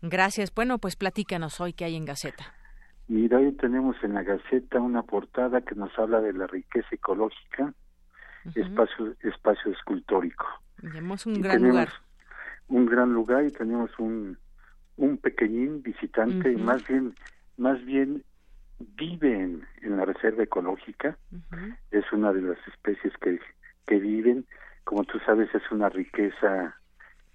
[0.00, 0.54] Gracias.
[0.54, 2.54] Bueno, pues platícanos hoy qué hay en Gaceta.
[3.08, 7.74] Mira, hoy tenemos en la Gaceta una portada que nos habla de la riqueza ecológica,
[8.54, 10.46] espacio, espacio escultórico.
[10.80, 11.88] Tenemos un gran lugar.
[12.68, 14.38] Un gran lugar y tenemos un,
[14.96, 17.16] un pequeñín visitante, más bien,
[17.56, 18.22] más bien
[18.80, 21.16] viven en la reserva ecológica,
[21.90, 23.38] es una de las especies que,
[23.86, 24.46] que viven,
[24.84, 26.74] como tú sabes es una riqueza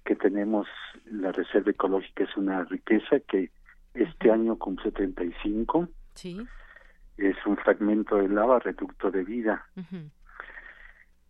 [0.04, 0.66] que tenemos,
[1.06, 3.50] la reserva ecológica es una riqueza que
[3.94, 6.46] este año cumple 75, sí.
[7.16, 9.66] es un fragmento de lava reducto de vida.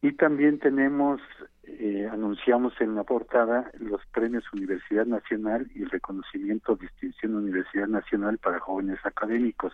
[0.02, 1.20] Y también tenemos,
[1.64, 8.60] eh, anunciamos en la portada los premios Universidad Nacional y reconocimiento Distinción Universidad Nacional para
[8.60, 9.72] jóvenes académicos.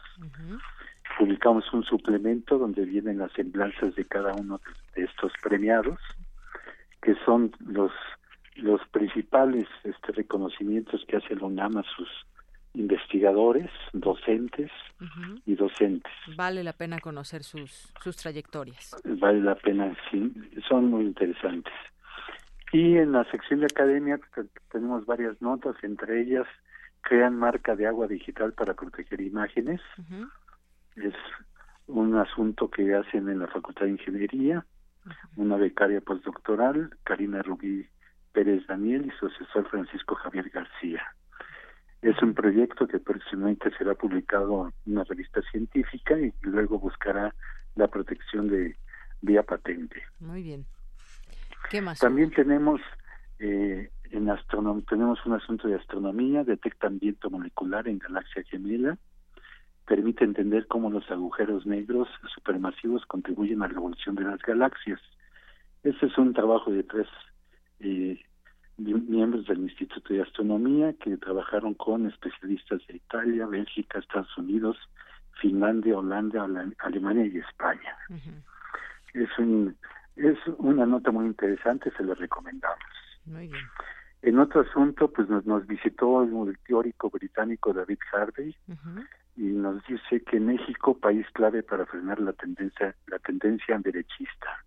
[1.19, 4.61] Publicamos un suplemento donde vienen las semblanzas de cada uno
[4.95, 5.99] de estos premiados,
[7.01, 7.93] que son los
[8.57, 12.09] los principales este reconocimientos que hace la UNAM a sus
[12.75, 14.71] investigadores, docentes
[15.47, 16.13] y docentes.
[16.37, 18.97] Vale la pena conocer sus, sus trayectorias.
[19.05, 20.33] Vale la pena, sí,
[20.69, 21.73] son muy interesantes.
[22.73, 24.19] Y en la sección de academia
[24.71, 26.47] tenemos varias notas, entre ellas
[27.03, 29.81] crean marca de agua digital para proteger imágenes.
[30.97, 31.15] Es
[31.87, 34.65] un asunto que hacen en la Facultad de Ingeniería,
[35.37, 37.87] una becaria postdoctoral, Karina Rubí
[38.33, 41.03] Pérez Daniel y su asesor Francisco Javier García.
[42.03, 47.33] Es un proyecto que próximamente será publicado en una revista científica y luego buscará
[47.77, 48.77] la protección de
[49.21, 50.03] vía patente.
[50.19, 50.67] Muy bien.
[51.71, 52.01] ¿Qué más?
[52.01, 52.81] También tenemos
[53.39, 54.31] eh, en
[54.89, 58.99] tenemos un asunto de astronomía, detecta ambiente molecular en galaxia gemela,
[59.87, 65.01] permite entender cómo los agujeros negros supermasivos contribuyen a la evolución de las galaxias.
[65.83, 67.09] Este es un trabajo de tres
[67.81, 68.21] eh,
[68.79, 74.77] miembros del Instituto de Astronomía que trabajaron con especialistas de Italia, Bélgica, Estados Unidos,
[75.41, 76.47] Finlandia, Holanda,
[76.79, 77.97] Alemania y España.
[79.15, 79.77] Es un
[80.17, 82.79] es una nota muy interesante, se la recomendamos.
[84.23, 88.55] En otro asunto, pues nos, visitó el teórico británico David Harvey
[89.37, 94.65] y nos dice que México, país clave para frenar la tendencia la tendencia derechista.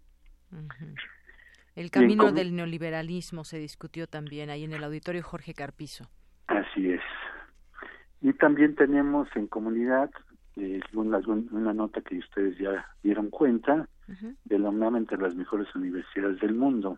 [1.76, 6.10] El camino del neoliberalismo se discutió también ahí en el auditorio Jorge Carpizo.
[6.48, 7.02] Así es.
[8.22, 10.10] Y también tenemos en comunidad
[10.56, 13.90] eh, una, una, nota que ustedes ya dieron cuenta
[14.46, 16.98] de la UNAM entre las mejores universidades del mundo.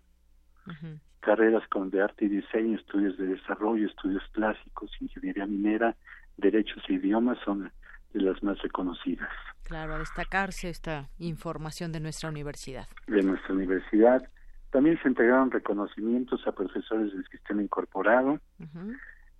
[1.21, 5.95] Carreras con de arte y diseño, estudios de desarrollo, estudios clásicos, ingeniería minera,
[6.37, 7.71] derechos e idiomas son
[8.13, 9.29] de las más reconocidas.
[9.63, 12.87] Claro, a destacarse esta información de nuestra universidad.
[13.07, 14.29] De nuestra universidad.
[14.71, 18.39] También se entregaron reconocimientos a profesores del sistema incorporado.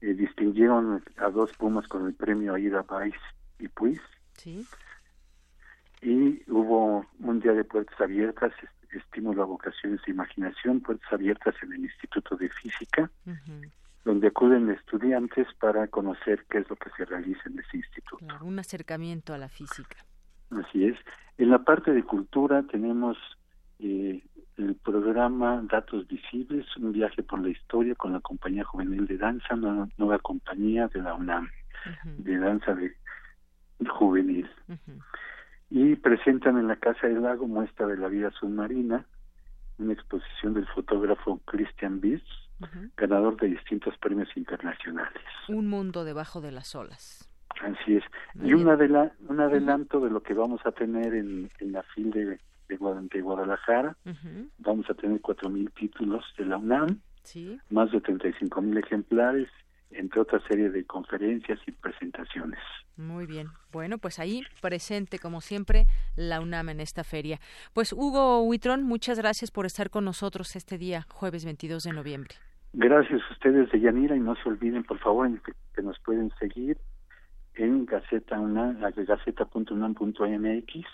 [0.02, 3.16] Eh, distinguieron a dos Pumas con el premio Aida Pais
[3.60, 4.00] y Puis.
[6.02, 8.54] Y hubo un día de puertas abiertas,
[8.92, 13.10] estímulo a vocaciones e imaginación, puertas abiertas en el Instituto de Física,
[14.06, 18.26] donde acuden estudiantes para conocer qué es lo que se realiza en ese instituto.
[18.42, 19.98] un acercamiento a la física.
[20.52, 20.98] Así es.
[21.38, 23.18] En la parte de cultura tenemos
[23.80, 24.24] eh,
[24.58, 29.54] el programa Datos Visibles, un viaje por la historia con la compañía juvenil de danza,
[29.54, 31.50] una nueva compañía de la UNAM,
[32.18, 32.96] de danza de,
[33.88, 34.50] juvenil.
[35.70, 39.06] Y presentan en la Casa del Lago muestra de la vida submarina,
[39.78, 42.24] una exposición del fotógrafo Christian Biss,
[42.96, 45.22] ganador de distintos premios internacionales.
[45.48, 47.30] Un mundo debajo de las olas.
[47.62, 48.04] Así es.
[48.36, 52.40] y un, un adelanto de lo que vamos a tener en, en la FIL de
[52.68, 53.96] de, Guadalajara.
[54.60, 57.00] Vamos a tener cuatro mil títulos de la UNAM.
[57.70, 59.50] más de 35 mil ejemplares,
[59.92, 62.60] entre otra serie de conferencias y presentaciones.
[62.98, 63.48] Muy bien.
[63.72, 67.40] Bueno, pues ahí presente, como siempre, la UNAM en esta feria.
[67.74, 72.36] Pues Hugo Huitrón, muchas gracias por estar con nosotros este día, jueves 22 de noviembre.
[72.74, 76.78] Gracias a ustedes de Yanira y no se olviden, por favor, que, nos pueden seguir
[77.56, 80.86] en Gaceta gaceta.unam.mx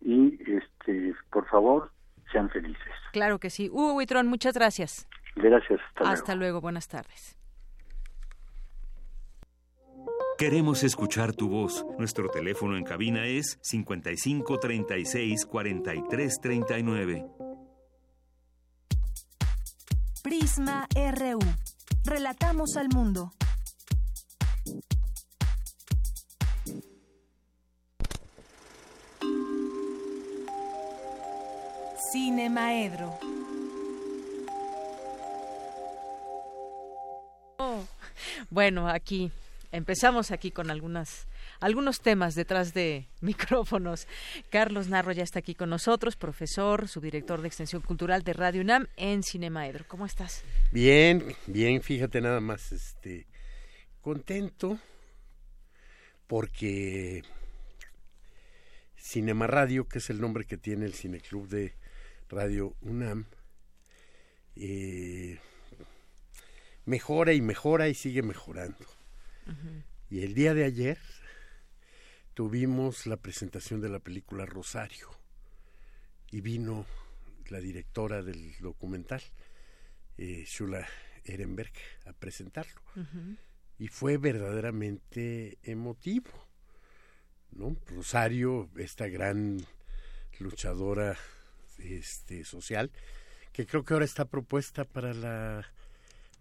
[0.00, 1.92] y este, por favor,
[2.32, 2.92] sean felices.
[3.12, 3.68] Claro que sí.
[3.70, 5.08] Hugo Huitrón, muchas gracias.
[5.36, 5.80] Gracias.
[5.94, 6.60] Hasta, hasta luego.
[6.60, 7.36] Buenas tardes.
[10.38, 11.84] Queremos escuchar tu voz.
[11.98, 17.26] Nuestro teléfono en cabina es 55 36 43 39.
[20.22, 21.40] Prisma RU.
[22.04, 23.32] Relatamos al mundo.
[32.12, 33.16] Cine Maedro.
[37.58, 37.84] Oh,
[38.50, 39.30] bueno, aquí
[39.70, 41.28] empezamos aquí con algunas
[41.60, 44.08] algunos temas detrás de micrófonos.
[44.50, 48.88] Carlos Narro ya está aquí con nosotros, profesor, subdirector de Extensión Cultural de Radio UNAM
[48.96, 49.84] en Cinemaedro.
[49.86, 50.42] ¿Cómo estás?
[50.72, 53.28] Bien, bien, fíjate nada más, este,
[54.00, 54.80] contento
[56.26, 57.22] porque
[58.96, 61.79] Cinema Radio, que es el nombre que tiene el Cineclub de
[62.30, 63.26] Radio UNAM,
[64.54, 65.40] eh,
[66.84, 68.86] mejora y mejora y sigue mejorando.
[70.08, 70.98] Y el día de ayer
[72.34, 75.10] tuvimos la presentación de la película Rosario
[76.30, 76.86] y vino
[77.48, 79.22] la directora del documental,
[80.16, 80.86] eh, Shula
[81.24, 81.72] Ehrenberg,
[82.06, 82.80] a presentarlo.
[83.76, 86.30] Y fue verdaderamente emotivo.
[87.50, 87.76] ¿no?
[87.88, 89.66] Rosario, esta gran
[90.38, 91.18] luchadora
[91.82, 92.90] este, social,
[93.52, 95.66] que creo que ahora está propuesta para la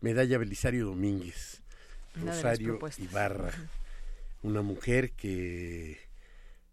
[0.01, 1.61] medalla Belisario Domínguez.
[2.15, 3.51] Rosario Ibarra,
[4.41, 5.99] una mujer que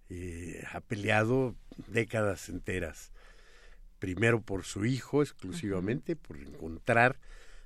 [0.09, 1.55] eh, ha peleado
[1.89, 3.13] décadas enteras,
[3.99, 7.19] primero por su hijo exclusivamente, por encontrar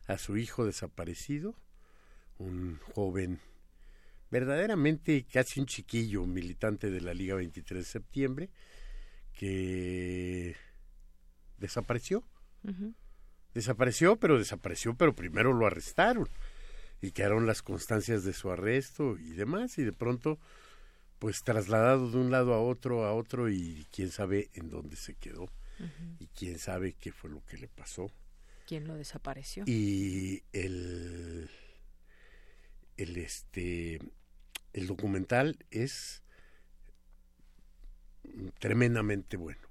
[0.06, 1.54] a su hijo desaparecido,
[2.38, 3.40] un joven
[4.30, 8.50] verdaderamente casi un chiquillo militante de la Liga 23 de septiembre
[9.34, 10.56] que
[11.60, 12.24] desapareció.
[13.54, 16.28] Desapareció, pero desapareció, pero primero lo arrestaron
[17.00, 20.38] y quedaron las constancias de su arresto y demás y de pronto
[21.18, 25.14] pues trasladado de un lado a otro a otro y quién sabe en dónde se
[25.14, 25.50] quedó
[26.18, 28.10] y quién sabe qué fue lo que le pasó.
[28.66, 31.48] Quién lo desapareció y el
[32.98, 33.98] el este
[34.74, 36.22] el documental es
[38.58, 39.69] tremendamente bueno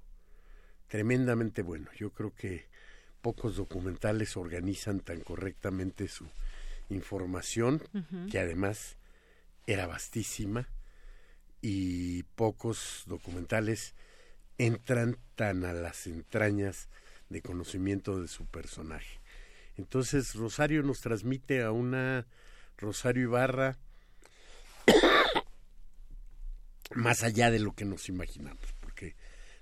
[0.90, 1.88] tremendamente bueno.
[1.96, 2.66] Yo creo que
[3.22, 6.26] pocos documentales organizan tan correctamente su
[6.90, 7.80] información,
[8.30, 8.96] que además
[9.66, 10.68] era vastísima,
[11.62, 13.94] y pocos documentales
[14.58, 16.88] entran tan a las entrañas
[17.28, 19.20] de conocimiento de su personaje.
[19.76, 22.26] Entonces Rosario nos transmite a una
[22.76, 23.78] Rosario Ibarra
[26.94, 28.74] más allá de lo que nos imaginamos,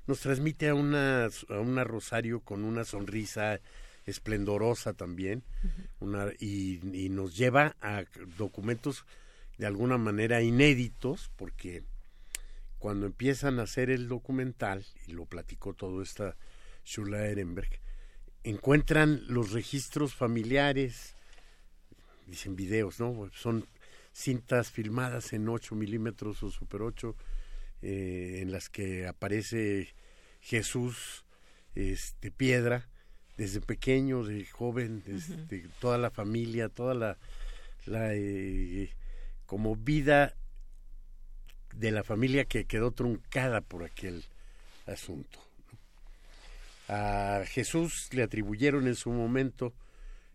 [0.08, 3.60] nos transmite a una, a una Rosario con una sonrisa
[4.06, 5.44] esplendorosa también
[6.00, 6.80] una, y,
[7.10, 8.04] nos lleva a
[8.38, 9.04] documentos
[9.58, 11.82] de alguna manera inéditos porque
[12.78, 16.36] cuando empiezan a hacer el documental y lo platicó todo esta
[16.86, 17.68] Shula Ehrenberg
[18.44, 21.14] encuentran los registros familiares
[22.26, 23.66] dicen videos no son
[24.14, 27.14] cintas filmadas en 8 milímetros o super 8
[27.82, 29.94] eh, en las que aparece
[30.40, 31.24] Jesús
[31.74, 32.88] este piedra
[33.36, 37.18] desde pequeño, de joven, desde toda la familia, toda la,
[37.86, 38.90] la eh,
[39.46, 40.34] como vida
[41.74, 44.24] de la familia que quedó truncada por aquel
[44.86, 45.38] asunto.
[46.88, 49.72] A Jesús le atribuyeron en su momento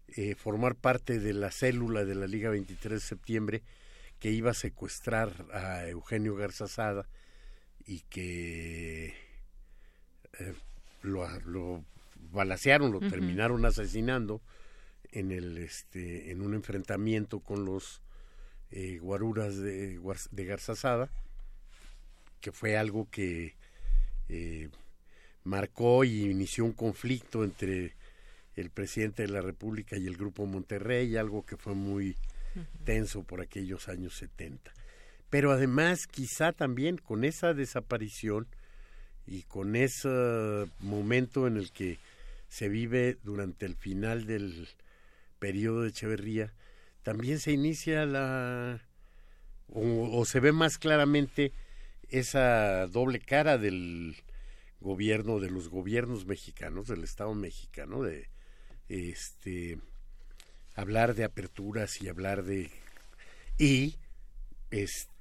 [0.08, 3.64] eh, formar parte de la célula de la Liga 23 de septiembre
[4.20, 7.08] que iba a secuestrar a Eugenio Garzazada
[7.86, 9.14] y que
[10.40, 10.54] eh,
[11.02, 11.84] lo, lo
[12.32, 14.42] balacearon, lo terminaron asesinando
[15.12, 18.02] en el este en un enfrentamiento con los
[18.72, 20.00] eh, guaruras de,
[20.32, 21.10] de Garzazada,
[22.42, 23.54] que fue algo que
[24.30, 24.70] eh,
[25.44, 27.94] marcó y inició un conflicto entre
[28.56, 32.16] el presidente de la República y el Grupo Monterrey, algo que fue muy
[32.84, 34.72] tenso por aquellos años 70.
[35.34, 38.46] Pero además, quizá también con esa desaparición
[39.26, 40.08] y con ese
[40.80, 41.98] momento en el que
[42.50, 44.70] se vive durante el final del
[45.40, 46.54] periodo de Echeverría,
[47.02, 48.80] también se inicia la
[49.70, 51.52] o, se ve más claramente
[52.10, 54.16] esa doble cara del
[54.82, 58.30] gobierno de los gobiernos mexicanos del Estado mexicano de
[58.88, 59.80] este
[60.76, 62.70] hablar de aperturas y hablar de
[63.58, 63.96] y
[64.70, 65.12] este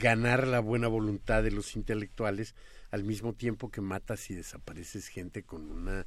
[0.00, 2.54] ganar la buena voluntad de los intelectuales
[2.90, 6.06] al mismo tiempo que matas y desapareces gente con una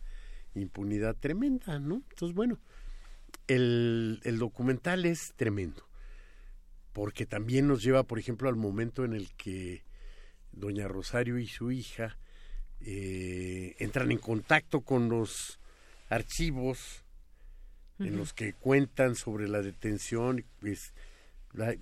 [0.55, 2.03] impunidad tremenda, ¿no?
[2.09, 2.59] Entonces, bueno,
[3.47, 5.87] el, el documental es tremendo,
[6.93, 9.83] porque también nos lleva, por ejemplo, al momento en el que
[10.51, 12.17] doña Rosario y su hija
[12.81, 15.59] eh, entran en contacto con los
[16.09, 17.03] archivos
[17.99, 20.93] en los que cuentan sobre la detención pues,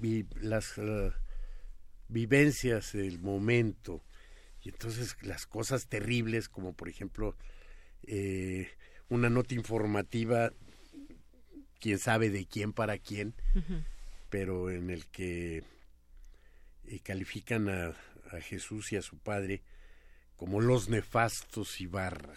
[0.01, 1.11] y las uh,
[2.07, 4.03] vivencias del momento.
[4.63, 7.35] Y entonces las cosas terribles como por ejemplo
[8.03, 8.69] eh,
[9.09, 10.51] una nota informativa
[11.79, 13.33] quién sabe de quién para quién
[14.29, 15.63] pero en el que
[16.85, 17.95] eh, califican a,
[18.31, 19.61] a Jesús y a su padre
[20.35, 22.35] como los nefastos y barra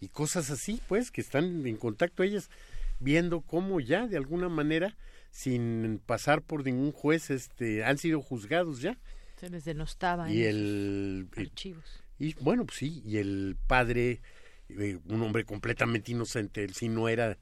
[0.00, 2.50] y cosas así pues que están en contacto ellas
[2.98, 4.96] viendo cómo ya de alguna manera
[5.30, 8.98] sin pasar por ningún juez este han sido juzgados ya.
[9.38, 12.02] Se les denostaba y el archivos.
[12.18, 14.20] y bueno pues sí y el padre
[14.68, 17.38] eh, un hombre completamente inocente él sí no era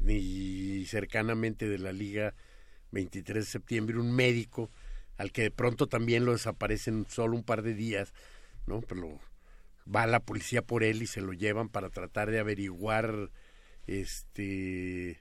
[0.00, 2.34] ni cercanamente de la liga
[2.90, 4.70] 23 de septiembre un médico
[5.16, 8.12] al que de pronto también lo desaparecen solo un par de días
[8.66, 9.18] no pero
[9.92, 13.30] va la policía por él y se lo llevan para tratar de averiguar
[13.86, 15.18] este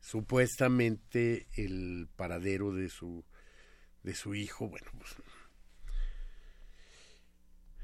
[0.00, 3.24] supuestamente el paradero de su
[4.02, 5.14] de su hijo bueno pues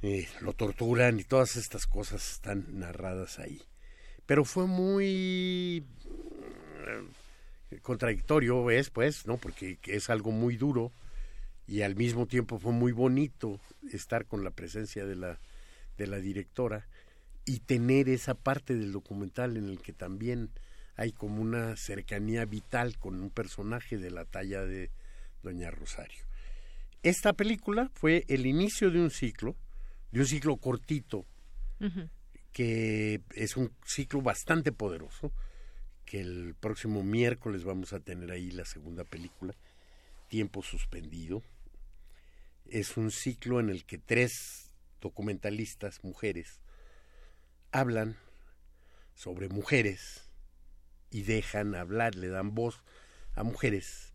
[0.03, 3.63] eh, lo torturan y todas estas cosas están narradas ahí.
[4.27, 5.87] Pero fue muy
[7.71, 10.93] eh, contradictorio es pues no porque es algo muy duro
[11.67, 13.59] y al mismo tiempo fue muy bonito
[13.93, 15.41] estar con la presencia de la
[15.97, 16.87] de la directora
[17.47, 20.51] y tener esa parte del documental en el que también
[20.97, 24.90] hay como una cercanía vital con un personaje de la talla de
[25.43, 26.24] Doña Rosario.
[27.02, 29.55] Esta película fue el inicio de un ciclo,
[30.10, 31.27] de un ciclo cortito,
[32.52, 35.32] que es un ciclo bastante poderoso,
[36.06, 39.55] que el próximo miércoles vamos a tener ahí la segunda película,
[40.28, 41.43] Tiempo Suspendido.
[42.64, 46.60] Es un ciclo en el que tres documentalistas, mujeres,
[47.70, 48.16] hablan
[49.14, 50.26] sobre mujeres
[51.17, 52.83] y dejan hablar, le dan voz
[53.37, 54.13] a mujeres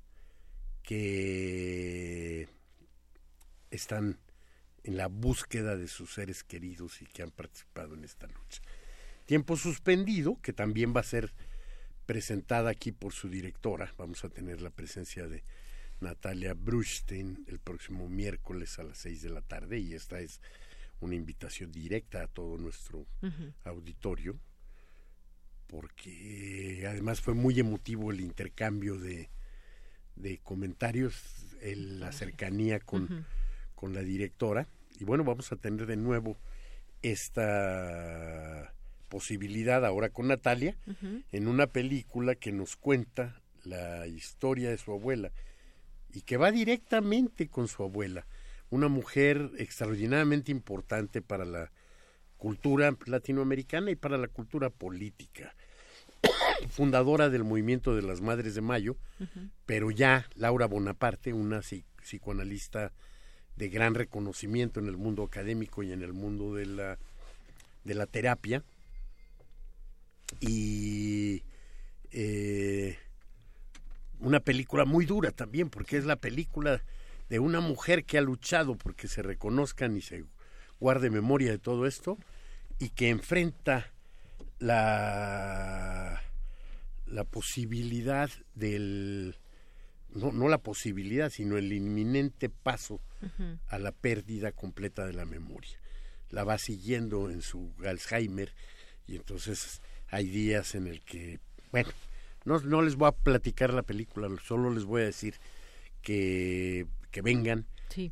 [0.83, 2.47] que
[3.71, 4.19] están
[4.83, 8.61] en la búsqueda de sus seres queridos y que han participado en esta lucha.
[9.25, 11.33] Tiempo suspendido, que también va a ser
[12.05, 13.91] presentada aquí por su directora.
[13.97, 15.43] Vamos a tener la presencia de
[16.01, 20.39] Natalia Brustein el próximo miércoles a las seis de la tarde y esta es
[20.99, 23.07] una invitación directa a todo nuestro
[23.63, 24.39] auditorio,
[25.71, 29.29] porque además fue muy emotivo el intercambio de,
[30.15, 31.15] de comentarios,
[31.63, 33.25] la cercanía con,
[33.73, 34.67] con la directora.
[34.99, 36.37] Y bueno, vamos a tener de nuevo
[37.01, 38.73] esta
[39.07, 40.75] posibilidad ahora con Natalia
[41.31, 45.31] en una película que nos cuenta la historia de su abuela
[46.13, 48.25] y que va directamente con su abuela
[48.69, 51.71] una mujer extraordinariamente importante para la
[52.37, 55.53] cultura latinoamericana y para la cultura política.
[56.69, 58.97] Fundadora del movimiento de las Madres de Mayo,
[59.65, 62.91] pero ya Laura Bonaparte, una psicoanalista
[63.55, 66.99] de gran reconocimiento en el mundo académico y en el mundo de la,
[67.83, 68.63] de la terapia.
[70.39, 71.43] Y
[72.11, 72.97] eh,
[74.19, 76.81] una película muy dura también, porque es la película
[77.29, 80.25] de una mujer que ha luchado porque se reconozcan y se
[80.79, 82.17] guarde memoria de todo esto
[82.79, 83.91] y que enfrenta
[84.59, 86.21] la,
[87.11, 89.35] la posibilidad del
[90.13, 92.99] no, no la posibilidad, sino el inminente paso
[93.67, 95.79] a la pérdida completa de la memoria.
[96.29, 98.53] La va siguiendo en su Alzheimer
[99.07, 101.39] y entonces hay días en el que,
[101.71, 101.89] bueno,
[102.43, 105.35] no, no les voy a platicar la película, solo les voy a decir
[106.01, 107.67] que que vengan,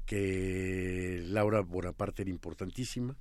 [0.05, 3.15] que Laura Bonaparte era importantísima.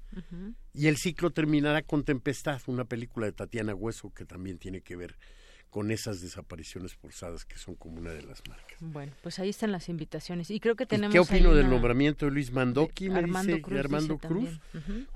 [0.75, 4.97] Y el ciclo terminará con Tempestad, una película de Tatiana Hueso que también tiene que
[4.97, 5.17] ver
[5.71, 8.79] con esas desapariciones forzadas que son como una de las marcas.
[8.81, 10.51] Bueno, pues ahí están las invitaciones.
[10.51, 11.13] Y creo que tenemos.
[11.13, 13.11] ¿Qué opino del nombramiento de Luis Mandoki?
[13.11, 13.79] Me Armando dice Cruz.
[13.79, 14.61] Armando Cruz.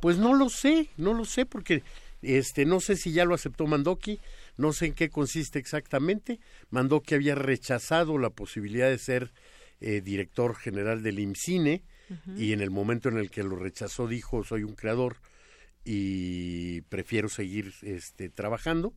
[0.00, 1.82] Pues no lo sé, no lo sé, porque
[2.20, 4.20] este, no sé si ya lo aceptó Mandoki,
[4.56, 6.38] no sé en qué consiste exactamente.
[6.70, 9.32] Mandoki había rechazado la posibilidad de ser
[9.80, 11.82] eh, director general del IMCINE
[12.36, 15.16] y en el momento en el que lo rechazó dijo soy un creador
[15.82, 18.92] y prefiero seguir este, trabajando.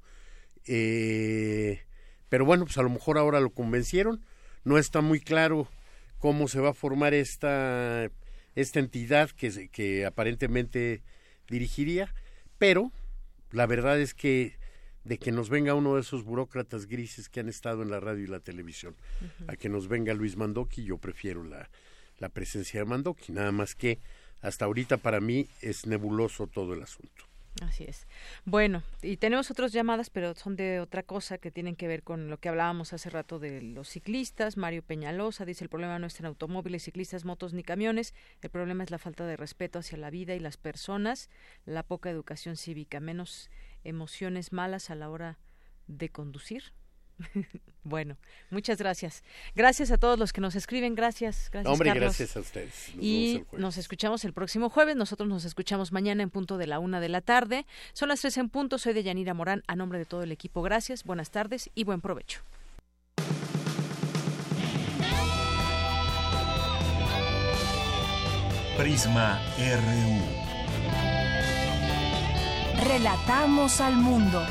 [0.68, 1.82] Eh,
[2.30, 4.26] pero bueno, pues a lo mejor ahora lo convencieron.
[4.64, 5.68] No está muy claro
[6.18, 8.10] cómo se va a formar esta,
[8.56, 11.04] esta entidad que, que aparentemente
[11.50, 12.14] dirigiría,
[12.58, 12.92] pero
[13.52, 14.58] la verdad es que
[15.04, 18.24] de que nos venga uno de esos burócratas grises que han estado en la radio
[18.24, 18.96] y la televisión,
[19.48, 21.70] a que nos venga Luis Mandoki, yo prefiero la,
[22.18, 24.00] la presencia de Mandoki, nada más que
[24.42, 27.26] hasta ahorita para mí es nebuloso todo el asunto.
[27.62, 28.06] Así es.
[28.44, 32.30] Bueno, y tenemos otras llamadas, pero son de otra cosa que tienen que ver con
[32.30, 34.58] lo que hablábamos hace rato de los ciclistas.
[34.58, 38.14] Mario Peñalosa dice el problema no está en automóviles, ciclistas, motos ni camiones.
[38.42, 41.30] El problema es la falta de respeto hacia la vida y las personas,
[41.66, 43.50] la poca educación cívica, menos
[43.86, 45.38] emociones malas a la hora
[45.88, 46.74] de conducir.
[47.84, 48.18] bueno,
[48.50, 49.24] muchas gracias.
[49.56, 50.96] Gracias a todos los que nos escriben.
[50.96, 51.72] Gracias, gracias.
[51.72, 52.90] Hombre, gracias a ustedes.
[53.00, 54.96] y nos escuchamos el próximo jueves.
[54.96, 57.66] Nosotros nos escuchamos mañana en punto de la una de la tarde.
[57.94, 58.78] Son las tres en punto.
[58.78, 59.64] Soy de Yanira Morán.
[59.68, 61.04] A nombre de todo el equipo, gracias.
[61.04, 62.42] Buenas tardes y buen provecho.
[68.78, 70.46] Prisma RU.
[72.86, 74.46] Relatamos al mundo.